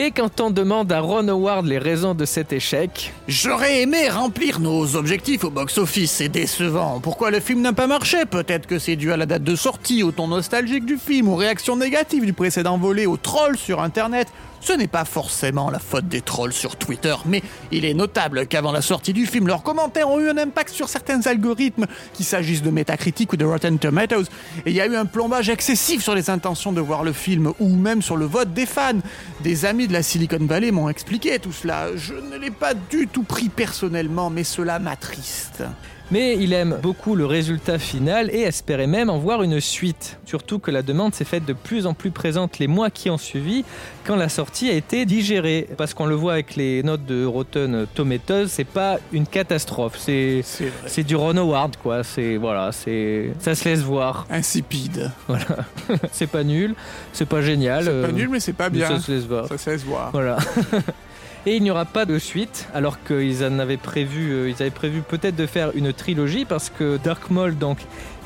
Et 0.00 0.12
quand 0.12 0.40
on 0.40 0.50
demande 0.50 0.92
à 0.92 1.00
Ron 1.00 1.26
Howard 1.26 1.66
les 1.66 1.78
raisons 1.78 2.14
de 2.14 2.24
cet 2.24 2.52
échec, 2.52 3.12
J'aurais 3.26 3.82
aimé 3.82 4.08
remplir 4.08 4.60
nos 4.60 4.94
objectifs 4.94 5.42
au 5.42 5.50
box-office, 5.50 6.12
c'est 6.12 6.28
décevant. 6.28 7.00
Pourquoi 7.00 7.32
le 7.32 7.40
film 7.40 7.62
n'a 7.62 7.72
pas 7.72 7.88
marché? 7.88 8.24
Peut-être 8.24 8.68
que 8.68 8.78
c'est 8.78 8.94
dû 8.94 9.12
à 9.12 9.16
la 9.16 9.26
date 9.26 9.42
de 9.42 9.56
sortie, 9.56 10.04
au 10.04 10.12
ton 10.12 10.28
nostalgique 10.28 10.86
du 10.86 10.98
film, 10.98 11.26
aux 11.26 11.34
réactions 11.34 11.76
négatives 11.76 12.24
du 12.24 12.32
précédent 12.32 12.78
volet, 12.78 13.06
aux 13.06 13.16
trolls 13.16 13.58
sur 13.58 13.82
internet. 13.82 14.28
Ce 14.60 14.72
n'est 14.72 14.88
pas 14.88 15.04
forcément 15.04 15.70
la 15.70 15.78
faute 15.78 16.08
des 16.08 16.20
trolls 16.20 16.52
sur 16.52 16.76
Twitter, 16.76 17.14
mais 17.26 17.42
il 17.70 17.84
est 17.84 17.94
notable 17.94 18.46
qu'avant 18.46 18.72
la 18.72 18.82
sortie 18.82 19.12
du 19.12 19.26
film, 19.26 19.46
leurs 19.46 19.62
commentaires 19.62 20.10
ont 20.10 20.20
eu 20.20 20.28
un 20.28 20.36
impact 20.36 20.70
sur 20.70 20.88
certains 20.88 21.20
algorithmes, 21.26 21.86
qu'il 22.12 22.26
s'agisse 22.26 22.62
de 22.62 22.70
Metacritic 22.70 23.32
ou 23.32 23.36
de 23.36 23.44
Rotten 23.44 23.78
Tomatoes, 23.78 24.26
et 24.66 24.70
il 24.70 24.72
y 24.72 24.80
a 24.80 24.86
eu 24.86 24.96
un 24.96 25.06
plombage 25.06 25.48
excessif 25.48 26.02
sur 26.02 26.14
les 26.14 26.30
intentions 26.30 26.72
de 26.72 26.80
voir 26.80 27.04
le 27.04 27.12
film, 27.12 27.52
ou 27.60 27.68
même 27.68 28.02
sur 28.02 28.16
le 28.16 28.26
vote 28.26 28.52
des 28.52 28.66
fans. 28.66 29.00
Des 29.42 29.64
amis 29.64 29.88
de 29.88 29.92
la 29.92 30.02
Silicon 30.02 30.38
Valley 30.40 30.70
m'ont 30.70 30.88
expliqué 30.88 31.38
tout 31.38 31.52
cela. 31.52 31.96
Je 31.96 32.14
ne 32.14 32.36
l'ai 32.36 32.50
pas 32.50 32.74
du 32.74 33.06
tout 33.06 33.22
pris 33.22 33.48
personnellement, 33.48 34.30
mais 34.30 34.44
cela 34.44 34.78
m'attriste. 34.78 35.62
Mais 36.10 36.36
il 36.36 36.54
aime 36.54 36.78
beaucoup 36.82 37.14
le 37.14 37.26
résultat 37.26 37.78
final 37.78 38.30
et 38.32 38.40
espérait 38.40 38.86
même 38.86 39.10
en 39.10 39.18
voir 39.18 39.42
une 39.42 39.60
suite. 39.60 40.18
Surtout 40.24 40.58
que 40.58 40.70
la 40.70 40.82
demande 40.82 41.14
s'est 41.14 41.26
faite 41.26 41.44
de 41.44 41.52
plus 41.52 41.86
en 41.86 41.92
plus 41.92 42.10
présente 42.10 42.58
les 42.58 42.66
mois 42.66 42.88
qui 42.88 43.10
ont 43.10 43.18
suivi 43.18 43.62
quand 44.04 44.16
la 44.16 44.30
sortie 44.30 44.70
a 44.70 44.72
été 44.72 45.04
digérée. 45.04 45.68
Parce 45.76 45.92
qu'on 45.92 46.06
le 46.06 46.14
voit 46.14 46.32
avec 46.32 46.56
les 46.56 46.82
notes 46.82 47.04
de 47.04 47.26
Rotten 47.26 47.86
Tomatoes, 47.94 48.48
c'est 48.48 48.64
pas 48.64 48.98
une 49.12 49.26
catastrophe. 49.26 49.98
C'est 49.98 51.04
du 51.04 51.14
Ron 51.14 51.36
Howard 51.36 51.76
quoi. 51.76 52.02
C'est 52.02 52.38
voilà, 52.38 52.72
c'est 52.72 53.32
ça 53.38 53.54
se 53.54 53.68
laisse 53.68 53.80
voir. 53.80 54.26
Insipide. 54.30 55.10
Voilà, 55.26 55.44
c'est 56.12 56.26
pas 56.26 56.42
nul, 56.42 56.74
c'est 57.12 57.28
pas 57.28 57.42
génial. 57.42 57.84
C'est 57.84 57.90
pas 57.90 58.08
euh, 58.08 58.12
nul, 58.12 58.28
mais 58.30 58.40
c'est 58.40 58.54
pas 58.54 58.70
bien. 58.70 58.88
Ça 58.88 59.00
se 59.00 59.12
laisse 59.12 59.24
voir. 59.24 59.46
Ça 59.46 59.58
se 59.58 59.68
laisse 59.68 59.84
voir. 59.84 60.10
Voilà. 60.12 60.38
Et 61.48 61.56
il 61.56 61.62
n'y 61.62 61.70
aura 61.70 61.86
pas 61.86 62.04
de 62.04 62.18
suite, 62.18 62.68
alors 62.74 63.02
qu'ils 63.02 63.42
en 63.42 63.58
avaient 63.58 63.78
prévu, 63.78 64.32
euh, 64.32 65.00
peut-être 65.08 65.34
de 65.34 65.46
faire 65.46 65.70
une 65.74 65.94
trilogie 65.94 66.44
parce 66.44 66.68
que 66.68 66.98
Dark 66.98 67.30
Maul 67.30 67.56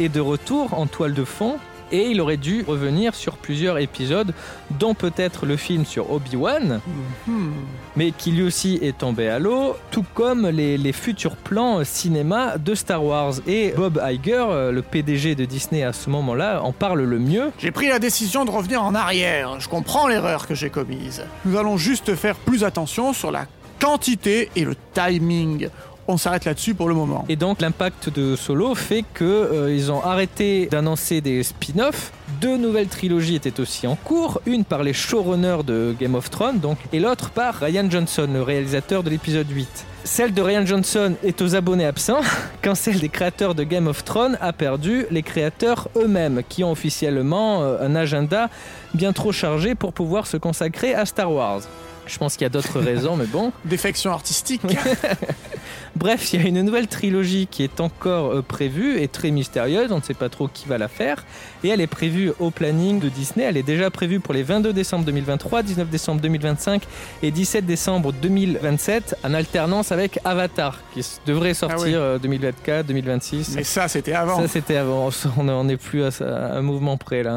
est 0.00 0.08
de 0.08 0.18
retour 0.18 0.76
en 0.76 0.88
toile 0.88 1.14
de 1.14 1.22
fond 1.22 1.56
et 1.92 2.08
il 2.10 2.20
aurait 2.20 2.36
dû 2.38 2.64
revenir 2.66 3.14
sur 3.14 3.36
plusieurs 3.36 3.78
épisodes, 3.78 4.32
dont 4.70 4.94
peut-être 4.94 5.46
le 5.46 5.56
film 5.56 5.84
sur 5.84 6.10
Obi-Wan, 6.10 6.80
Hmm. 7.26 7.52
mais 7.94 8.10
qui 8.10 8.32
lui 8.32 8.42
aussi 8.42 8.78
est 8.82 8.96
tombé 8.98 9.28
à 9.28 9.38
l'eau, 9.38 9.76
tout 9.90 10.04
comme 10.14 10.48
les, 10.48 10.76
les 10.78 10.92
futurs 10.92 11.36
plans 11.36 11.84
cinéma 11.84 12.56
de 12.58 12.74
Star 12.74 13.04
Wars. 13.04 13.34
Et 13.46 13.72
Bob 13.76 14.02
Iger, 14.04 14.44
euh, 14.48 14.72
le 14.72 14.82
PDG 14.82 15.34
de 15.34 15.44
Disney 15.44 15.82
à 15.84 15.92
ce 15.92 16.10
moment-là, 16.10 16.62
en 16.62 16.72
parle 16.72 17.02
le 17.02 17.18
mieux. 17.18 17.50
J'ai 17.58 17.70
pris 17.70 17.88
la 17.88 17.98
décision 17.98 18.44
de 18.44 18.50
revenir 18.50 18.82
en 18.82 18.94
arrière. 18.94 19.60
Je 19.60 19.68
comprends 19.68 20.08
l'erreur 20.08 20.46
que 20.46 20.54
j'ai 20.54 20.70
commise. 20.70 21.22
Nous 21.44 21.56
allons 21.58 21.76
juste 21.76 22.14
faire 22.14 22.34
plus 22.36 22.64
attention 22.64 23.12
sur 23.12 23.30
la 23.30 23.46
quantité 23.80 24.48
et 24.56 24.64
le 24.64 24.74
timing. 24.94 25.68
On 26.12 26.18
s'arrête 26.18 26.44
là-dessus 26.44 26.74
pour 26.74 26.90
le 26.90 26.94
moment. 26.94 27.24
Et 27.30 27.36
donc 27.36 27.62
l'impact 27.62 28.10
de 28.10 28.36
Solo 28.36 28.74
fait 28.74 29.02
que 29.14 29.24
euh, 29.24 29.74
ils 29.74 29.90
ont 29.90 30.04
arrêté 30.04 30.66
d'annoncer 30.66 31.22
des 31.22 31.42
spin-offs. 31.42 32.12
Deux 32.38 32.58
nouvelles 32.58 32.88
trilogies 32.88 33.36
étaient 33.36 33.58
aussi 33.60 33.86
en 33.86 33.96
cours, 33.96 34.42
une 34.44 34.64
par 34.64 34.82
les 34.82 34.92
showrunners 34.92 35.64
de 35.64 35.96
Game 35.98 36.14
of 36.14 36.28
Thrones, 36.28 36.58
donc, 36.58 36.76
et 36.92 37.00
l'autre 37.00 37.30
par 37.30 37.54
Ryan 37.54 37.88
Johnson, 37.88 38.28
le 38.30 38.42
réalisateur 38.42 39.02
de 39.02 39.08
l'épisode 39.08 39.48
8. 39.50 39.86
Celle 40.04 40.34
de 40.34 40.42
Ryan 40.42 40.66
Johnson 40.66 41.14
est 41.24 41.40
aux 41.40 41.54
abonnés 41.54 41.86
absents, 41.86 42.20
quand 42.62 42.74
celle 42.74 43.00
des 43.00 43.08
créateurs 43.08 43.54
de 43.54 43.62
Game 43.62 43.86
of 43.86 44.04
Thrones 44.04 44.36
a 44.42 44.52
perdu 44.52 45.06
les 45.10 45.22
créateurs 45.22 45.88
eux-mêmes, 45.96 46.42
qui 46.46 46.62
ont 46.62 46.72
officiellement 46.72 47.62
euh, 47.62 47.78
un 47.80 47.94
agenda 47.96 48.50
bien 48.92 49.14
trop 49.14 49.32
chargé 49.32 49.74
pour 49.74 49.94
pouvoir 49.94 50.26
se 50.26 50.36
consacrer 50.36 50.92
à 50.94 51.06
Star 51.06 51.32
Wars. 51.32 51.62
Je 52.06 52.18
pense 52.18 52.34
qu'il 52.34 52.42
y 52.42 52.46
a 52.46 52.50
d'autres 52.50 52.80
raisons, 52.80 53.16
mais 53.16 53.26
bon. 53.26 53.52
Défection 53.64 54.10
artistique. 54.12 54.62
Bref, 55.94 56.32
il 56.32 56.40
y 56.42 56.44
a 56.44 56.48
une 56.48 56.62
nouvelle 56.62 56.88
trilogie 56.88 57.46
qui 57.50 57.62
est 57.62 57.78
encore 57.80 58.32
euh, 58.32 58.42
prévue 58.42 58.98
et 59.00 59.08
très 59.08 59.30
mystérieuse. 59.30 59.92
On 59.92 59.98
ne 59.98 60.02
sait 60.02 60.14
pas 60.14 60.30
trop 60.30 60.48
qui 60.48 60.66
va 60.66 60.78
la 60.78 60.88
faire. 60.88 61.24
Et 61.62 61.68
elle 61.68 61.80
est 61.82 61.86
prévue 61.86 62.32
au 62.40 62.50
planning 62.50 62.98
de 62.98 63.08
Disney. 63.10 63.44
Elle 63.44 63.58
est 63.58 63.62
déjà 63.62 63.90
prévue 63.90 64.18
pour 64.18 64.32
les 64.32 64.42
22 64.42 64.72
décembre 64.72 65.04
2023, 65.04 65.62
19 65.62 65.88
décembre 65.90 66.20
2025 66.22 66.82
et 67.22 67.30
17 67.30 67.66
décembre 67.66 68.12
2027, 68.14 69.16
en 69.22 69.34
alternance 69.34 69.92
avec 69.92 70.18
Avatar, 70.24 70.80
qui 70.94 71.04
devrait 71.26 71.54
sortir 71.54 71.78
Ah 71.80 71.84
oui. 71.84 71.94
euh, 71.94 72.18
2024, 72.18 72.86
2026. 72.86 73.52
Mais 73.56 73.64
ça, 73.64 73.86
c'était 73.86 74.14
avant. 74.14 74.40
Ça, 74.40 74.48
c'était 74.48 74.76
avant. 74.76 75.10
On 75.36 75.64
n'est 75.64 75.76
plus 75.76 76.04
à 76.04 76.10
un 76.56 76.62
mouvement 76.62 76.96
près, 76.96 77.22
là. 77.22 77.32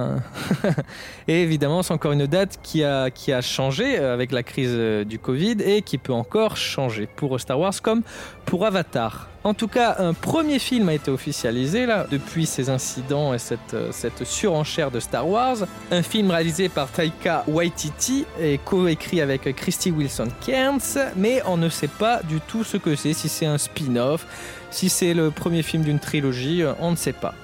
hein. 0.63 0.69
et 1.27 1.43
évidemment, 1.43 1.83
c'est 1.83 1.93
encore 1.93 2.13
une 2.13 2.25
date 2.25 2.57
qui 2.63 2.83
a, 2.83 3.11
qui 3.11 3.33
a 3.33 3.41
changé 3.41 3.99
euh, 3.99 4.13
avec 4.13 4.31
la 4.31 4.43
crise 4.43 4.54
euh, 4.65 5.03
du 5.03 5.19
Covid 5.19 5.57
et 5.63 5.81
qui 5.81 5.97
peut 5.97 6.13
encore 6.13 6.57
changer 6.57 7.07
pour 7.07 7.39
Star 7.39 7.59
Wars 7.59 7.81
comme 7.81 8.01
pour 8.45 8.65
Avatar. 8.65 9.27
En 9.43 9.53
tout 9.53 9.67
cas, 9.67 9.97
un 9.99 10.13
premier 10.13 10.57
film 10.57 10.89
a 10.89 10.95
été 10.95 11.11
officialisé 11.11 11.85
là 11.85 12.07
depuis 12.09 12.47
ces 12.47 12.69
incidents 12.69 13.31
et 13.33 13.37
cette, 13.37 13.75
euh, 13.75 13.89
cette 13.91 14.23
surenchère 14.23 14.89
de 14.89 14.99
Star 14.99 15.29
Wars. 15.29 15.57
Un 15.91 16.01
film 16.01 16.31
réalisé 16.31 16.67
par 16.67 16.91
Taika 16.91 17.43
Waititi 17.47 18.25
et 18.39 18.57
coécrit 18.57 19.21
avec 19.21 19.55
Christy 19.55 19.91
Wilson 19.91 20.29
Cairns, 20.43 20.97
mais 21.15 21.43
on 21.45 21.57
ne 21.57 21.69
sait 21.69 21.87
pas 21.87 22.23
du 22.23 22.41
tout 22.41 22.63
ce 22.63 22.77
que 22.77 22.95
c'est, 22.95 23.13
si 23.13 23.29
c'est 23.29 23.45
un 23.45 23.59
spin-off, 23.59 24.25
si 24.71 24.89
c'est 24.89 25.13
le 25.13 25.29
premier 25.29 25.61
film 25.61 25.83
d'une 25.83 25.99
trilogie, 25.99 26.63
euh, 26.63 26.73
on 26.79 26.89
ne 26.89 26.95
sait 26.95 27.13
pas. 27.13 27.35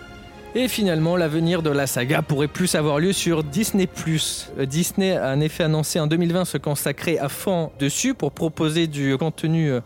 Et 0.54 0.68
finalement, 0.68 1.16
l'avenir 1.16 1.62
de 1.62 1.70
la 1.70 1.88
saga 1.88 2.22
pourrait 2.22 2.50
plus 2.50 2.76
avoir 2.76 3.00
lieu 3.00 3.14
sur 3.14 3.42
Disney+. 3.42 3.88
Euh, 3.88 4.66
Disney 4.66 5.16
a 5.16 5.32
en 5.32 5.40
effet 5.40 5.64
annoncé 5.64 5.98
en 5.98 6.08
2020 6.08 6.44
se 6.44 6.58
consacrer 6.58 7.18
à 7.18 7.30
fond 7.30 7.72
dessus 7.80 8.14
pour 8.14 8.34
proposer 8.34 8.88
du 8.88 9.16
contenu 9.18 9.72
euh, 9.72 9.80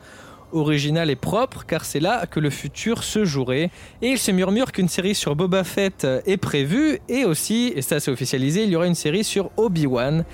original 0.53 1.11
et 1.11 1.15
propre, 1.15 1.67
car 1.67 1.85
c'est 1.85 1.99
là 1.99 2.25
que 2.25 2.39
le 2.39 2.49
futur 2.49 3.03
se 3.03 3.25
jouerait. 3.25 3.69
Et 4.01 4.07
il 4.07 4.17
se 4.17 4.31
murmure 4.31 4.71
qu'une 4.71 4.87
série 4.87 5.13
sur 5.13 5.35
Boba 5.35 5.63
Fett 5.63 6.03
euh, 6.03 6.21
est 6.25 6.37
prévue, 6.37 6.97
et 7.09 7.25
aussi, 7.25 7.71
et 7.75 7.83
ça 7.83 7.99
c'est 7.99 8.09
officialisé, 8.09 8.63
il 8.63 8.71
y 8.71 8.75
aura 8.75 8.87
une 8.87 8.95
série 8.95 9.23
sur 9.23 9.51
Obi-Wan. 9.57 10.25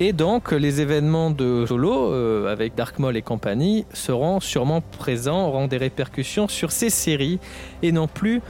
Et 0.00 0.14
donc, 0.14 0.52
les 0.52 0.80
événements 0.80 1.30
de 1.30 1.66
Solo, 1.66 2.46
avec 2.46 2.76
Dark 2.76 3.00
Maul 3.00 3.16
et 3.16 3.22
compagnie, 3.22 3.84
seront 3.92 4.38
sûrement 4.38 4.80
présents, 4.80 5.48
auront 5.48 5.66
des 5.66 5.76
répercussions 5.76 6.46
sur 6.46 6.70
ces 6.70 6.88
séries, 6.88 7.40
et 7.82 7.90
non 7.90 8.06
plus 8.06 8.40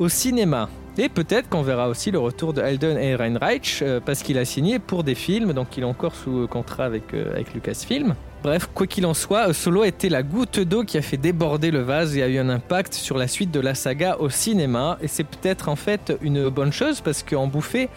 au 0.00 0.08
cinéma. 0.08 0.68
Et 0.98 1.08
peut-être 1.08 1.48
qu'on 1.48 1.62
verra 1.62 1.88
aussi 1.88 2.10
le 2.10 2.18
retour 2.18 2.52
de 2.52 2.60
Alden 2.60 2.98
Ehrenreich, 2.98 3.80
euh, 3.82 4.00
parce 4.04 4.22
qu'il 4.22 4.36
a 4.38 4.44
signé 4.44 4.80
pour 4.80 5.04
des 5.04 5.14
films, 5.14 5.52
donc 5.52 5.76
il 5.76 5.82
est 5.84 5.86
encore 5.86 6.14
sous 6.16 6.48
contrat 6.48 6.84
avec, 6.84 7.14
euh, 7.14 7.32
avec 7.32 7.54
Lucasfilm. 7.54 8.16
Bref, 8.42 8.68
quoi 8.74 8.86
qu'il 8.86 9.06
en 9.06 9.14
soit, 9.14 9.52
Solo 9.52 9.84
était 9.84 10.08
la 10.08 10.22
goutte 10.22 10.58
d'eau 10.60 10.82
qui 10.82 10.98
a 10.98 11.02
fait 11.02 11.18
déborder 11.18 11.70
le 11.70 11.82
vase 11.82 12.16
et 12.16 12.22
a 12.22 12.28
eu 12.28 12.38
un 12.38 12.48
impact 12.48 12.94
sur 12.94 13.16
la 13.18 13.28
suite 13.28 13.50
de 13.50 13.60
la 13.60 13.74
saga 13.74 14.16
au 14.18 14.30
cinéma. 14.30 14.98
Et 15.02 15.08
c'est 15.08 15.24
peut-être 15.24 15.68
en 15.68 15.76
fait 15.76 16.16
une 16.22 16.48
bonne 16.48 16.72
chose 16.72 17.02
parce 17.02 17.22
qu'on 17.22 17.46
bouffait 17.46 17.90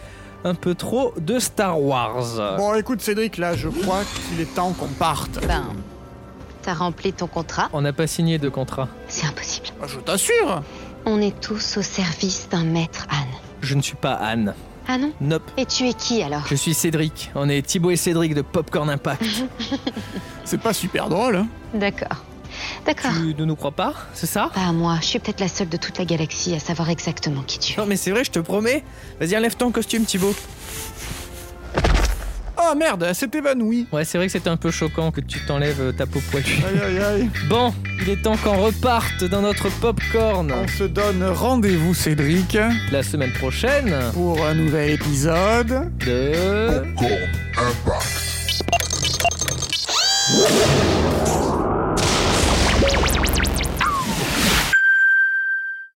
un 0.44 0.54
peu 0.54 0.74
trop 0.74 1.14
de 1.18 1.38
Star 1.38 1.80
Wars. 1.80 2.56
Bon, 2.58 2.74
écoute, 2.74 3.00
Cédric, 3.00 3.38
là, 3.38 3.56
je 3.56 3.70
crois 3.70 4.02
qu'il 4.28 4.40
est 4.40 4.54
temps 4.54 4.72
qu'on 4.72 4.86
parte. 4.88 5.40
Ben, 5.48 5.64
t'as 6.60 6.74
rempli 6.74 7.14
ton 7.14 7.26
contrat 7.26 7.70
On 7.72 7.80
n'a 7.80 7.94
pas 7.94 8.06
signé 8.06 8.38
de 8.38 8.50
contrat. 8.50 8.88
C'est 9.08 9.26
impossible. 9.26 9.68
Ah, 9.82 9.86
Je 9.88 9.98
t'assure. 10.00 10.62
On 11.06 11.20
est 11.20 11.38
tous 11.40 11.76
au 11.76 11.82
service 11.82 12.48
d'un 12.50 12.64
maître 12.64 13.06
Anne. 13.10 13.28
Je 13.60 13.74
ne 13.74 13.82
suis 13.82 13.96
pas 13.96 14.14
Anne. 14.14 14.54
Ah 14.88 14.98
non 14.98 15.12
Nope. 15.20 15.50
Et 15.56 15.66
tu 15.66 15.88
es 15.88 15.94
qui 15.94 16.22
alors 16.22 16.42
Je 16.46 16.54
suis 16.54 16.74
Cédric. 16.74 17.30
On 17.34 17.48
est 17.48 17.62
Thibaut 17.66 17.90
et 17.90 17.96
Cédric 17.96 18.34
de 18.34 18.42
Popcorn 18.42 18.88
Impact. 18.90 19.24
C'est 20.44 20.60
pas 20.60 20.72
super 20.74 21.08
drôle, 21.08 21.36
hein 21.36 21.48
D'accord. 21.74 22.24
D'accord. 22.86 23.10
tu 23.16 23.34
ne 23.34 23.44
nous 23.44 23.56
crois 23.56 23.72
pas 23.72 23.94
C'est 24.12 24.26
ça? 24.26 24.50
Pas 24.54 24.70
moi, 24.72 24.98
je 25.00 25.06
suis 25.06 25.18
peut-être 25.18 25.40
la 25.40 25.48
seule 25.48 25.68
de 25.68 25.76
toute 25.76 25.98
la 25.98 26.04
galaxie 26.04 26.54
à 26.54 26.58
savoir 26.60 26.88
exactement 26.90 27.42
qui 27.42 27.58
tu 27.58 27.72
es. 27.72 27.76
Non 27.76 27.86
mais 27.86 27.96
c'est 27.96 28.10
vrai, 28.10 28.24
je 28.24 28.30
te 28.30 28.38
promets. 28.38 28.84
Vas-y, 29.20 29.36
enlève 29.36 29.56
ton 29.56 29.72
costume 29.72 30.04
Thibaut. 30.04 30.34
Oh 32.66 32.74
merde, 32.76 33.04
elle 33.08 33.14
s'est 33.14 33.30
évanouie. 33.34 33.86
Ouais, 33.92 34.04
c'est 34.04 34.16
vrai 34.18 34.26
que 34.26 34.32
c'était 34.32 34.48
un 34.48 34.56
peu 34.56 34.70
choquant 34.70 35.10
que 35.10 35.20
tu 35.20 35.38
t'enlèves 35.44 35.80
euh, 35.80 35.92
ta 35.92 36.06
peau 36.06 36.20
poilue. 36.30 36.46
Aïe 36.66 36.80
aïe 36.80 36.98
aïe. 36.98 37.30
Bon, 37.48 37.74
il 38.00 38.08
est 38.10 38.22
temps 38.22 38.36
qu'on 38.36 38.56
reparte 38.62 39.24
dans 39.24 39.42
notre 39.42 39.68
popcorn. 39.80 40.50
On 40.52 40.66
se 40.68 40.84
donne 40.84 41.22
rendez-vous, 41.24 41.92
Cédric, 41.94 42.56
La 42.90 43.02
semaine 43.02 43.32
prochaine 43.32 43.94
pour 44.14 44.44
un 44.46 44.54
nouvel 44.54 44.90
épisode. 44.92 45.90
de... 46.06 46.80
Popcorn 46.96 47.30
Impact. 47.58 48.34